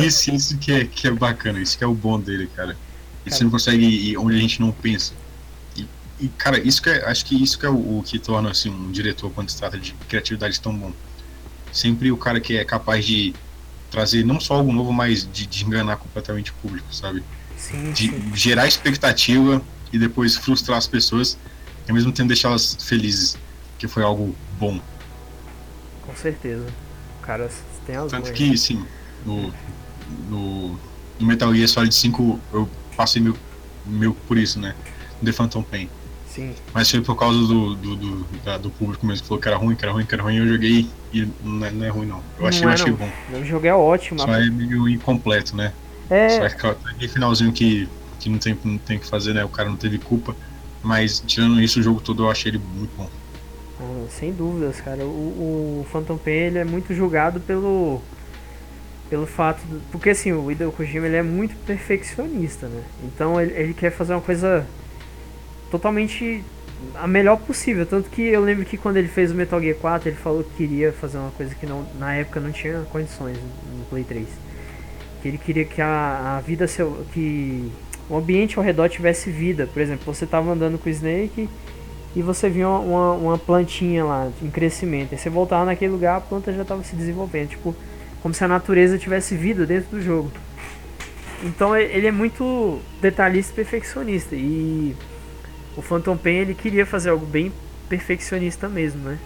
Isso, 0.00 0.30
isso 0.30 0.56
que, 0.56 0.72
é, 0.72 0.84
que 0.86 1.06
é 1.06 1.10
bacana, 1.10 1.60
isso 1.60 1.76
que 1.76 1.84
é 1.84 1.86
o 1.86 1.92
bom 1.92 2.18
dele, 2.18 2.48
cara. 2.56 2.74
Isso 3.26 3.44
não 3.44 3.50
consegue 3.50 3.84
ir 3.84 4.16
onde 4.16 4.36
a 4.36 4.40
gente 4.40 4.58
não 4.58 4.72
pensa. 4.72 5.12
E, 5.76 5.86
e, 6.18 6.28
cara, 6.28 6.58
isso 6.58 6.80
que 6.80 6.88
é, 6.88 7.04
acho 7.04 7.26
que 7.26 7.40
isso 7.42 7.58
que 7.58 7.66
é 7.66 7.70
o, 7.70 7.98
o 7.98 8.02
que 8.02 8.18
torna 8.18 8.50
assim, 8.50 8.70
um 8.70 8.90
diretor 8.90 9.30
quando 9.30 9.50
se 9.50 9.58
trata 9.58 9.78
de 9.78 9.92
criatividade 10.08 10.58
tão 10.58 10.74
bom. 10.74 10.92
Sempre 11.70 12.10
o 12.10 12.16
cara 12.16 12.40
que 12.40 12.56
é 12.56 12.64
capaz 12.64 13.04
de 13.04 13.34
trazer 13.92 14.24
não 14.24 14.40
só 14.40 14.54
algo 14.54 14.72
novo, 14.72 14.92
mas 14.92 15.30
de, 15.30 15.46
de 15.46 15.64
enganar 15.64 15.96
completamente 15.96 16.50
o 16.50 16.54
público, 16.54 16.92
sabe? 16.92 17.22
Sim, 17.56 17.92
de 17.92 18.08
sim. 18.08 18.34
gerar 18.34 18.66
expectativa 18.66 19.62
e 19.92 19.98
depois 19.98 20.34
frustrar 20.34 20.78
as 20.78 20.86
pessoas, 20.86 21.38
e 21.86 21.90
ao 21.90 21.94
mesmo 21.94 22.10
tempo 22.10 22.28
deixá-las 22.28 22.76
felizes, 22.80 23.36
que 23.78 23.86
foi 23.86 24.02
algo 24.02 24.34
bom. 24.58 24.80
Com 26.06 26.16
certeza. 26.16 26.66
Cara, 27.20 27.48
tem 27.86 27.94
razão. 27.94 28.08
Tanto 28.08 28.32
que, 28.32 28.56
sim, 28.56 28.84
no, 29.26 29.52
no, 30.28 30.80
no, 31.20 31.26
Metal 31.26 31.54
Gear 31.54 31.68
Solid 31.68 31.94
5 31.94 32.40
eu 32.52 32.68
passei 32.96 33.20
meu, 33.20 33.36
meu 33.84 34.14
por 34.14 34.38
isso, 34.38 34.58
né? 34.58 34.74
No 35.20 35.26
The 35.26 35.32
Phantom 35.32 35.62
Pain. 35.62 35.88
Sim. 36.34 36.54
Mas 36.72 36.90
foi 36.90 37.02
por 37.02 37.14
causa 37.14 37.38
do, 37.40 37.74
do, 37.74 37.94
do, 37.94 38.26
da, 38.42 38.56
do, 38.56 38.70
público 38.70 39.04
mesmo 39.04 39.22
que 39.22 39.28
falou 39.28 39.42
que 39.42 39.48
era 39.48 39.56
ruim, 39.58 39.74
que 39.74 39.84
era 39.84 39.92
ruim, 39.92 40.06
que 40.06 40.14
era 40.14 40.22
ruim, 40.22 40.36
eu 40.36 40.48
joguei 40.48 40.88
e 41.12 41.28
não 41.44 41.66
é, 41.66 41.70
não 41.70 41.84
é 41.84 41.88
ruim 41.90 42.06
não. 42.06 42.22
Eu 42.40 42.46
achei, 42.46 42.62
não 42.62 42.70
é, 42.70 42.72
achei 42.72 42.90
não. 42.90 42.96
bom. 42.96 43.10
O 43.38 43.44
jogo 43.44 43.66
é 43.66 43.74
ótimo. 43.74 44.18
Só 44.18 44.34
é 44.34 44.48
meio 44.48 44.88
incompleto, 44.88 45.54
né? 45.54 45.74
É. 46.08 46.30
Só 46.30 46.48
que 46.48 46.66
aquele 46.66 47.08
finalzinho 47.08 47.52
que, 47.52 47.86
que 48.18 48.30
não 48.30 48.38
tem 48.38 48.58
não 48.64 48.78
tem 48.78 48.98
que 48.98 49.06
fazer, 49.06 49.34
né? 49.34 49.44
O 49.44 49.48
cara 49.50 49.68
não 49.68 49.76
teve 49.76 49.98
culpa. 49.98 50.34
Mas 50.82 51.22
tirando 51.26 51.60
isso, 51.60 51.80
o 51.80 51.82
jogo 51.82 52.00
todo 52.00 52.24
eu 52.24 52.30
achei 52.30 52.50
ele 52.50 52.62
muito 52.74 52.96
bom. 52.96 53.10
Ah, 53.78 54.06
sem 54.08 54.32
dúvidas, 54.32 54.80
cara. 54.80 55.04
O, 55.04 55.82
o 55.84 55.86
Phantom 55.92 56.16
Pain 56.16 56.32
ele 56.32 56.58
é 56.58 56.64
muito 56.64 56.94
julgado 56.94 57.40
pelo 57.40 58.00
pelo 59.10 59.26
fato 59.26 59.60
do, 59.66 59.82
porque 59.90 60.08
assim 60.08 60.32
o 60.32 60.50
Hideo 60.50 60.72
Kojima 60.72 61.06
ele 61.06 61.16
é 61.16 61.22
muito 61.22 61.54
perfeccionista, 61.66 62.68
né? 62.68 62.82
Então 63.04 63.38
ele, 63.38 63.52
ele 63.52 63.74
quer 63.74 63.90
fazer 63.90 64.14
uma 64.14 64.22
coisa 64.22 64.66
totalmente 65.72 66.44
a 66.94 67.06
melhor 67.06 67.38
possível. 67.38 67.86
Tanto 67.86 68.10
que 68.10 68.20
eu 68.22 68.42
lembro 68.42 68.64
que 68.64 68.76
quando 68.76 68.98
ele 68.98 69.08
fez 69.08 69.32
o 69.32 69.34
Metal 69.34 69.60
Gear 69.60 69.76
4, 69.76 70.10
ele 70.10 70.16
falou 70.16 70.44
que 70.44 70.50
queria 70.56 70.92
fazer 70.92 71.16
uma 71.16 71.30
coisa 71.30 71.54
que 71.54 71.64
não, 71.66 71.86
na 71.98 72.14
época 72.14 72.38
não 72.38 72.52
tinha 72.52 72.82
condições 72.92 73.38
no 73.38 73.84
Play 73.86 74.04
3. 74.04 74.26
Que 75.22 75.28
ele 75.28 75.38
queria 75.38 75.64
que 75.64 75.80
a, 75.80 76.36
a 76.36 76.40
vida 76.40 76.68
seu, 76.68 77.06
que 77.12 77.72
o 78.08 78.16
ambiente 78.16 78.58
ao 78.58 78.64
redor 78.64 78.88
tivesse 78.88 79.30
vida. 79.30 79.66
Por 79.66 79.80
exemplo, 79.80 80.04
você 80.04 80.24
estava 80.24 80.52
andando 80.52 80.78
com 80.78 80.88
o 80.88 80.92
Snake 80.92 81.48
e 82.14 82.20
você 82.20 82.50
viu 82.50 82.68
uma, 82.68 82.78
uma, 82.80 83.12
uma, 83.12 83.38
plantinha 83.38 84.04
lá 84.04 84.30
em 84.42 84.50
crescimento. 84.50 85.12
Aí 85.12 85.18
você 85.18 85.30
voltava 85.30 85.64
naquele 85.64 85.92
lugar, 85.92 86.18
a 86.18 86.20
planta 86.20 86.52
já 86.52 86.62
estava 86.62 86.84
se 86.84 86.94
desenvolvendo, 86.94 87.48
tipo, 87.50 87.74
como 88.20 88.34
se 88.34 88.44
a 88.44 88.48
natureza 88.48 88.98
tivesse 88.98 89.34
vida 89.34 89.64
dentro 89.64 89.96
do 89.96 90.02
jogo. 90.02 90.30
Então 91.42 91.74
ele 91.74 92.06
é 92.06 92.12
muito 92.12 92.78
detalhista 93.00 93.52
e 93.52 93.56
perfeccionista 93.56 94.36
e 94.36 94.94
o 95.76 95.82
Phantom 95.82 96.16
Pain 96.16 96.36
ele 96.36 96.54
queria 96.54 96.84
fazer 96.84 97.10
algo 97.10 97.26
bem 97.26 97.52
perfeccionista 97.88 98.68
mesmo, 98.68 99.02
né? 99.02 99.18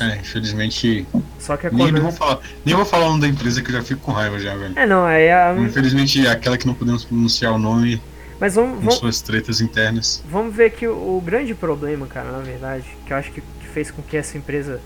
É, 0.00 0.16
infelizmente. 0.16 1.06
Só 1.38 1.56
que 1.56 1.66
a 1.66 1.70
nem, 1.70 1.92
nem, 1.92 2.02
vou 2.02 2.12
falar, 2.12 2.40
nem 2.64 2.74
vou 2.74 2.84
falar 2.84 3.06
o 3.06 3.08
nome 3.10 3.20
da 3.20 3.28
empresa 3.28 3.62
que 3.62 3.68
eu 3.68 3.74
já 3.74 3.82
fico 3.82 4.00
com 4.00 4.12
raiva 4.12 4.38
já, 4.38 4.54
velho. 4.54 4.76
É, 4.76 4.86
não, 4.86 5.06
é 5.06 5.32
a. 5.32 5.54
Infelizmente 5.56 6.26
é 6.26 6.30
aquela 6.30 6.56
que 6.56 6.66
não 6.66 6.74
podemos 6.74 7.04
pronunciar 7.04 7.52
o 7.52 7.58
nome. 7.58 8.00
Mas 8.40 8.54
vamos. 8.54 8.76
Com 8.76 8.80
vamos 8.80 8.94
suas 8.96 9.20
tretas 9.20 9.60
internas. 9.60 10.22
Vamos 10.28 10.54
ver 10.54 10.70
que 10.70 10.86
o, 10.86 11.16
o, 11.16 11.22
grande 11.24 11.54
problema, 11.54 12.06
cara, 12.06 12.32
na 12.32 12.40
verdade, 12.40 12.84
que 13.06 13.12
eu 13.12 13.16
acho 13.16 13.30
que, 13.30 13.40
que 13.40 13.68
fez 13.72 13.90
com 13.90 14.02
que 14.02 14.16
essa 14.16 14.36
empresa 14.36 14.80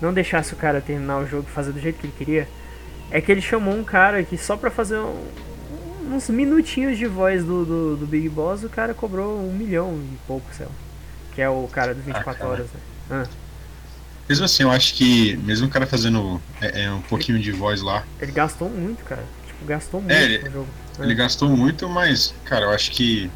não 0.00 0.12
deixasse 0.12 0.52
o 0.52 0.56
cara 0.56 0.80
terminar 0.80 1.18
o 1.18 1.26
jogo 1.26 1.46
e 1.48 1.52
fazer 1.52 1.72
do 1.72 1.80
jeito 1.80 1.98
que 1.98 2.06
ele 2.06 2.14
queria, 2.16 2.48
é 3.10 3.20
que 3.20 3.32
ele 3.32 3.42
chamou 3.42 3.74
um 3.74 3.84
cara 3.84 4.22
que 4.22 4.36
só 4.36 4.56
pra 4.56 4.70
fazer 4.70 4.98
um, 4.98 5.16
uns 6.12 6.28
minutinhos 6.28 6.98
de 6.98 7.06
voz 7.06 7.44
do, 7.44 7.64
do, 7.64 7.96
do, 7.96 8.06
Big 8.06 8.28
Boss, 8.28 8.62
o 8.62 8.68
cara 8.68 8.94
cobrou 8.94 9.38
um 9.38 9.52
milhão 9.52 9.94
e 9.94 10.16
pouco, 10.26 10.46
sei 10.54 10.66
lá. 10.66 10.72
Que 11.34 11.40
é 11.40 11.48
o 11.48 11.66
cara 11.68 11.94
do 11.94 12.02
24 12.02 12.44
ah, 12.44 12.48
horas, 12.48 12.66
né? 12.66 12.80
Ah. 13.10 13.26
Mesmo 14.28 14.44
assim, 14.44 14.62
eu 14.62 14.70
acho 14.70 14.94
que, 14.94 15.36
mesmo 15.38 15.66
o 15.66 15.70
cara 15.70 15.86
fazendo 15.86 16.40
é, 16.60 16.84
é, 16.84 16.90
um 16.90 17.02
pouquinho 17.02 17.38
de 17.38 17.50
voz 17.50 17.82
lá. 17.82 18.04
Ele 18.20 18.32
gastou 18.32 18.68
muito, 18.68 19.02
cara. 19.04 19.24
Tipo, 19.46 19.64
gastou 19.64 20.00
muito 20.00 20.12
é, 20.12 20.24
ele, 20.24 20.38
no 20.44 20.50
jogo. 20.50 20.68
Ele 21.00 21.12
é. 21.12 21.14
gastou 21.14 21.48
muito, 21.48 21.88
mas, 21.88 22.34
cara, 22.44 22.66
eu 22.66 22.70
acho 22.70 22.90
que. 22.92 23.30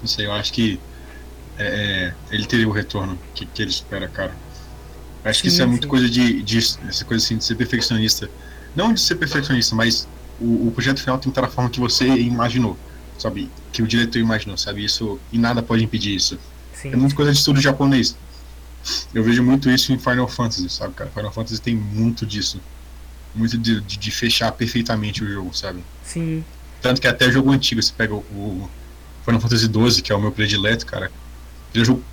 Não 0.00 0.08
sei, 0.08 0.26
eu 0.26 0.32
acho 0.32 0.52
que. 0.52 0.80
É, 1.58 1.66
é 1.66 2.14
ele 2.30 2.46
teria 2.46 2.68
o 2.68 2.72
retorno 2.72 3.18
que, 3.34 3.44
que 3.46 3.62
ele 3.62 3.70
espera, 3.70 4.08
cara. 4.08 4.32
Eu 5.24 5.30
acho 5.30 5.40
sim, 5.40 5.42
que 5.42 5.48
isso 5.48 5.62
é 5.62 5.66
muito 5.66 5.84
sim. 5.84 5.88
coisa 5.88 6.08
de, 6.08 6.42
de. 6.42 6.58
Essa 6.58 7.04
coisa 7.04 7.24
assim 7.24 7.36
de 7.36 7.44
ser 7.44 7.54
perfeccionista. 7.56 8.28
Não 8.74 8.92
de 8.92 9.00
ser 9.00 9.16
perfeccionista, 9.16 9.74
mas 9.76 10.08
o, 10.44 10.68
o 10.68 10.72
projeto 10.72 11.00
final 11.00 11.16
tem 11.16 11.24
que 11.24 11.28
estar 11.30 11.42
da 11.42 11.48
forma 11.48 11.70
que 11.70 11.80
você 11.80 12.06
imaginou, 12.06 12.78
sabe? 13.18 13.50
Que 13.72 13.82
o 13.82 13.86
diretor 13.86 14.18
imaginou, 14.18 14.56
sabe? 14.56 14.84
Isso 14.84 15.18
e 15.32 15.38
nada 15.38 15.62
pode 15.62 15.82
impedir 15.82 16.14
isso. 16.14 16.38
Sim. 16.74 16.92
É 16.92 16.96
muita 16.96 17.14
coisa 17.14 17.32
de 17.32 17.38
estudo 17.38 17.60
japonês. 17.60 18.16
eu 19.14 19.24
vejo 19.24 19.42
muito 19.42 19.70
isso 19.70 19.92
em 19.92 19.98
Final 19.98 20.28
Fantasy, 20.28 20.68
sabe, 20.68 20.94
cara? 20.94 21.10
Final 21.10 21.32
Fantasy 21.32 21.60
tem 21.60 21.74
muito 21.74 22.26
disso. 22.26 22.60
Muito 23.34 23.56
de, 23.56 23.80
de, 23.80 23.96
de 23.96 24.10
fechar 24.10 24.52
perfeitamente 24.52 25.24
o 25.24 25.32
jogo, 25.32 25.56
sabe? 25.56 25.82
Sim. 26.04 26.44
Tanto 26.80 27.00
que 27.00 27.08
até 27.08 27.30
jogo 27.30 27.50
antigo, 27.50 27.82
você 27.82 27.92
pega 27.96 28.14
o, 28.14 28.18
o 28.18 28.70
Final 29.24 29.40
Fantasy 29.40 29.64
XII, 29.64 30.02
que 30.02 30.12
é 30.12 30.14
o 30.14 30.20
meu 30.20 30.30
predileto, 30.30 30.84
cara. 30.84 31.10
Ele 31.72 31.80
é 31.80 31.82
um 31.82 31.84
jogo. 31.84 32.04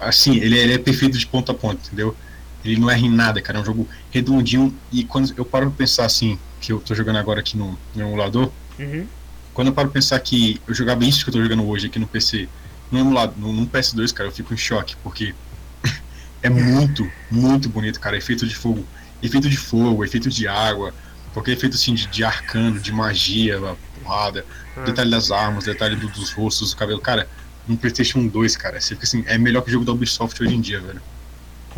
Assim, 0.00 0.36
ele 0.36 0.58
é, 0.58 0.62
ele 0.62 0.72
é 0.74 0.78
perfeito 0.78 1.18
de 1.18 1.26
ponta 1.26 1.52
a 1.52 1.54
ponta, 1.54 1.80
entendeu? 1.86 2.16
Ele 2.64 2.80
não 2.80 2.90
erra 2.90 3.00
em 3.00 3.10
nada, 3.10 3.40
cara. 3.40 3.58
É 3.58 3.62
um 3.62 3.64
jogo 3.64 3.88
redondinho. 4.10 4.74
E 4.92 5.04
quando 5.04 5.32
eu 5.36 5.44
paro 5.44 5.66
pra 5.68 5.76
pensar 5.78 6.04
assim, 6.06 6.38
que 6.60 6.72
eu 6.72 6.80
tô 6.80 6.94
jogando 6.94 7.16
agora 7.16 7.40
aqui 7.40 7.56
no, 7.56 7.78
no 7.94 8.02
emulador, 8.02 8.50
Uhum. 8.78 9.06
quando 9.54 9.68
eu 9.68 9.72
paro 9.74 9.88
pra 9.88 9.94
pensar 9.94 10.18
que 10.20 10.60
eu 10.66 10.74
jogava 10.74 11.04
isso 11.04 11.24
que 11.24 11.30
eu 11.30 11.34
tô 11.34 11.42
jogando 11.42 11.66
hoje 11.66 11.86
aqui 11.86 11.98
no 11.98 12.06
PC, 12.06 12.48
no 12.92 12.98
emulador, 12.98 13.34
no, 13.38 13.52
no 13.52 13.66
PS2, 13.66 14.12
cara, 14.12 14.28
eu 14.28 14.32
fico 14.32 14.52
em 14.54 14.56
choque, 14.56 14.96
porque 15.02 15.34
é 16.42 16.48
muito, 16.50 17.08
muito 17.30 17.68
bonito, 17.68 17.98
cara. 18.00 18.16
Efeito 18.16 18.46
de 18.46 18.54
fogo, 18.54 18.84
efeito 19.22 19.48
de 19.48 19.56
fogo, 19.56 20.04
efeito 20.04 20.28
de 20.28 20.46
água, 20.48 20.94
qualquer 21.32 21.52
efeito 21.52 21.74
assim 21.76 21.94
de, 21.94 22.06
de 22.06 22.24
arcano, 22.24 22.78
de 22.80 22.92
magia, 22.92 23.60
porrada, 24.02 24.44
Ah. 24.76 24.82
detalhe 24.84 25.10
das 25.10 25.30
armas, 25.30 25.64
detalhe 25.64 25.96
do- 25.96 26.08
dos 26.08 26.30
rostos, 26.32 26.70
do 26.70 26.76
cabelo. 26.76 27.00
Cara, 27.00 27.28
no 27.66 27.76
PlayStation 27.76 28.26
2, 28.26 28.56
cara, 28.56 28.80
você 28.80 28.94
fica 28.94 29.04
assim, 29.04 29.22
é 29.26 29.36
melhor 29.36 29.62
que 29.62 29.68
o 29.68 29.72
jogo 29.72 29.84
da 29.84 29.92
Ubisoft 29.92 30.40
hoje 30.42 30.54
em 30.54 30.60
dia, 30.60 30.80
velho. 30.80 31.02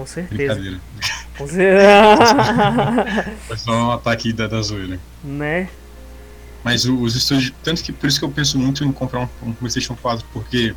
Com 0.00 0.06
certeza. 0.06 0.54
Brincadeira. 0.54 0.80
Com 1.36 1.46
certeza. 1.46 3.26
Foi 3.46 3.58
só 3.58 3.72
um 3.72 3.90
ataque 3.92 4.32
da, 4.32 4.46
da 4.46 4.62
zoeira. 4.62 4.98
né? 5.22 5.68
Mas 6.64 6.86
os 6.86 7.14
estúdios. 7.14 7.52
Tanto 7.62 7.82
que 7.82 7.92
por 7.92 8.06
isso 8.06 8.18
que 8.18 8.24
eu 8.24 8.30
penso 8.30 8.58
muito 8.58 8.82
em 8.82 8.90
comprar 8.92 9.20
um, 9.20 9.28
um 9.42 9.52
PlayStation 9.52 9.94
4, 9.94 10.26
porque 10.32 10.74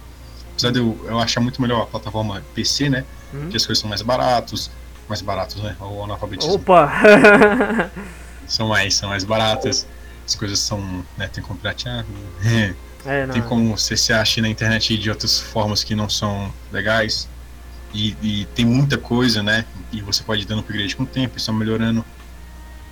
apesar 0.51 0.71
de 0.71 0.79
eu, 0.79 0.99
eu 1.07 1.19
achar 1.19 1.39
muito 1.39 1.61
melhor 1.61 1.83
a 1.83 1.85
plataforma 1.85 2.43
PC, 2.53 2.89
né? 2.89 3.05
Hum. 3.33 3.47
Que 3.49 3.55
as 3.55 3.65
coisas 3.65 3.79
são 3.79 3.87
mais 3.89 4.01
baratos. 4.01 4.69
Mais 5.07 5.21
baratos, 5.21 5.63
né? 5.63 5.73
O 5.79 6.03
analfabetismo. 6.03 6.55
Opa! 6.55 6.91
São 8.45 8.67
mais, 8.67 8.95
são 8.95 9.07
mais 9.07 9.23
baratas. 9.23 9.87
As 10.27 10.35
coisas 10.35 10.59
são. 10.59 11.05
Né, 11.17 11.29
tem 11.29 11.41
como 11.41 11.57
piratear. 11.57 12.05
é, 13.05 13.25
não. 13.25 13.33
Tem 13.33 13.41
como 13.41 13.77
você 13.77 13.95
se 13.95 14.11
achar 14.11 14.41
na 14.41 14.49
internet 14.49 14.97
de 14.97 15.09
outras 15.09 15.39
formas 15.39 15.81
que 15.81 15.95
não 15.95 16.09
são 16.09 16.53
legais. 16.69 17.29
E, 17.93 18.15
e 18.21 18.45
tem 18.55 18.65
muita 18.65 18.97
coisa, 18.97 19.43
né? 19.43 19.65
E 19.91 20.01
você 20.01 20.23
pode 20.23 20.41
ir 20.41 20.45
dando 20.45 20.59
upgrade 20.61 20.95
com 20.95 21.03
o 21.03 21.05
tempo, 21.05 21.37
estão 21.37 21.53
melhorando. 21.53 22.03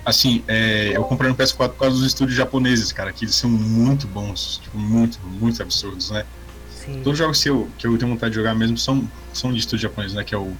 Assim, 0.04 0.42
é, 0.48 0.92
eu 0.94 1.04
comprei 1.04 1.28
no 1.30 1.36
PS4 1.36 1.68
por 1.70 1.76
causa 1.78 1.96
dos 1.96 2.06
estúdios 2.06 2.36
japoneses, 2.36 2.92
cara, 2.92 3.12
que 3.12 3.24
eles 3.24 3.34
são 3.34 3.48
muito 3.50 4.06
bons, 4.06 4.58
tipo, 4.62 4.76
muito, 4.78 5.18
muito 5.24 5.62
absurdos, 5.62 6.10
né? 6.10 6.24
Sim. 6.70 6.94
Todos 7.04 7.12
os 7.12 7.18
jogos 7.18 7.42
que 7.42 7.48
eu, 7.48 7.68
que 7.78 7.86
eu 7.86 7.96
tenho 7.96 8.10
vontade 8.10 8.30
de 8.32 8.36
jogar 8.38 8.54
mesmo 8.54 8.76
são, 8.76 9.08
são 9.32 9.52
de 9.52 9.58
estúdio 9.60 9.82
japonês, 9.84 10.12
né? 10.14 10.24
Que 10.24 10.34
é 10.34 10.38
o, 10.38 10.52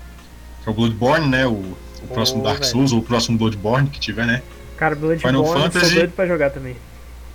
que 0.62 0.68
é 0.68 0.70
o 0.70 0.74
Bloodborne, 0.74 1.28
né? 1.28 1.46
O, 1.46 1.50
o 1.54 2.06
próximo 2.12 2.40
Oh, 2.40 2.44
Dark 2.44 2.60
velho. 2.60 2.70
Souls, 2.70 2.92
ou 2.92 3.00
o 3.00 3.02
próximo 3.02 3.36
Bloodborne 3.38 3.88
que 3.90 3.98
tiver, 3.98 4.26
né? 4.26 4.42
Cara, 4.76 4.94
Final 4.96 5.08
Bloodborne, 5.16 5.44
sou 5.44 5.60
Fantasy. 5.70 5.94
doido 5.94 6.12
pra 6.12 6.26
jogar 6.26 6.50
também. 6.50 6.76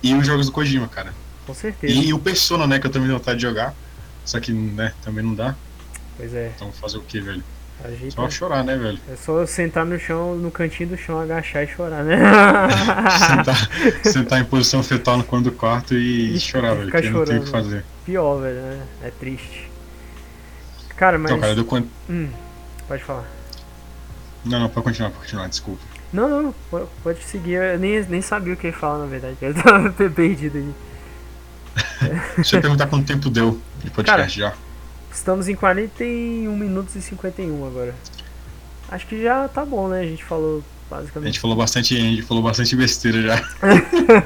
E 0.02 0.14
os 0.14 0.26
jogos 0.26 0.46
do 0.46 0.52
Kojima, 0.52 0.88
cara. 0.88 1.12
Com 1.46 1.54
certeza. 1.54 1.92
E, 1.92 2.12
o 2.12 2.18
Persona, 2.18 2.66
né? 2.66 2.78
Que 2.78 2.86
eu 2.86 2.90
também 2.90 3.08
tenho 3.08 3.18
vontade 3.18 3.38
de 3.38 3.42
jogar. 3.42 3.74
Só 4.24 4.38
que, 4.40 4.52
né, 4.52 4.92
também 5.02 5.24
não 5.24 5.34
dá. 5.34 5.54
Pois 6.18 6.34
é. 6.34 6.52
Então 6.54 6.70
fazer 6.72 6.98
o 6.98 7.02
que, 7.02 7.20
velho? 7.20 7.42
Ajeita. 7.84 8.10
Só 8.16 8.28
chorar, 8.28 8.64
né, 8.64 8.76
velho? 8.76 8.98
É 9.08 9.14
só 9.14 9.46
sentar 9.46 9.86
no 9.86 9.96
chão, 10.00 10.34
no 10.36 10.50
cantinho 10.50 10.88
do 10.90 10.96
chão, 10.98 11.20
agachar 11.20 11.62
e 11.62 11.68
chorar, 11.68 12.02
né? 12.02 12.16
sentar, 13.18 14.02
sentar 14.02 14.40
em 14.40 14.44
posição 14.44 14.82
fetal 14.82 15.16
no 15.16 15.22
canto 15.24 15.44
do 15.44 15.52
quarto 15.52 15.94
e, 15.94 16.34
E 16.34 16.40
chorar, 16.40 16.74
velho. 16.74 16.90
Porque 16.90 17.08
não 17.08 17.24
tem 17.24 17.36
o 17.38 17.40
que 17.40 17.46
chorando. 17.46 17.64
fazer. 17.64 17.84
Pior, 18.04 18.40
velho, 18.40 18.60
né? 18.60 18.82
É 19.04 19.10
triste. 19.10 19.70
Cara, 20.96 21.16
mas. 21.18 21.30
Então, 21.30 21.40
cara, 21.40 21.54
deu 21.54 21.64
quanto. 21.64 21.88
Hum, 22.10 22.28
pode 22.88 23.04
falar. 23.04 23.24
Não, 24.44 24.58
não, 24.58 24.68
pode 24.68 24.84
continuar, 24.84 25.10
pode 25.10 25.22
continuar, 25.22 25.48
desculpa. 25.48 25.80
Não, 26.12 26.28
não, 26.42 26.54
po- 26.70 26.88
pode 27.04 27.22
seguir. 27.22 27.52
Eu 27.62 27.78
nem, 27.78 28.02
nem 28.06 28.20
sabia 28.22 28.54
o 28.54 28.56
que 28.56 28.66
ia 28.66 28.72
falar, 28.72 28.98
na 28.98 29.06
verdade. 29.06 29.36
Eu 29.42 29.54
tava 29.54 29.90
perdido 30.10 30.58
aí. 30.58 30.74
Deixa 32.34 32.56
eu 32.56 32.60
perguntar 32.60 32.88
quanto 32.88 33.06
tempo 33.06 33.30
deu 33.30 33.60
de 33.84 33.90
podcast 33.90 34.36
já. 34.36 34.52
Estamos 35.12 35.48
em 35.48 35.54
41 35.54 36.56
minutos 36.56 36.94
e 36.96 37.02
51 37.02 37.66
agora. 37.66 37.94
Acho 38.90 39.06
que 39.06 39.22
já 39.22 39.48
tá 39.48 39.64
bom, 39.64 39.88
né? 39.88 40.00
A 40.00 40.04
gente 40.06 40.24
falou 40.24 40.62
A 40.90 40.94
basicamente. 40.96 41.26
gente 41.32 41.40
falou 41.40 41.56
bastante, 41.56 41.96
a 41.96 42.00
gente 42.00 42.22
falou 42.22 42.42
bastante 42.42 42.74
besteira 42.76 43.22
já. 43.22 43.48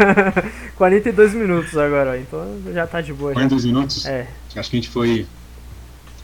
42 0.77 1.35
minutos 1.35 1.77
agora, 1.77 2.19
então 2.19 2.61
já 2.73 2.87
tá 2.87 3.01
de 3.01 3.13
boa. 3.13 3.31
Já. 3.31 3.35
42 3.35 3.65
minutos? 3.65 4.07
É, 4.07 4.29
Acho 4.57 4.71
que 4.71 4.77
a 4.77 4.81
gente 4.81 4.89
foi. 4.89 5.27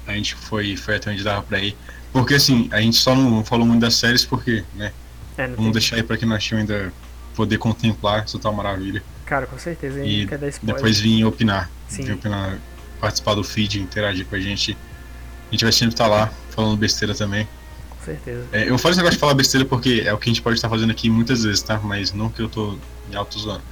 A 0.07 0.13
gente 0.13 0.35
foi, 0.35 0.77
foi 0.77 0.97
até 0.97 1.11
onde 1.11 1.23
dava 1.23 1.43
pra 1.43 1.59
ir. 1.59 1.77
Porque 2.13 2.35
assim, 2.35 2.69
a 2.73 2.81
gente 2.81 2.97
só 2.97 3.15
não 3.15 3.45
falou 3.45 3.67
muito 3.67 3.81
das 3.81 3.95
séries 3.95 4.25
porque, 4.25 4.65
né? 4.75 4.93
é, 5.37 5.47
Vamos 5.49 5.63
tem... 5.65 5.73
deixar 5.73 5.97
aí 5.97 6.03
pra 6.03 6.17
quem 6.17 6.27
não 6.29 6.37
achou 6.37 6.57
ainda 6.59 6.93
poder 7.35 7.59
contemplar 7.59 8.25
essa 8.25 8.39
tal 8.39 8.53
maravilha. 8.53 9.03
Cara, 9.27 9.47
com 9.47 9.59
certeza, 9.59 10.01
a 10.01 10.05
E. 10.07 10.27
Depois 10.63 10.99
vir 10.99 11.25
opinar. 11.25 11.71
Sim. 11.89 12.05
Vir 12.05 12.15
opinar, 12.15 12.59
participar 13.01 13.35
do 13.35 13.45
feed, 13.45 13.81
interagir 13.81 14.27
com 14.27 14.37
a 14.37 14.41
gente. 14.41 14.77
A 15.49 15.51
gente 15.53 15.65
vai 15.65 15.73
sempre 15.73 15.95
estar 15.95 16.07
lá, 16.07 16.31
falando 16.51 16.77
besteira 16.77 17.15
também. 17.15 17.49
Com 17.91 18.05
certeza. 18.05 18.45
É, 18.53 18.69
eu 18.69 18.79
falo 18.79 18.93
esse 18.93 18.99
negócio 18.99 19.17
de 19.17 19.21
falar 19.21 19.35
besteira 19.35 19.65
porque 19.67 20.03
é 20.05 20.13
o 20.13 20.19
que 20.19 20.29
a 20.29 20.33
gente 20.33 20.43
pode 20.43 20.57
estar 20.57 20.69
fazendo 20.69 20.91
aqui 20.91 21.09
muitas 21.11 21.43
vezes, 21.45 21.63
tá? 21.63 21.79
Mas 21.79 22.13
não 22.13 22.29
que 22.29 22.41
eu 22.43 22.49
tô 22.49 22.77
em 23.11 23.15
alto 23.17 23.39
zoando. 23.39 23.63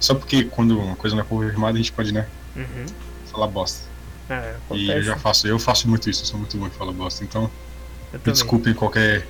Só 0.00 0.14
porque 0.14 0.44
quando 0.44 0.78
uma 0.78 0.96
coisa 0.96 1.16
não 1.16 1.22
é 1.22 1.26
confirmada, 1.26 1.74
a 1.74 1.76
gente 1.78 1.92
pode, 1.92 2.12
né, 2.12 2.26
Uhum. 2.56 2.86
falar 3.30 3.46
bosta. 3.48 3.88
É, 4.30 4.54
E 4.72 4.90
eu 4.90 5.02
já 5.02 5.16
faço, 5.16 5.46
eu 5.46 5.58
faço 5.58 5.88
muito 5.88 6.08
isso, 6.08 6.22
eu 6.22 6.26
sou 6.26 6.38
muito 6.38 6.56
bom 6.56 6.66
em 6.66 6.70
falar 6.70 6.92
bosta. 6.92 7.22
Então, 7.24 7.42
Eu 7.42 7.48
me 7.48 8.18
também. 8.20 8.32
desculpem 8.32 8.74
qualquer, 8.74 9.26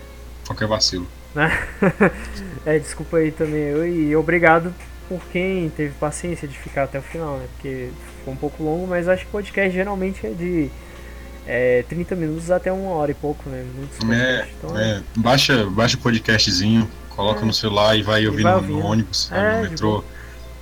qualquer 0.47 0.69
vacilo. 0.69 1.07
é, 2.67 2.79
desculpa 2.79 3.17
aí 3.19 3.31
também. 3.33 3.61
eu- 3.63 3.87
E 3.87 4.15
obrigado 4.17 4.73
por 5.09 5.21
quem 5.33 5.69
teve 5.71 5.95
paciência 5.95 6.47
de 6.49 6.57
ficar 6.59 6.85
até 6.85 6.99
o 6.99 7.03
final, 7.03 7.39
né? 7.39 7.47
Porque 7.55 7.91
ficou 8.25 8.33
um 8.33 8.37
pouco 8.37 8.63
longo, 8.63 8.87
mas 8.87 9.07
acho 9.09 9.25
que 9.27 9.31
podcast 9.31 9.71
geralmente 9.73 10.27
é 10.27 10.31
de 10.31 10.71
é, 11.47 11.85
30 11.89 12.17
minutos 12.17 12.51
até 12.51 12.73
uma 12.73 12.91
hora 12.93 13.11
e 13.11 13.15
pouco, 13.15 13.49
né? 13.51 13.65
É. 14.11 14.47
Então, 14.59 14.79
é, 14.79 15.03
baixa, 15.17 15.67
baixa 15.67 15.97
o 15.97 16.01
podcastzinho, 16.01 16.89
coloca 17.11 17.43
É. 17.43 17.45
no 17.45 17.53
celular 17.53 17.97
e 17.97 18.03
vai 18.03 18.27
ouvir 18.27 18.43
vai 18.43 18.53
no, 18.53 18.59
ouvindo. 18.59 18.79
no 18.79 18.87
ônibus, 18.87 19.31
É, 19.31 19.57
no 19.59 19.63
de 19.65 19.71
metrô. 19.71 20.03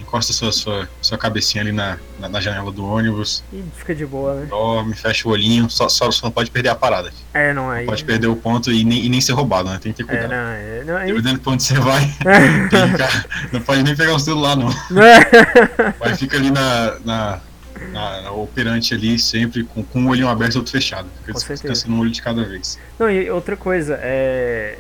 Encosta 0.01 0.33
sua, 0.35 0.53
sua, 0.53 0.87
sua 1.01 1.17
cabecinha 1.17 1.63
ali 1.63 1.73
na, 1.73 1.97
na, 2.19 2.29
na 2.29 2.39
janela 2.41 2.71
do 2.71 2.85
ônibus, 2.85 3.43
E 3.51 3.65
fica 3.79 3.95
de 3.95 4.05
boa, 4.05 4.35
né? 4.35 4.47
dorme, 4.51 4.95
fecha 4.95 5.27
o 5.27 5.31
olhinho, 5.31 5.71
só, 5.71 5.89
só, 5.89 6.11
só 6.11 6.27
não 6.27 6.31
pode 6.33 6.51
perder 6.51 6.69
a 6.69 6.75
parada. 6.75 7.11
É, 7.33 7.55
não, 7.55 7.71
aí. 7.71 7.87
Pode 7.87 8.05
perder 8.05 8.27
o 8.27 8.37
ponto 8.37 8.71
e 8.71 8.85
nem, 8.85 9.07
e 9.07 9.09
nem 9.09 9.23
ser 9.23 9.33
roubado, 9.33 9.71
né? 9.71 9.79
Tem 9.81 9.91
que 9.91 10.05
ter 10.05 10.13
É, 10.13 10.19
cuidado. 10.19 10.31
não, 10.31 10.49
é, 10.53 10.85
não, 10.85 10.97
aí... 10.99 11.07
Dependendo 11.07 11.39
pra 11.41 11.53
onde 11.53 11.63
você 11.63 11.75
vai, 11.79 12.05
ficar- 12.69 13.27
não 13.53 13.61
pode 13.63 13.83
nem 13.85 13.97
pegar 13.97 14.13
o 14.15 14.19
celular, 14.19 14.55
não. 14.55 14.69
Mas 15.99 16.19
fica 16.19 16.37
ali 16.37 16.51
na, 16.51 16.99
na, 17.05 17.41
na- 17.93 18.31
operante 18.33 18.95
ali, 18.95 19.19
sempre 19.19 19.65
com, 19.65 19.83
com 19.83 20.01
um 20.01 20.09
olhinho 20.09 20.29
aberto 20.29 20.55
e 20.55 20.59
outro 20.59 20.73
fechado. 20.73 21.09
Fica 21.21 21.33
Com 21.33 21.39
descansando 21.39 21.95
um 21.95 22.01
olho 22.01 22.11
de 22.11 22.23
cada 22.23 22.45
vez. 22.45 22.79
Não, 22.99 23.11
e 23.11 23.31
outra 23.31 23.57
coisa, 23.57 23.99
é. 24.03 24.79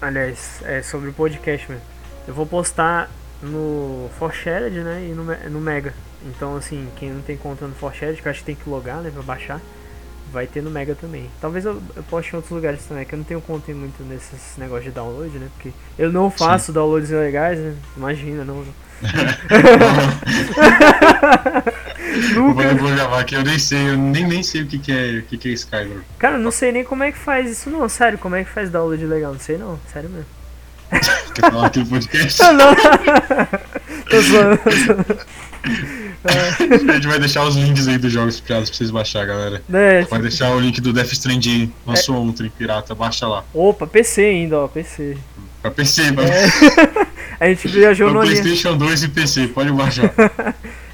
Aliás, 0.00 0.60
é 0.64 0.82
sobre 0.82 1.08
o 1.08 1.12
podcast 1.12 1.68
mesmo. 1.70 1.84
Eu 2.28 2.34
vou 2.34 2.46
postar 2.46 3.10
no 3.42 4.10
ForShared, 4.18 4.78
né? 4.80 5.08
E 5.10 5.14
no, 5.14 5.24
no 5.50 5.60
Mega. 5.60 5.94
Então, 6.26 6.56
assim, 6.56 6.88
quem 6.96 7.10
não 7.10 7.22
tem 7.22 7.36
conta 7.36 7.66
no 7.66 7.74
ForShared, 7.74 8.20
que 8.20 8.26
eu 8.26 8.30
acho 8.30 8.40
que 8.40 8.46
tem 8.46 8.54
que 8.54 8.68
logar, 8.68 8.98
né? 9.00 9.10
Pra 9.12 9.22
baixar, 9.22 9.60
vai 10.32 10.46
ter 10.46 10.62
no 10.62 10.70
Mega 10.70 10.94
também. 10.94 11.30
Talvez 11.40 11.64
eu, 11.64 11.80
eu 11.94 12.02
poste 12.04 12.32
em 12.32 12.36
outros 12.36 12.52
lugares 12.52 12.82
também, 12.84 13.04
que 13.04 13.14
eu 13.14 13.18
não 13.18 13.24
tenho 13.24 13.40
conta 13.40 13.72
muito 13.72 14.02
nesses 14.02 14.56
negócios 14.58 14.84
de 14.86 14.90
download, 14.90 15.38
né? 15.38 15.48
Porque 15.54 15.72
eu 15.98 16.12
não 16.12 16.30
faço 16.30 16.72
downloads 16.72 17.10
ilegais, 17.10 17.58
né? 17.58 17.74
Imagina, 17.96 18.44
não. 18.44 18.58
Eu 18.58 18.66
Nunca. 22.34 22.62
vou, 22.68 22.76
vou 22.76 22.90
gravar 22.90 23.20
aqui, 23.20 23.34
eu 23.34 23.42
nem 23.42 23.58
sei, 23.58 23.90
eu 23.90 23.96
nem, 23.96 24.26
nem 24.26 24.42
sei 24.42 24.62
o 24.62 24.66
que, 24.66 24.78
que 24.78 24.92
é 24.92 25.18
o 25.18 25.22
que, 25.22 25.36
que 25.38 25.48
é 25.48 25.52
Skyler. 25.52 26.00
Cara, 26.18 26.36
eu 26.36 26.40
não 26.40 26.50
sei 26.50 26.72
nem 26.72 26.84
como 26.84 27.02
é 27.02 27.12
que 27.12 27.18
faz 27.18 27.50
isso, 27.50 27.70
não. 27.70 27.88
Sério, 27.88 28.18
como 28.18 28.34
é 28.36 28.44
que 28.44 28.50
faz 28.50 28.70
download 28.70 29.04
legal? 29.06 29.32
Não 29.32 29.40
sei, 29.40 29.58
não. 29.58 29.78
Sério 29.92 30.10
mesmo. 30.10 30.26
Quer 31.34 31.50
falar 31.50 31.66
aqui 31.66 31.80
no 31.80 31.86
podcast? 31.86 32.42
Não. 32.42 32.74
Tô 34.08 34.20
zoando. 34.20 34.58
tô 34.58 34.70
zoando. 34.70 35.18
A 36.26 36.94
gente 36.94 37.06
vai 37.06 37.18
deixar 37.18 37.44
os 37.44 37.54
links 37.56 37.86
aí 37.86 37.98
dos 37.98 38.12
jogos 38.12 38.40
piratas 38.40 38.68
pra 38.68 38.76
vocês 38.78 38.90
baixar, 38.90 39.24
galera. 39.26 39.62
É, 39.72 40.02
Vai 40.02 40.20
deixar 40.20 40.50
o 40.50 40.60
link 40.60 40.80
do 40.80 40.92
Death 40.92 41.12
Stranding, 41.12 41.72
lançou 41.86 42.16
ontem, 42.16 42.50
pirata, 42.50 42.94
baixa 42.94 43.28
lá. 43.28 43.44
Opa, 43.54 43.86
PC 43.86 44.22
ainda, 44.22 44.58
ó, 44.58 44.68
PC. 44.68 45.16
Pra 45.62 45.70
PC, 45.70 46.12
pra, 46.12 46.24
A 47.38 47.48
gente 47.48 47.68
viajou 47.68 48.10
pra 48.10 48.20
na 48.20 48.24
linha. 48.24 48.42
Playstation 48.42 48.76
2 48.76 49.02
e 49.04 49.08
PC, 49.08 49.48
pode 49.48 49.70
baixar. 49.72 50.12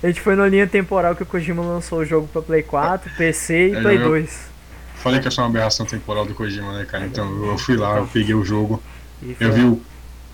A 0.03 0.07
gente 0.09 0.21
foi 0.21 0.35
na 0.35 0.47
linha 0.49 0.67
temporal 0.67 1.15
que 1.15 1.23
o 1.23 1.27
Kojima 1.27 1.63
lançou 1.63 2.01
o 2.01 2.05
jogo 2.05 2.27
pra 2.29 2.43
Play 2.43 2.63
4, 2.63 3.11
PC 3.17 3.69
e 3.69 3.75
É, 3.77 3.81
Play 3.81 3.97
eu- 3.99 4.09
2. 4.09 4.53
Falei 4.97 5.21
que 5.21 5.31
sou 5.31 5.43
uma 5.45 5.51
aberração 5.51 5.85
temporal 5.87 6.25
do 6.25 6.35
Kojima, 6.35 6.73
né, 6.79 6.85
cara? 6.85 7.05
Então 7.07 7.45
eu 7.47 7.59
fui 7.59 7.77
lá, 7.77 7.99
eu 7.99 8.07
peguei 8.07 8.35
o 8.35 8.45
jogo, 8.45 8.81
E 9.23 9.37
eu 9.41 9.53
vi 9.53 9.63
o 9.63 9.81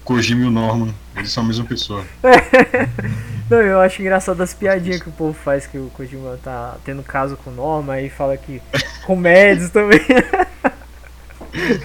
Kojima 0.04 0.42
e 0.42 0.46
o 0.46 0.50
Norman, 0.50 0.94
eles 1.16 1.30
são 1.32 1.42
a 1.42 1.46
mesma 1.46 1.64
pessoa. 1.64 2.04
Não, 3.50 3.58
eu 3.62 3.80
acho 3.80 4.02
engraçado 4.02 4.42
as 4.42 4.52
piadinhas 4.52 5.00
que 5.02 5.08
o 5.08 5.12
povo 5.12 5.32
faz 5.32 5.66
que 5.66 5.78
o 5.78 5.90
Kojima 5.94 6.38
tá 6.42 6.76
tendo 6.84 7.02
caso 7.02 7.36
com 7.38 7.50
o 7.50 7.54
Norma 7.54 7.94
aí 7.94 8.10
fala 8.10 8.36
que 8.36 8.60
com 9.06 9.16
Mads 9.16 9.70
também. 9.70 10.00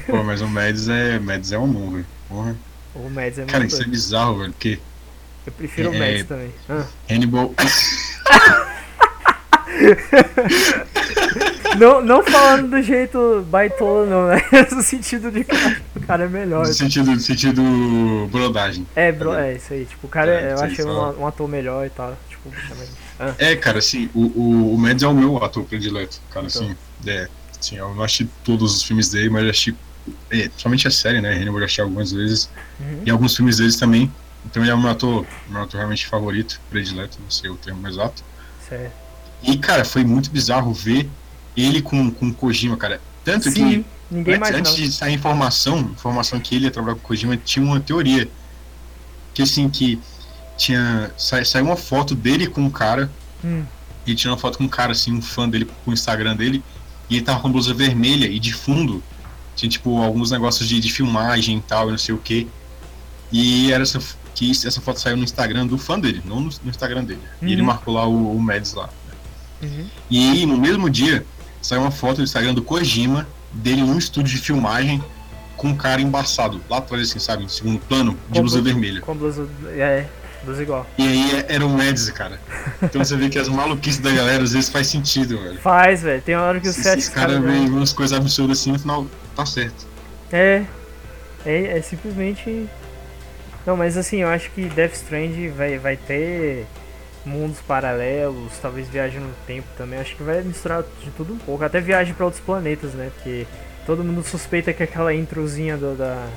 Pô, 0.08 0.24
mas 0.24 0.42
o 0.42 0.48
Mads 0.48 0.90
é. 0.90 1.20
Mads 1.20 1.52
é 1.52 1.58
um 1.58 1.92
velho. 1.92 2.06
Porra. 2.28 2.56
O 2.96 3.10
Mads 3.10 3.40
é 3.40 3.46
Cara, 3.46 3.66
isso 3.66 3.82
é 3.82 3.86
bizarro, 3.86 4.40
velho. 4.40 4.52
Porque 4.52 4.78
Eu 5.46 5.52
prefiro 5.54 5.92
o 5.92 5.94
é- 5.96 6.00
Mads 6.00 6.26
também. 6.28 6.52
Ah. 6.70 6.86
Hannibal. 7.10 7.54
Não, 11.80 12.02
não 12.04 12.24
falando 12.24 12.70
do 12.70 12.82
jeito 12.84 13.44
baitola, 13.50 14.06
não, 14.06 14.28
né? 14.28 14.42
No 14.72 14.82
sentido 14.84 15.32
de 15.32 15.44
que 15.44 15.56
o 15.96 16.02
cara 16.02 16.26
é 16.26 16.28
melhor. 16.28 16.68
no 16.68 16.74
sentido, 16.74 17.12
no 17.12 17.20
sentido 17.20 17.62
brodagem. 18.32 18.86
É, 18.96 19.12
bro, 19.12 19.34
é 19.34 19.56
isso 19.56 19.74
aí. 19.74 19.86
Tipo, 19.86 20.06
o 20.08 20.10
cara, 20.10 20.32
É, 20.32 20.54
eu 20.54 20.60
achei 20.62 20.86
um, 20.86 21.22
um 21.22 21.28
ator 21.28 21.48
melhor 21.48 21.86
e 21.86 21.90
tal. 21.90 22.16
Tipo. 22.30 22.52
Ah, 23.20 23.34
É, 23.40 23.56
cara, 23.56 23.80
assim, 23.80 24.10
o, 24.14 24.22
o, 24.40 24.74
o 24.76 24.78
Mads 24.78 25.02
é 25.04 25.08
o 25.08 25.14
meu 25.14 25.44
ator 25.44 25.64
predileto, 25.64 26.20
cara, 26.32 26.46
Então. 26.46 26.62
assim, 26.64 26.76
é, 27.08 27.28
assim, 27.60 27.78
eu 27.78 27.94
não 27.96 28.04
assisti 28.04 28.30
todos 28.44 28.76
os 28.76 28.84
filmes 28.84 29.10
dele, 29.10 29.30
mas 29.30 29.44
eu 29.44 29.50
assisti, 29.50 29.76
é, 30.32 30.50
somente 30.58 30.88
a 30.88 30.92
série, 30.92 31.22
né, 31.22 31.32
Hannibal 31.34 31.60
eu 31.60 31.66
assisti 31.66 31.82
algumas 31.82 32.12
vezes, 32.12 32.50
uhum. 32.80 33.02
e 33.06 33.10
alguns 33.12 33.36
filmes 33.36 33.58
deles 33.58 33.76
também, 33.78 34.12
então 34.46 34.62
ele 34.64 34.72
é 34.72 34.74
o 34.74 34.80
meu 34.80 34.92
ator, 34.92 35.26
meu 35.50 35.62
ator 35.62 35.78
realmente 35.78 36.06
favorito, 36.06 36.60
predileto, 36.70 37.18
não 37.22 37.30
sei 37.32 37.50
o 37.50 37.56
termo 37.56 37.88
exato, 37.88 38.24
Certo. 38.68 38.94
e, 39.42 39.58
cara, 39.58 39.84
foi 39.86 40.04
muito 40.04 40.30
bizarro 40.30 40.74
ver 40.74 41.10
ele 41.56 41.82
com, 41.82 42.10
com 42.12 42.28
o 42.30 42.34
Kojima, 42.34 42.78
cara, 42.78 43.00
tanto 43.24 43.50
Sim, 43.52 43.84
que 44.12 44.32
antes, 44.32 44.52
antes 44.52 44.76
de 44.76 44.92
sair 44.92 45.14
informação, 45.14 45.80
informação 45.80 46.40
que 46.40 46.56
ele 46.56 46.66
ia 46.66 46.72
trabalhar 46.72 46.96
com 46.96 47.02
o 47.02 47.08
Kojima, 47.08 47.38
tinha 47.38 47.66
uma 47.66 47.80
teoria, 47.80 48.30
que 49.34 49.42
assim, 49.42 49.70
que 49.70 50.00
tinha, 50.58 51.12
sa, 51.18 51.44
saiu 51.44 51.66
uma 51.66 51.76
foto 51.76 52.16
dele 52.16 52.48
com 52.48 52.62
um 52.62 52.70
cara, 52.70 53.10
Hum, 53.46 53.66
e 54.06 54.16
tirou 54.16 54.34
uma 54.36 54.40
foto 54.40 54.58
com 54.58 54.64
um 54.64 54.70
cara, 54.70 54.94
assim, 54.94 55.14
um 55.14 55.22
fã 55.22 55.50
dele, 55.50 55.66
com 55.66 55.92
o 55.92 55.94
Instagram 55.94 56.36
dele, 56.36 56.64
e 57.10 57.16
ele 57.18 57.26
tava 57.26 57.40
com 57.42 57.48
a 57.48 57.52
blusa 57.52 57.74
vermelha 57.74 58.26
e 58.26 58.40
de 58.40 58.54
fundo 58.54 59.04
tinha, 59.56 59.70
tipo, 59.70 60.02
alguns 60.02 60.32
negócios 60.32 60.68
de, 60.68 60.80
de 60.80 60.92
filmagem 60.92 61.58
e 61.58 61.62
tal, 61.62 61.88
e 61.90 61.92
não 61.92 61.98
sei 61.98 62.16
o 62.16 62.18
que. 62.18 62.48
E 63.32 63.72
era 63.72 63.84
essa, 63.84 64.00
que 64.52 64.68
essa 64.68 64.82
foto 64.82 65.00
saiu 65.00 65.16
no 65.18 65.24
Instagram 65.24 65.66
do 65.68 65.78
fã 65.78 66.00
dele, 66.00 66.22
não 66.26 66.40
no, 66.42 66.50
no 66.64 66.70
Instagram 66.70 67.04
dele. 67.04 67.22
E 67.42 67.52
ele 67.52 67.62
Uhum. 67.62 67.68
marcou 67.68 67.94
lá 67.94 68.06
o, 68.08 68.36
o 68.36 68.40
Mads 68.42 68.74
lá. 68.74 68.90
uhum. 69.62 69.86
E 70.10 70.30
aí, 70.32 70.46
no 70.46 70.58
mesmo 70.58 70.90
dia, 70.90 71.26
saiu 71.62 71.82
uma 71.82 71.92
foto 71.92 72.18
no 72.18 72.24
Instagram 72.24 72.54
do 72.54 72.62
Kojima, 72.62 73.28
dele 73.52 73.82
num 73.82 73.98
estúdio 73.98 74.36
de 74.36 74.42
filmagem, 74.42 75.04
com 75.56 75.68
um 75.70 75.76
cara 75.76 76.02
embaçado, 76.02 76.60
lá 76.70 76.78
atrás, 76.80 77.10
assim, 77.10 77.20
sabe, 77.20 77.44
em 77.44 77.48
segundo 77.48 77.80
plano, 77.80 78.12
de 78.30 78.34
Com 78.36 78.42
blusa 78.42 78.56
blu- 78.62 78.66
vermelha. 78.66 79.02
Com 79.02 79.16
blusa. 79.16 79.48
É, 79.68 80.06
blusa 80.44 80.62
igual. 80.64 80.86
E 80.98 81.04
aí 81.08 81.32
é- 81.36 81.46
era 81.56 81.66
o 81.66 81.70
Mads, 81.70 82.10
cara. 82.10 82.42
Então 82.82 83.04
você 83.04 83.16
vê 83.16 83.30
que 83.30 83.40
as 83.40 83.48
maluquices 83.48 84.00
da 84.02 84.12
galera 84.12 84.44
às 84.44 84.52
vezes 84.52 84.70
faz 84.70 84.88
sentido, 84.88 85.38
velho. 85.40 85.60
Faz, 85.62 86.02
velho. 86.02 86.22
Tem 86.22 86.36
hora 86.36 86.60
que 86.60 86.68
o 86.68 86.74
Se 86.74 86.84
set. 86.84 86.98
esses 87.00 87.10
caras 87.14 87.42
veem 87.42 87.70
umas 87.70 87.94
coisas 87.94 88.18
absurdas 88.18 88.60
assim, 88.60 88.72
no 88.74 88.80
final 88.80 89.08
tá 89.36 89.46
certo. 89.46 89.86
É, 90.32 90.64
é. 91.46 91.78
É 91.78 91.82
simplesmente. 91.82 92.68
Não, 93.66 93.78
mas 93.78 93.98
assim, 93.98 94.18
eu 94.18 94.28
acho 94.28 94.52
que 94.52 94.66
Death 94.66 94.94
Strand 94.96 95.50
vai, 95.56 95.78
vai 95.78 95.96
ter 95.98 96.66
mundos 97.26 97.60
paralelos, 97.62 98.52
talvez 98.62 98.88
viagem 98.90 99.22
no 99.22 99.32
tempo 99.48 99.68
também. 99.78 100.00
Acho 100.00 100.16
que 100.16 100.24
vai 100.24 100.42
misturar 100.42 100.84
de 101.02 101.10
tudo 101.12 101.34
um 101.34 101.38
pouco. 101.38 101.64
Até 101.64 101.80
viagem 101.80 102.14
pra 102.14 102.26
outros 102.26 102.44
planetas, 102.44 102.94
né? 102.94 103.10
Porque 103.16 103.48
todo 103.86 104.04
mundo 104.04 104.24
suspeita 104.24 104.74
que 104.74 104.84
aquela 104.84 105.14
introzinha 105.14 105.78
do, 105.78 105.96
da 105.96 106.28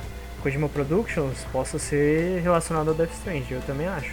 Kojima 0.41 0.69
Productions 0.69 1.39
possa 1.51 1.77
ser 1.77 2.41
relacionada 2.41 2.89
ao 2.91 2.95
Death 2.95 3.11
Strand. 3.13 3.43
Eu 3.51 3.61
também 3.61 3.87
acho. 3.87 4.11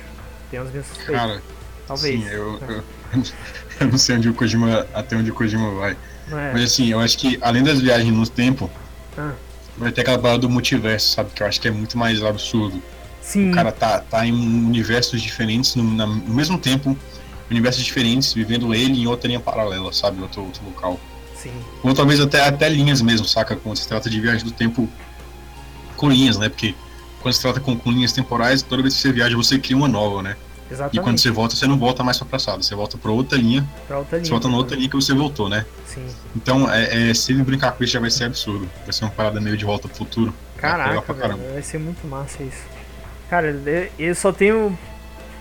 Tem 0.51 0.59
as 0.59 0.71
minhas 0.71 0.87
suspeitas. 0.87 1.15
Cara, 1.17 1.43
talvez. 1.87 2.21
sim, 2.21 2.29
eu, 2.29 2.59
eu, 2.69 2.83
eu 3.81 3.87
não 3.89 3.99
sei 3.99 4.17
onde 4.17 4.29
o 4.29 4.35
Kojima, 4.35 4.87
até 4.93 5.17
onde 5.17 5.31
o 5.31 5.35
Kojima 5.35 5.71
vai. 5.75 5.93
É? 5.93 6.53
Mas 6.53 6.63
assim, 6.65 6.91
eu 6.91 6.99
acho 6.99 7.17
que 7.19 7.39
além 7.41 7.63
das 7.63 7.81
viagens 7.81 8.13
no 8.13 8.27
tempo, 8.29 8.69
Ah. 9.17 9.33
vai 9.79 9.93
ter 9.93 10.01
aquela 10.01 10.19
parada 10.19 10.41
do 10.41 10.51
multiverso, 10.51 11.11
sabe? 11.15 11.31
Que 11.33 11.43
eu 11.43 11.47
acho 11.47 11.61
que 11.61 11.69
é 11.69 11.71
muito 11.71 11.97
mais 11.97 12.21
absurdo. 12.25 12.83
Sim. 13.25 13.51
O 13.51 13.55
cara 13.55 13.73
tá, 13.73 14.01
tá 14.01 14.27
em 14.27 14.33
universos 14.33 15.21
diferentes, 15.23 15.75
no, 15.75 15.83
na- 15.83 16.07
no 16.07 16.35
mesmo 16.35 16.59
tempo, 16.59 16.97
universos 17.51 17.83
diferentes, 17.83 18.33
vivendo 18.35 18.75
ele 18.75 19.01
em 19.01 19.07
outra 19.07 19.27
linha 19.29 19.41
paralela, 19.41 19.93
sabe? 19.93 20.21
Outro, 20.21 20.43
outro 20.45 20.63
local. 20.65 21.01
Sim. 21.35 21.53
Ou 21.83 21.95
talvez 21.95 22.21
até, 22.21 22.47
até 22.47 22.69
linhas 22.69 23.01
mesmo, 23.01 23.27
saca? 23.27 23.57
Quando 23.57 23.77
se 23.79 23.89
trata 23.89 24.11
de 24.11 24.21
viagem 24.21 24.45
do 24.45 24.51
tempo 24.53 24.89
com 25.97 26.11
linhas, 26.11 26.37
né? 26.37 26.49
Porque 26.49 26.75
quando 27.23 27.35
se 27.35 27.41
trata 27.41 27.61
com, 27.61 27.77
com 27.77 27.91
linhas 27.91 28.13
temporais, 28.13 28.63
toda 28.63 28.83
vez 28.83 28.95
que 28.95 29.01
você 29.01 29.13
viaja, 29.13 29.35
você 29.37 29.59
cria 29.59 29.77
uma 29.77 29.89
nova, 29.89 30.23
né? 30.23 30.37
E 30.71 30.75
Exatamente. 30.75 31.01
quando 31.05 31.19
você 31.19 31.31
volta, 31.31 31.55
você 31.57 31.67
não 31.67 31.79
volta 31.79 32.03
mais 32.03 32.17
pra 32.19 32.27
passado, 32.27 32.63
você 32.63 32.75
volta 32.75 32.97
pra 32.97 33.11
outra 33.11 33.37
linha, 33.39 33.67
Pra 33.87 33.99
outra 33.99 34.17
linha. 34.17 34.25
você 34.25 34.31
volta 34.31 34.49
na 34.49 34.57
outra 34.57 34.77
linha 34.77 34.89
que 34.89 34.97
você 34.97 35.13
voltou, 35.15 35.49
né? 35.49 35.65
Sim. 35.87 36.07
Então, 36.35 36.71
é, 36.71 37.11
é, 37.11 37.15
se 37.15 37.33
ele 37.33 37.43
brincar 37.43 37.73
com 37.73 37.85
isso 37.85 37.93
já 37.93 38.01
vai 38.01 38.11
ser 38.11 38.25
absurdo. 38.25 38.69
Vai 38.85 38.93
ser 38.93 39.05
uma 39.05 39.11
parada 39.11 39.41
meio 39.41 39.57
de 39.57 39.65
volta 39.65 39.87
pro 39.89 39.97
futuro. 39.99 40.35
Vai 40.61 40.71
Caraca, 40.71 41.03
pra 41.15 41.29
velho, 41.29 41.53
vai 41.53 41.63
ser 41.63 41.79
muito 41.79 42.07
massa 42.07 42.43
isso. 42.43 42.74
Cara, 43.35 43.91
eu- 43.99 44.15
só 44.15 44.31
tenho 44.33 44.79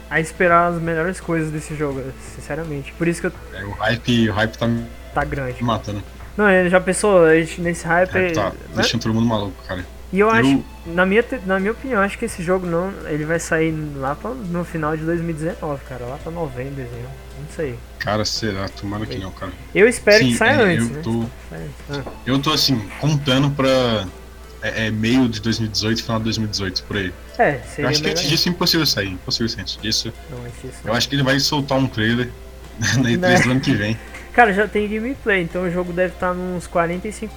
a 0.09 0.19
esperar 0.19 0.69
as 0.73 0.81
melhores 0.81 1.19
coisas 1.19 1.51
desse 1.51 1.75
jogo, 1.75 2.01
sinceramente. 2.35 2.91
Por 2.93 3.07
isso 3.07 3.21
que 3.21 3.27
eu 3.27 3.31
É, 3.53 3.63
o 3.63 3.69
hype, 3.69 4.29
o 4.29 4.33
hype 4.33 4.57
tá 4.57 4.65
me 4.67 4.83
tá 5.13 5.23
grande. 5.23 5.63
matando. 5.63 6.01
Não, 6.35 6.49
ele 6.49 6.71
já 6.71 6.81
pensou, 6.81 7.23
a 7.23 7.35
gente 7.39 7.61
nesse 7.61 7.85
O 7.85 7.87
hype. 7.89 8.33
tá 8.33 8.49
né? 8.49 8.55
deixando 8.77 9.03
todo 9.03 9.13
mundo 9.13 9.27
maluco, 9.27 9.53
cara. 9.67 9.85
E 10.11 10.19
eu 10.19 10.27
acho, 10.27 10.49
Eu- 10.49 10.63
na 10.87 11.05
minha, 11.05 11.23
na 11.45 11.59
minha 11.59 11.71
opinião, 11.71 12.01
acho 12.01 12.17
que 12.17 12.25
esse 12.25 12.41
jogo 12.41 12.65
não. 12.65 12.91
Ele 13.05 13.25
vai 13.25 13.39
sair 13.39 13.71
lá 13.95 14.15
pra, 14.15 14.31
no 14.31 14.65
final 14.65 14.97
de 14.97 15.03
2019, 15.03 15.83
cara. 15.85 16.03
Lá 16.05 16.17
pra 16.17 16.31
novembro, 16.31 16.73
dezembro. 16.73 17.09
Não 17.39 17.47
sei. 17.55 17.77
Cara, 17.99 18.25
será? 18.25 18.67
Tomara 18.69 19.05
que 19.05 19.19
não, 19.19 19.29
cara. 19.29 19.51
Eu 19.75 19.87
espero 19.87 20.23
Sim, 20.23 20.31
que 20.31 20.37
saia 20.37 20.53
é, 20.53 20.63
antes, 20.77 20.89
eu 20.89 20.95
né? 20.95 21.01
tô. 21.03 21.25
Ah, 21.91 22.01
eu 22.25 22.39
tô 22.41 22.51
assim, 22.53 22.79
contando 22.99 23.51
pra 23.51 24.05
é, 24.63 24.87
é, 24.87 24.91
meio 24.91 25.27
de 25.29 25.39
2018, 25.41 26.01
final 26.03 26.17
de 26.19 26.23
2018, 26.25 26.83
por 26.83 26.97
aí. 26.97 27.13
é, 27.37 27.59
seria 27.59 27.85
Eu 27.85 27.89
acho 27.89 28.01
que 28.01 28.09
antes 28.09 28.23
disso 28.29 28.49
é 28.49 28.51
impossível 28.51 28.85
sair, 28.85 29.09
impossível 29.11 29.49
sair 29.49 29.61
antes 29.61 29.77
disso. 29.81 30.13
Não, 30.31 30.37
antes 30.45 30.61
disso. 30.61 30.77
Eu 30.85 30.93
acho 30.93 31.07
que 31.09 31.15
ele 31.15 31.23
vai 31.23 31.39
soltar 31.39 31.77
um 31.77 31.87
trailer 31.87 32.29
na 32.97 33.09
E3 33.09 33.17
Né? 33.17 33.39
do 33.41 33.51
ano 33.51 33.59
que 33.59 33.73
vem. 33.75 33.97
Cara, 34.33 34.51
já 34.51 34.67
tem 34.67 34.87
gameplay, 34.89 35.43
então 35.43 35.61
o 35.63 35.69
jogo 35.71 35.93
deve 35.93 36.13
estar 36.15 36.33
nos 36.33 36.67
45% 36.67 37.29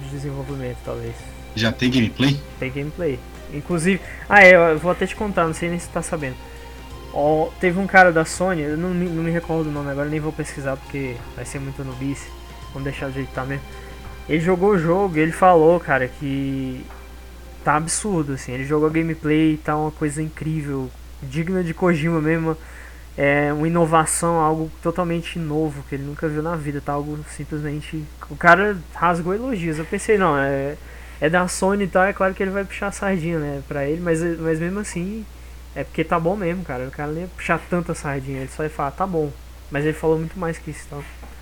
de 0.00 0.08
desenvolvimento, 0.10 0.76
talvez. 0.84 1.14
Já 1.56 1.72
tem 1.72 1.90
gameplay? 1.90 2.38
Tem 2.60 2.70
gameplay. 2.70 3.18
Inclusive. 3.52 4.00
Ah, 4.28 4.44
é, 4.44 4.54
eu 4.54 4.78
vou 4.78 4.92
até 4.92 5.06
te 5.06 5.16
contar, 5.16 5.46
não 5.46 5.54
sei 5.54 5.68
nem 5.70 5.78
se 5.78 5.88
tá 5.88 6.02
sabendo. 6.02 6.36
Ó, 7.12 7.48
teve 7.60 7.78
um 7.80 7.86
cara 7.86 8.12
da 8.12 8.24
Sony, 8.24 8.62
eu 8.62 8.76
não, 8.76 8.90
me- 8.90 9.08
não 9.08 9.22
me 9.22 9.30
recordo 9.30 9.68
o 9.70 9.72
nome 9.72 9.90
agora, 9.90 10.08
nem 10.08 10.20
vou 10.20 10.32
pesquisar 10.32 10.76
porque 10.76 11.16
vai 11.34 11.44
ser 11.44 11.58
muito 11.58 11.82
nubice. 11.82 12.28
Vamos 12.72 12.84
deixar 12.84 13.06
do 13.08 13.14
jeito 13.14 13.28
que 13.28 13.34
tá 13.34 13.44
mesmo. 13.44 13.64
Ele 14.28 14.40
jogou 14.40 14.70
o 14.70 14.78
jogo 14.78 15.16
e 15.16 15.20
ele 15.20 15.32
falou, 15.32 15.78
cara, 15.78 16.08
que 16.08 16.84
tá 17.64 17.76
absurdo, 17.76 18.34
assim. 18.34 18.52
Ele 18.52 18.64
jogou 18.64 18.90
gameplay, 18.90 19.56
tá 19.56 19.76
uma 19.76 19.90
coisa 19.90 20.22
incrível, 20.22 20.90
digna 21.22 21.62
de 21.62 21.74
Kojima 21.74 22.20
mesmo. 22.20 22.56
É 23.16 23.52
uma 23.52 23.66
inovação, 23.66 24.40
algo 24.40 24.70
totalmente 24.82 25.38
novo 25.38 25.82
que 25.88 25.94
ele 25.94 26.04
nunca 26.04 26.28
viu 26.28 26.42
na 26.42 26.54
vida, 26.54 26.82
tá? 26.84 26.92
Algo 26.92 27.18
simplesmente. 27.30 28.04
O 28.28 28.36
cara 28.36 28.76
rasgou 28.94 29.34
elogios. 29.34 29.78
Eu 29.78 29.84
pensei, 29.86 30.18
não, 30.18 30.36
é, 30.36 30.76
é 31.20 31.30
da 31.30 31.48
Sony 31.48 31.84
e 31.84 31.88
tal, 31.88 32.04
é 32.04 32.12
claro 32.12 32.34
que 32.34 32.42
ele 32.42 32.50
vai 32.50 32.64
puxar 32.64 32.88
a 32.88 32.92
sardinha, 32.92 33.38
né, 33.38 33.62
pra 33.66 33.86
ele, 33.86 34.00
mas, 34.00 34.20
mas 34.38 34.60
mesmo 34.60 34.80
assim, 34.80 35.24
é 35.74 35.82
porque 35.82 36.04
tá 36.04 36.20
bom 36.20 36.36
mesmo, 36.36 36.64
cara. 36.64 36.86
O 36.86 36.90
cara 36.90 37.10
não 37.12 37.20
ia 37.20 37.28
puxar 37.28 37.58
tanta 37.70 37.94
sardinha, 37.94 38.40
ele 38.40 38.50
só 38.54 38.62
ia 38.62 38.70
falar, 38.70 38.90
tá 38.90 39.06
bom. 39.06 39.30
Mas 39.70 39.84
ele 39.84 39.94
falou 39.94 40.18
muito 40.18 40.38
mais 40.38 40.58
que 40.58 40.70
isso, 40.70 40.84
então. 40.86 40.98
Tem 41.00 41.35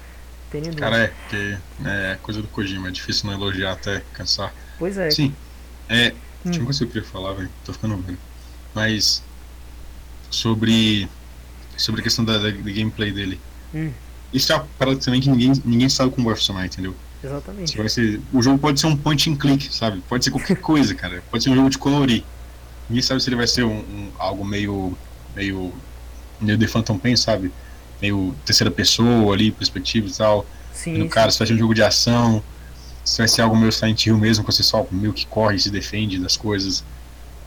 Cara, 0.78 0.99
é, 0.99 1.07
porque 1.09 1.59
é 1.84 2.18
coisa 2.22 2.40
do 2.40 2.49
Kojima, 2.49 2.88
é 2.88 2.90
difícil 2.90 3.26
não 3.26 3.34
elogiar 3.34 3.72
até 3.72 4.03
cansar. 4.12 4.55
Pois 4.78 4.97
é. 4.97 5.11
Sim, 5.11 5.34
é. 5.88 6.12
Hum. 6.45 6.51
Tinha 6.51 6.61
uma 6.61 6.66
coisa 6.66 6.78
que 6.80 6.84
eu 6.84 6.88
queria 6.88 7.09
falar, 7.09 7.32
velho. 7.32 7.51
Tô 7.64 7.72
ficando 7.72 7.97
velho. 7.97 8.18
Mas. 8.74 9.22
Sobre. 10.30 11.09
Sobre 11.76 12.01
a 12.01 12.05
questão 12.05 12.24
da, 12.24 12.34
da, 12.38 12.51
da 12.51 12.51
gameplay 12.51 13.11
dele. 13.12 13.40
Hum. 13.74 13.90
Isso 14.32 14.53
é 14.53 14.57
uma 14.57 14.66
parada 14.78 14.99
também 14.99 15.20
que 15.20 15.28
ninguém, 15.30 15.53
ninguém 15.64 15.88
sabe 15.88 16.11
como 16.11 16.26
vai 16.26 16.36
funcionar, 16.36 16.66
entendeu? 16.66 16.95
Exatamente. 17.22 17.76
vai 17.78 17.88
ser, 17.88 18.20
o 18.32 18.42
jogo 18.42 18.59
pode 18.59 18.78
ser 18.78 18.86
um 18.86 18.97
point 18.97 19.30
and 19.30 19.36
click, 19.36 19.74
sabe? 19.74 20.03
Pode 20.09 20.24
ser 20.24 20.30
qualquer 20.30 20.57
coisa, 20.61 20.95
cara. 20.95 21.22
Pode 21.30 21.42
ser 21.42 21.51
um 21.51 21.55
jogo 21.55 21.70
de 21.70 21.78
colorir. 21.78 22.22
Ninguém 22.88 23.03
sabe 23.03 23.22
se 23.22 23.28
ele 23.28 23.36
vai 23.36 23.47
ser 23.47 23.64
um, 23.64 23.78
um- 23.78 24.12
algo 24.18 24.45
meio. 24.45 24.97
meio. 25.34 25.72
meio 26.40 26.59
The 26.59 26.66
Phantom 26.66 26.99
Pain, 26.99 27.16
sabe? 27.16 27.51
Meio 28.01 28.34
terceira 28.45 28.70
pessoa 28.70 29.34
ali, 29.34 29.51
perspectiva 29.51 30.07
e 30.07 30.12
tal. 30.12 30.47
Sim, 30.72 30.99
No 30.99 31.09
cara, 31.09 31.30
se 31.30 31.38
vai 31.38 31.47
ser 31.49 31.55
um 31.55 31.59
jogo 31.59 31.74
de 31.74 31.82
ação, 31.82 32.42
se 33.05 33.18
vai 33.18 33.28
ser 33.28 33.42
algo 33.42 33.57
meio 33.57 33.70
Silent 33.70 34.07
Hill 34.07 34.18
mesmo, 34.18 34.45
que 34.45 34.53
você 34.53 34.62
só 34.62 34.86
meio 34.90 35.12
que 35.12 35.26
corre 35.26 35.57
e 35.57 35.61
se 35.61 35.70
defende 35.70 36.18
das 36.18 36.36
coisas. 36.36 36.84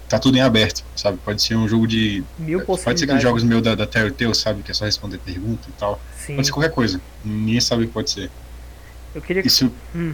Tá 0.08 0.18
tudo 0.18 0.38
em 0.38 0.41
aberto, 0.41 0.86
sabe? 0.95 1.18
Pode 1.18 1.41
ser 1.41 1.56
um 1.56 1.68
jogo 1.68 1.86
de. 1.86 2.24
mil 2.39 2.62
Pode 2.62 2.82
ser 2.98 3.04
aqueles 3.04 3.22
jogos 3.22 3.43
meio 3.43 3.62
da, 3.62 3.76
da 3.76 3.86
Telltale, 3.86 4.34
sabe? 4.34 4.64
Que 4.64 4.72
é 4.72 4.74
só 4.74 4.86
responder 4.86 5.18
pergunta 5.18 5.68
e 5.68 5.72
tal. 5.74 6.00
Sim. 6.18 6.36
Pode 6.36 6.48
ser 6.48 6.54
qualquer 6.54 6.72
coisa. 6.72 7.02
Ninguém 7.26 7.60
sabe 7.60 7.84
o 7.84 7.88
que 7.88 7.93
pode 7.93 8.10
ser. 8.10 8.32
Eu 9.14 9.22
queria 9.22 9.41
que. 9.41 9.50
Isso. 9.50 9.70
Hum. 9.93 10.14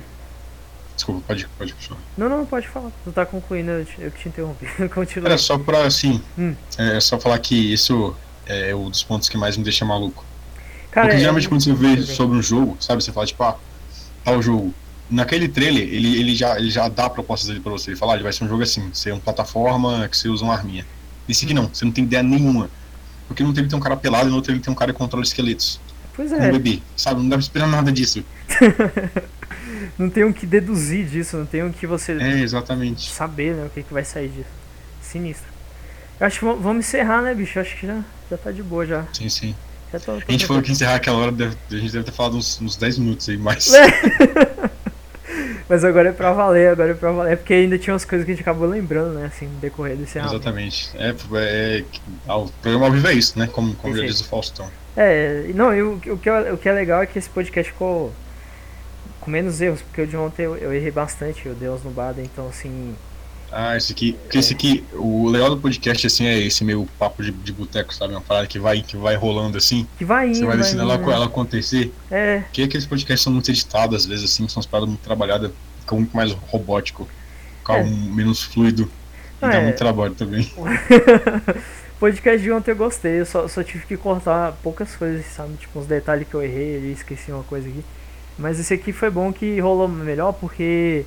Desculpa, 0.95 1.21
pode, 1.27 1.47
pode 1.57 1.73
continuar. 1.73 1.99
Não, 2.17 2.29
não, 2.29 2.45
pode 2.45 2.67
falar. 2.67 2.91
Tu 3.03 3.11
tá 3.11 3.25
concluindo, 3.25 3.71
eu 3.71 3.85
te, 3.85 3.95
eu 3.99 4.11
te 4.11 4.29
interrompi. 4.29 4.65
Continua. 4.93 5.29
Era 5.29 5.37
só 5.37 5.57
pra, 5.57 5.85
assim. 5.85 6.21
Hum. 6.37 6.55
É 6.77 6.99
só 6.99 7.19
falar 7.19 7.37
que 7.39 7.73
isso 7.73 8.15
é 8.45 8.75
um 8.75 8.89
dos 8.89 9.03
pontos 9.03 9.29
que 9.29 9.37
mais 9.37 9.55
me 9.57 9.63
deixa 9.63 9.85
maluco. 9.85 10.23
Cara, 10.91 11.07
Porque 11.07 11.17
é- 11.17 11.19
geralmente 11.21 11.49
quando 11.49 11.63
você 11.63 11.73
vê 11.73 12.01
sobre 12.03 12.37
um 12.37 12.41
jogo, 12.41 12.77
sabe? 12.79 13.03
Você 13.03 13.11
fala, 13.11 13.25
tipo, 13.25 13.43
ah, 13.43 13.57
tal 14.23 14.41
jogo. 14.41 14.73
naquele 15.09 15.47
trailer, 15.47 15.83
ele, 15.83 16.19
ele, 16.19 16.35
já, 16.35 16.57
ele 16.57 16.69
já 16.71 16.87
dá 16.87 17.09
propostas 17.09 17.47
dele 17.49 17.59
pra 17.59 17.71
você. 17.71 17.91
Ele 17.91 17.97
fala, 17.97 18.13
ah, 18.13 18.15
ele 18.15 18.23
vai 18.23 18.33
ser 18.33 18.43
um 18.43 18.47
jogo 18.47 18.63
assim, 18.63 18.89
ser 18.93 19.11
uma 19.11 19.19
plataforma 19.21 20.07
que 20.07 20.17
você 20.17 20.27
usa 20.29 20.43
uma 20.43 20.53
arminha. 20.53 20.85
Esse 21.27 21.45
aqui 21.45 21.53
não, 21.53 21.67
você 21.67 21.85
não 21.85 21.91
tem 21.91 22.03
ideia 22.03 22.23
nenhuma. 22.23 22.69
Porque 23.27 23.43
no 23.43 23.53
trailer 23.53 23.69
tem 23.69 23.77
um 23.77 23.81
cara 23.81 23.95
pelado 23.97 24.27
e 24.27 24.29
no 24.29 24.35
outro 24.35 24.51
ele 24.51 24.59
tem 24.59 24.71
um 24.71 24.75
cara 24.75 24.91
que 24.91 24.97
controla 24.97 25.23
esqueletos. 25.23 25.79
Pois 26.15 26.31
Um 26.31 26.35
é, 26.37 26.51
bebê, 26.51 26.79
sabe? 26.95 27.21
Não 27.21 27.29
dá 27.29 27.35
pra 27.37 27.43
esperar 27.43 27.67
nada 27.67 27.91
disso. 27.91 28.23
não 29.97 30.09
tem 30.09 30.23
o 30.23 30.33
que 30.33 30.45
deduzir 30.45 31.05
disso, 31.05 31.37
não 31.37 31.45
tem 31.45 31.63
o 31.63 31.71
que 31.73 31.85
você 31.87 32.13
É, 32.13 32.39
exatamente. 32.41 33.09
saber, 33.11 33.55
né, 33.55 33.65
o 33.65 33.69
que, 33.69 33.83
que 33.83 33.93
vai 33.93 34.03
sair 34.05 34.29
disso. 34.29 34.49
Sinistro. 35.01 35.47
Eu 36.19 36.27
acho 36.27 36.39
que 36.39 36.45
vamos 36.45 36.85
encerrar, 36.85 37.21
né, 37.21 37.33
bicho? 37.33 37.57
Eu 37.57 37.61
acho 37.63 37.75
que 37.77 37.87
já, 37.87 37.99
já 38.33 38.37
tá 38.37 38.51
de 38.51 38.63
boa 38.63 38.85
já. 38.85 39.05
Sim, 39.13 39.29
sim. 39.29 39.55
já 39.91 39.99
tô, 39.99 40.13
tô 40.13 40.23
A 40.27 40.31
gente 40.31 40.45
falou 40.45 40.61
que 40.61 40.71
encerrar 40.71 40.95
aquela 40.95 41.17
hora, 41.17 41.31
deve- 41.31 41.55
a 41.71 41.75
gente 41.75 41.91
deve 41.91 42.03
ter 42.03 42.11
falado 42.11 42.35
uns, 42.35 42.59
uns 42.61 42.75
10 42.75 42.97
minutos 42.97 43.29
aí, 43.29 43.37
mas. 43.37 43.71
Mas 45.67 45.83
agora 45.83 46.09
é 46.09 46.11
pra 46.11 46.33
valer, 46.33 46.69
agora 46.69 46.91
é 46.91 46.93
pra 46.93 47.11
valer. 47.11 47.33
É 47.33 47.35
porque 47.35 47.53
ainda 47.53 47.79
tinha 47.79 47.93
umas 47.93 48.03
coisas 48.05 48.25
que 48.25 48.31
a 48.31 48.35
gente 48.35 48.43
acabou 48.43 48.67
lembrando, 48.67 49.13
né, 49.13 49.25
assim, 49.25 49.47
no 49.47 49.59
decorrer 49.59 49.95
desse 49.95 50.19
ano. 50.19 50.27
Exatamente. 50.27 50.91
É, 50.95 51.15
é, 51.35 51.83
ah, 52.27 52.37
o 52.37 52.49
programa 52.61 52.87
ao 52.87 52.91
vivo 52.91 53.07
é 53.07 53.13
isso, 53.13 53.39
né? 53.39 53.47
Como, 53.47 53.73
como 53.75 53.95
já 53.95 54.05
diz 54.05 54.19
o 54.19 54.25
Faustão. 54.25 54.69
É, 54.95 55.49
não, 55.55 55.73
e 55.73 55.81
o, 55.81 55.93
o, 55.93 56.17
que 56.17 56.29
é, 56.29 56.53
o 56.53 56.57
que 56.57 56.67
é 56.69 56.73
legal 56.73 57.01
é 57.01 57.05
que 57.05 57.17
esse 57.17 57.29
podcast 57.29 57.71
ficou 57.71 58.13
com 59.19 59.31
menos 59.31 59.61
erros, 59.61 59.81
porque 59.81 60.01
o 60.01 60.07
de 60.07 60.17
ontem 60.17 60.43
eu, 60.43 60.57
eu 60.57 60.73
errei 60.73 60.91
bastante, 60.91 61.45
eu 61.45 61.55
dei 61.55 61.69
uns 61.69 61.83
nubadas, 61.83 62.23
então 62.23 62.47
assim. 62.49 62.93
Ah, 63.55 63.77
esse 63.77 63.91
aqui. 63.91 64.13
Porque 64.23 64.37
esse 64.39 64.51
aqui, 64.53 64.83
o 64.93 65.29
legal 65.29 65.49
do 65.51 65.57
podcast 65.57 66.07
assim 66.07 66.25
é 66.25 66.39
esse 66.39 66.63
meio 66.63 66.87
papo 66.97 67.21
de, 67.21 67.31
de 67.31 67.51
boteco, 67.53 67.93
sabe? 67.93 68.13
Uma 68.13 68.21
parada 68.21 68.47
que 68.47 68.57
vai, 68.57 68.81
que 68.81 68.97
vai 68.97 69.15
rolando 69.15 69.57
assim. 69.57 69.87
Que 69.97 70.03
vai 70.05 70.29
indo. 70.29 70.37
Você 70.37 70.45
vai 70.45 70.57
deixando 70.57 70.81
ela, 70.81 70.97
né? 70.97 71.13
ela 71.13 71.25
acontecer. 71.25 71.93
É, 72.09 72.39
Porque 72.39 72.63
aqueles 72.63 72.85
podcasts 72.85 73.21
são 73.23 73.31
muito 73.31 73.49
editados, 73.51 73.95
às 74.03 74.05
vezes, 74.07 74.25
assim, 74.25 74.47
são 74.47 74.59
as 74.59 74.65
paradas 74.65 74.89
muito 74.89 75.01
trabalhadas, 75.03 75.51
fica 75.81 75.95
muito 75.95 76.15
mais 76.15 76.31
robótico, 76.31 77.07
fica 77.59 77.73
É. 77.77 77.83
menos 77.83 78.41
fluido. 78.41 78.89
E 79.41 79.45
Ah, 79.45 79.49
dá 79.49 79.55
é. 79.57 79.63
muito 79.63 79.77
trabalho 79.77 80.15
também. 80.15 80.51
o 80.57 80.63
podcast 81.99 82.41
de 82.41 82.51
ontem 82.51 82.71
eu 82.71 82.75
gostei, 82.75 83.19
eu 83.21 83.25
só, 83.25 83.47
só 83.47 83.61
tive 83.63 83.85
que 83.85 83.95
cortar 83.97 84.53
poucas 84.63 84.95
coisas, 84.95 85.25
sabe? 85.27 85.53
Tipo, 85.57 85.79
uns 85.79 85.85
detalhes 85.85 86.27
que 86.27 86.33
eu 86.33 86.41
errei 86.41 86.91
esqueci 86.91 87.31
uma 87.31 87.43
coisa 87.43 87.67
aqui. 87.67 87.83
Mas 88.37 88.59
esse 88.59 88.73
aqui 88.73 88.91
foi 88.91 89.11
bom 89.11 89.31
que 89.31 89.59
rolou 89.59 89.87
melhor 89.87 90.31
porque 90.33 91.05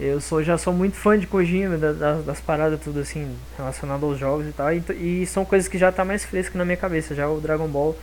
eu 0.00 0.20
sou, 0.20 0.42
já 0.42 0.56
sou 0.58 0.72
muito 0.72 0.96
fã 0.96 1.18
de 1.18 1.26
Kojima, 1.26 1.76
da- 1.76 1.92
da- 1.92 2.20
das 2.22 2.40
paradas 2.40 2.80
tudo 2.80 3.00
assim, 3.00 3.34
relacionado 3.56 4.04
aos 4.06 4.18
jogos 4.18 4.46
e 4.46 4.52
tal. 4.52 4.72
E, 4.72 5.22
e 5.22 5.26
são 5.26 5.44
coisas 5.44 5.68
que 5.68 5.76
já 5.78 5.92
tá 5.92 6.04
mais 6.04 6.24
fresca 6.24 6.56
na 6.58 6.64
minha 6.64 6.76
cabeça. 6.76 7.14
Já 7.14 7.28
o 7.28 7.40
Dragon 7.40 7.68
Ball, 7.68 7.96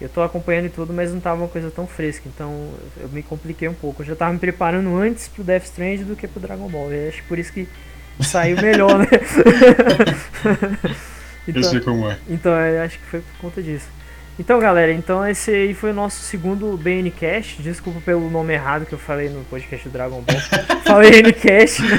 eu 0.00 0.08
tô 0.08 0.22
acompanhando 0.22 0.66
e 0.66 0.70
tudo, 0.70 0.92
mas 0.92 1.12
não 1.12 1.20
tava 1.20 1.42
uma 1.42 1.48
coisa 1.48 1.70
tão 1.70 1.86
fresca. 1.86 2.24
Então 2.26 2.70
eu 3.00 3.08
me 3.08 3.22
compliquei 3.22 3.68
um 3.68 3.74
pouco. 3.74 4.02
Eu 4.02 4.06
já 4.06 4.16
tava 4.16 4.32
me 4.32 4.38
preparando 4.38 4.96
antes 4.96 5.28
pro 5.28 5.44
Death 5.44 5.64
Strand 5.64 5.98
do 6.04 6.16
que 6.16 6.26
pro 6.26 6.40
Dragon 6.40 6.68
Ball. 6.68 6.92
E 6.92 7.08
acho 7.08 7.22
que 7.22 7.28
por 7.28 7.38
isso 7.38 7.52
que 7.52 7.68
saiu 8.20 8.56
melhor, 8.60 8.98
né? 8.98 9.06
Eu 11.46 11.62
sei 11.62 11.80
como 11.80 12.10
é. 12.10 12.18
Então, 12.28 12.52
eu 12.52 12.82
acho 12.82 12.98
que 12.98 13.04
foi 13.06 13.20
por 13.20 13.40
conta 13.40 13.62
disso. 13.62 13.86
Então, 14.38 14.58
galera, 14.58 14.92
então 14.92 15.26
esse 15.26 15.50
aí 15.50 15.72
foi 15.72 15.92
o 15.92 15.94
nosso 15.94 16.20
segundo 16.20 16.76
BNcast. 16.76 17.62
Desculpa 17.62 18.00
pelo 18.04 18.28
nome 18.30 18.52
errado 18.52 18.84
que 18.84 18.92
eu 18.92 18.98
falei 18.98 19.30
no 19.30 19.42
podcast 19.44 19.88
do 19.88 19.92
Dragon 19.92 20.20
Ball. 20.20 20.40
falei 20.84 21.22
Ncast, 21.22 21.82
né? 21.82 21.98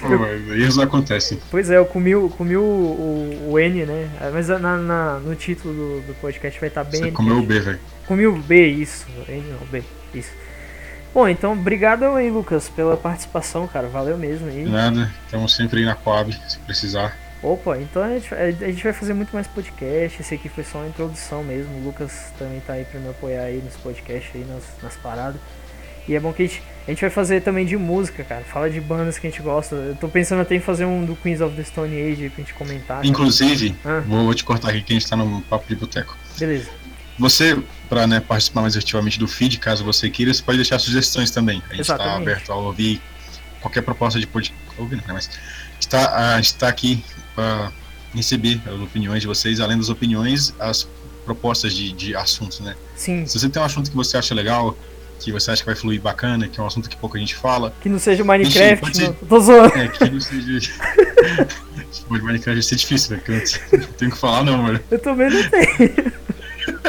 Pô, 0.00 0.08
mas 0.18 0.48
Erros 0.58 0.78
acontecem. 0.78 1.38
Pois 1.50 1.68
é, 1.70 1.76
eu 1.76 1.84
comi, 1.84 2.14
o- 2.14 2.30
comi 2.30 2.56
o, 2.56 2.62
o, 2.62 3.48
o 3.52 3.58
N, 3.58 3.84
né? 3.84 4.08
Mas 4.32 4.48
na, 4.48 4.58
na- 4.78 5.18
no 5.18 5.34
título 5.34 5.74
do, 5.74 6.00
do 6.06 6.14
podcast 6.14 6.58
vai 6.58 6.68
estar 6.70 6.82
Você 6.84 6.92
BNcast. 6.92 7.12
comeu 7.14 7.38
o 7.38 7.42
B, 7.42 7.60
velho. 7.60 7.78
Comi 8.06 8.26
o 8.26 8.32
B, 8.36 8.66
isso. 8.66 9.06
N 9.28 9.42
não, 9.50 9.66
B, 9.70 9.82
isso. 10.14 10.30
Bom, 11.12 11.28
então, 11.28 11.52
obrigado 11.52 12.04
aí, 12.04 12.30
Lucas, 12.30 12.68
pela 12.70 12.96
participação, 12.96 13.66
cara. 13.66 13.88
Valeu 13.88 14.16
mesmo 14.16 14.48
aí. 14.48 14.64
De 14.64 14.70
nada, 14.70 15.10
estamos 15.26 15.54
sempre 15.54 15.80
aí 15.80 15.84
na 15.86 15.94
Coab, 15.94 16.32
se 16.48 16.58
precisar. 16.60 17.14
Opa, 17.42 17.78
então 17.78 18.02
a 18.02 18.18
gente, 18.18 18.34
a 18.34 18.50
gente 18.50 18.82
vai 18.82 18.92
fazer 18.92 19.12
muito 19.14 19.32
mais 19.32 19.46
podcast. 19.46 20.20
Esse 20.20 20.34
aqui 20.34 20.48
foi 20.48 20.64
só 20.64 20.78
uma 20.78 20.88
introdução 20.88 21.44
mesmo. 21.44 21.76
O 21.78 21.84
Lucas 21.84 22.32
também 22.38 22.60
tá 22.60 22.72
aí 22.74 22.84
pra 22.84 22.98
me 22.98 23.08
apoiar 23.10 23.42
aí 23.42 23.60
nos 23.62 23.76
podcasts 23.76 24.30
aí, 24.34 24.44
nas, 24.44 24.64
nas 24.82 24.96
paradas. 24.96 25.40
E 26.08 26.14
é 26.14 26.20
bom 26.20 26.32
que 26.32 26.44
a 26.44 26.46
gente, 26.46 26.62
a 26.86 26.90
gente 26.90 27.00
vai 27.00 27.10
fazer 27.10 27.42
também 27.42 27.66
de 27.66 27.76
música, 27.76 28.22
cara. 28.24 28.42
Fala 28.44 28.70
de 28.70 28.80
bandas 28.80 29.18
que 29.18 29.26
a 29.26 29.30
gente 29.30 29.42
gosta. 29.42 29.74
Eu 29.74 29.96
tô 29.96 30.08
pensando 30.08 30.40
até 30.40 30.54
em 30.54 30.60
fazer 30.60 30.84
um 30.84 31.04
do 31.04 31.16
Queens 31.16 31.40
of 31.40 31.54
the 31.56 31.64
Stone 31.64 31.94
Age 32.00 32.30
pra 32.30 32.42
gente 32.44 32.54
comentar. 32.54 33.04
Inclusive, 33.04 33.74
Ah. 33.84 34.02
vou, 34.06 34.32
te 34.32 34.44
cortar 34.44 34.70
aqui 34.70 34.82
que 34.82 34.92
a 34.92 34.98
gente 34.98 35.08
tá 35.08 35.16
no 35.16 35.42
papo 35.42 35.66
de 35.68 35.74
boteco. 35.76 36.16
Beleza. 36.38 36.70
Você, 37.18 37.58
para 37.88 38.06
né, 38.06 38.20
participar 38.20 38.60
mais 38.62 38.76
ativamente 38.76 39.18
do 39.18 39.26
feed, 39.26 39.58
caso 39.58 39.84
você 39.84 40.08
queira, 40.08 40.32
você 40.32 40.42
pode 40.42 40.58
deixar 40.58 40.78
sugestões 40.78 41.30
também. 41.30 41.62
A 41.66 41.74
gente 41.74 41.80
está 41.82 41.94
Exatamente. 41.94 42.22
aberto 42.30 42.52
a 42.52 42.56
ouvir 42.56 43.00
qualquer 43.60 43.82
proposta 43.82 44.20
de 44.20 44.26
podcast. 44.26 44.56
Ouvir, 44.78 44.96
né, 44.96 45.02
mas 45.08 45.28
está, 45.80 46.34
a 46.34 46.36
gente 46.36 46.46
está 46.46 46.68
aqui 46.68 47.04
para 47.34 47.72
receber 48.14 48.60
as 48.66 48.80
opiniões 48.80 49.20
de 49.20 49.26
vocês, 49.26 49.60
além 49.60 49.76
das 49.76 49.88
opiniões, 49.88 50.54
as 50.58 50.88
propostas 51.24 51.74
de, 51.74 51.92
de 51.92 52.14
assuntos, 52.16 52.60
né? 52.60 52.74
Sim, 52.94 53.26
Se 53.26 53.38
você 53.38 53.48
tem 53.48 53.60
um 53.60 53.64
assunto 53.64 53.90
que 53.90 53.96
você 53.96 54.16
acha 54.16 54.34
legal, 54.34 54.76
que 55.20 55.32
você 55.32 55.50
acha 55.50 55.62
que 55.62 55.66
vai 55.66 55.74
fluir 55.74 56.00
bacana, 56.00 56.46
que 56.48 56.58
é 56.58 56.62
um 56.62 56.66
assunto 56.66 56.88
que 56.88 56.96
pouca 56.96 57.18
gente 57.18 57.34
fala, 57.34 57.74
que 57.80 57.88
não 57.88 57.98
seja 57.98 58.22
Minecraft, 58.24 58.80
pode 58.80 58.96
ser. 58.96 59.08
não. 59.08 59.14
Tô 59.14 59.40
zoando. 59.40 59.74
é, 59.76 59.88
que 59.88 60.08
não 60.10 60.20
seja. 60.20 60.72
Pô, 62.08 62.14
Minecraft 62.14 62.54
vai 62.54 62.62
ser 62.62 62.76
difícil, 62.76 63.16
porque 63.16 63.32
eu 63.32 63.78
não 63.80 63.86
tenho 63.94 64.10
o 64.10 64.14
que 64.14 64.20
falar, 64.20 64.44
não, 64.44 64.58
mano. 64.58 64.80
Eu 64.90 64.98
também 64.98 65.28
não 65.30 65.50
tenho. 65.50 66.12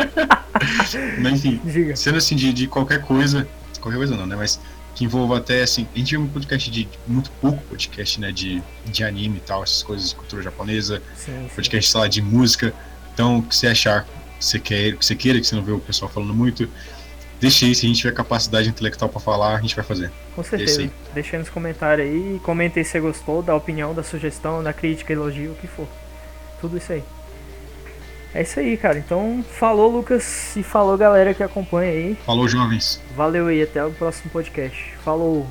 Mas 1.21 1.45
enfim, 1.45 1.61
Diga. 1.63 1.95
sendo 1.95 2.17
assim 2.17 2.35
de, 2.35 2.51
de 2.53 2.67
qualquer 2.67 3.01
coisa, 3.01 3.47
qualquer 3.79 3.97
coisa 3.97 4.15
não, 4.15 4.25
né? 4.25 4.35
Mas 4.35 4.59
que 4.98 5.06
envolva 5.06 5.38
até 5.38 5.62
assim, 5.62 5.88
a 5.93 5.98
gente 6.00 6.10
vê 6.10 6.18
um 6.18 6.28
podcast 6.28 6.72
de 6.72 6.89
muito 7.06 7.30
pouco 7.39 7.62
podcast, 7.66 8.20
né? 8.20 8.32
De, 8.32 8.64
de 8.84 9.04
anime 9.04 9.38
e 9.38 9.41
tal, 9.41 9.62
essas 9.62 9.84
coisas 9.84 10.10
de 10.10 10.16
cultura 10.16 10.41
japonesa, 10.41 11.04
Sim, 11.16 11.43
sim. 11.48 11.56
podcast, 11.56 11.91
sei 11.91 12.02
lá, 12.02 12.08
de 12.08 12.20
música. 12.20 12.74
Então, 13.14 13.38
o 13.38 13.43
que 13.43 13.56
você 13.56 13.68
achar, 13.68 14.06
que 14.39 14.43
você 14.43 14.58
quer, 14.58 14.98
que 14.98 15.06
você 15.06 15.16
queira, 15.16 15.39
que 15.39 15.45
você 15.45 15.56
não 15.56 15.64
vê 15.64 15.72
o 15.72 15.80
pessoal 15.80 16.10
falando 16.10 16.34
muito, 16.34 16.68
deixa 17.39 17.68
aí, 17.68 17.76
se 17.76 17.86
a 17.86 17.89
gente 17.89 18.00
tiver 18.00 18.12
capacidade 18.12 18.68
intelectual 18.70 19.08
pra 19.08 19.20
falar, 19.20 19.56
a 19.56 19.62
gente 19.62 19.76
vai 19.76 19.86
fazer. 19.86 20.12
Com 20.36 20.43
certeza. 20.43 20.82
aí. 20.82 20.91
Deixa 21.14 21.36
aí 21.36 21.39
nos 21.41 21.50
comentários 21.50 22.08
aí. 22.08 22.41
Comenta 22.43 22.80
aí 22.80 22.84
se 22.84 22.93
você 22.93 23.00
gostou, 23.00 23.43
da 23.43 23.56
opinião, 23.56 23.93
da 23.93 24.02
sugestão, 24.02 24.64
da 24.64 24.74
crítica, 24.74 25.14
elogio, 25.14 25.52
o 25.52 25.56
que 25.56 25.68
for. 25.68 25.88
Tudo 26.60 26.76
isso 26.76 26.91
aí. 26.91 27.04
É 28.38 28.43
isso 28.43 28.59
aí, 28.59 28.77
cara. 28.77 28.99
Então, 28.99 29.43
falou, 29.49 29.91
Lucas. 29.91 30.55
E 30.55 30.61
falou, 30.61 30.95
galera 30.95 31.33
que 31.33 31.41
acompanha 31.41 31.91
aí. 31.91 32.17
Falou, 32.23 32.47
jovens! 32.47 33.01
Valeu 33.15 33.47
aí. 33.47 33.63
Até 33.63 33.83
o 33.83 33.89
próximo 33.89 34.29
podcast. 34.29 34.93
Falou. 35.03 35.47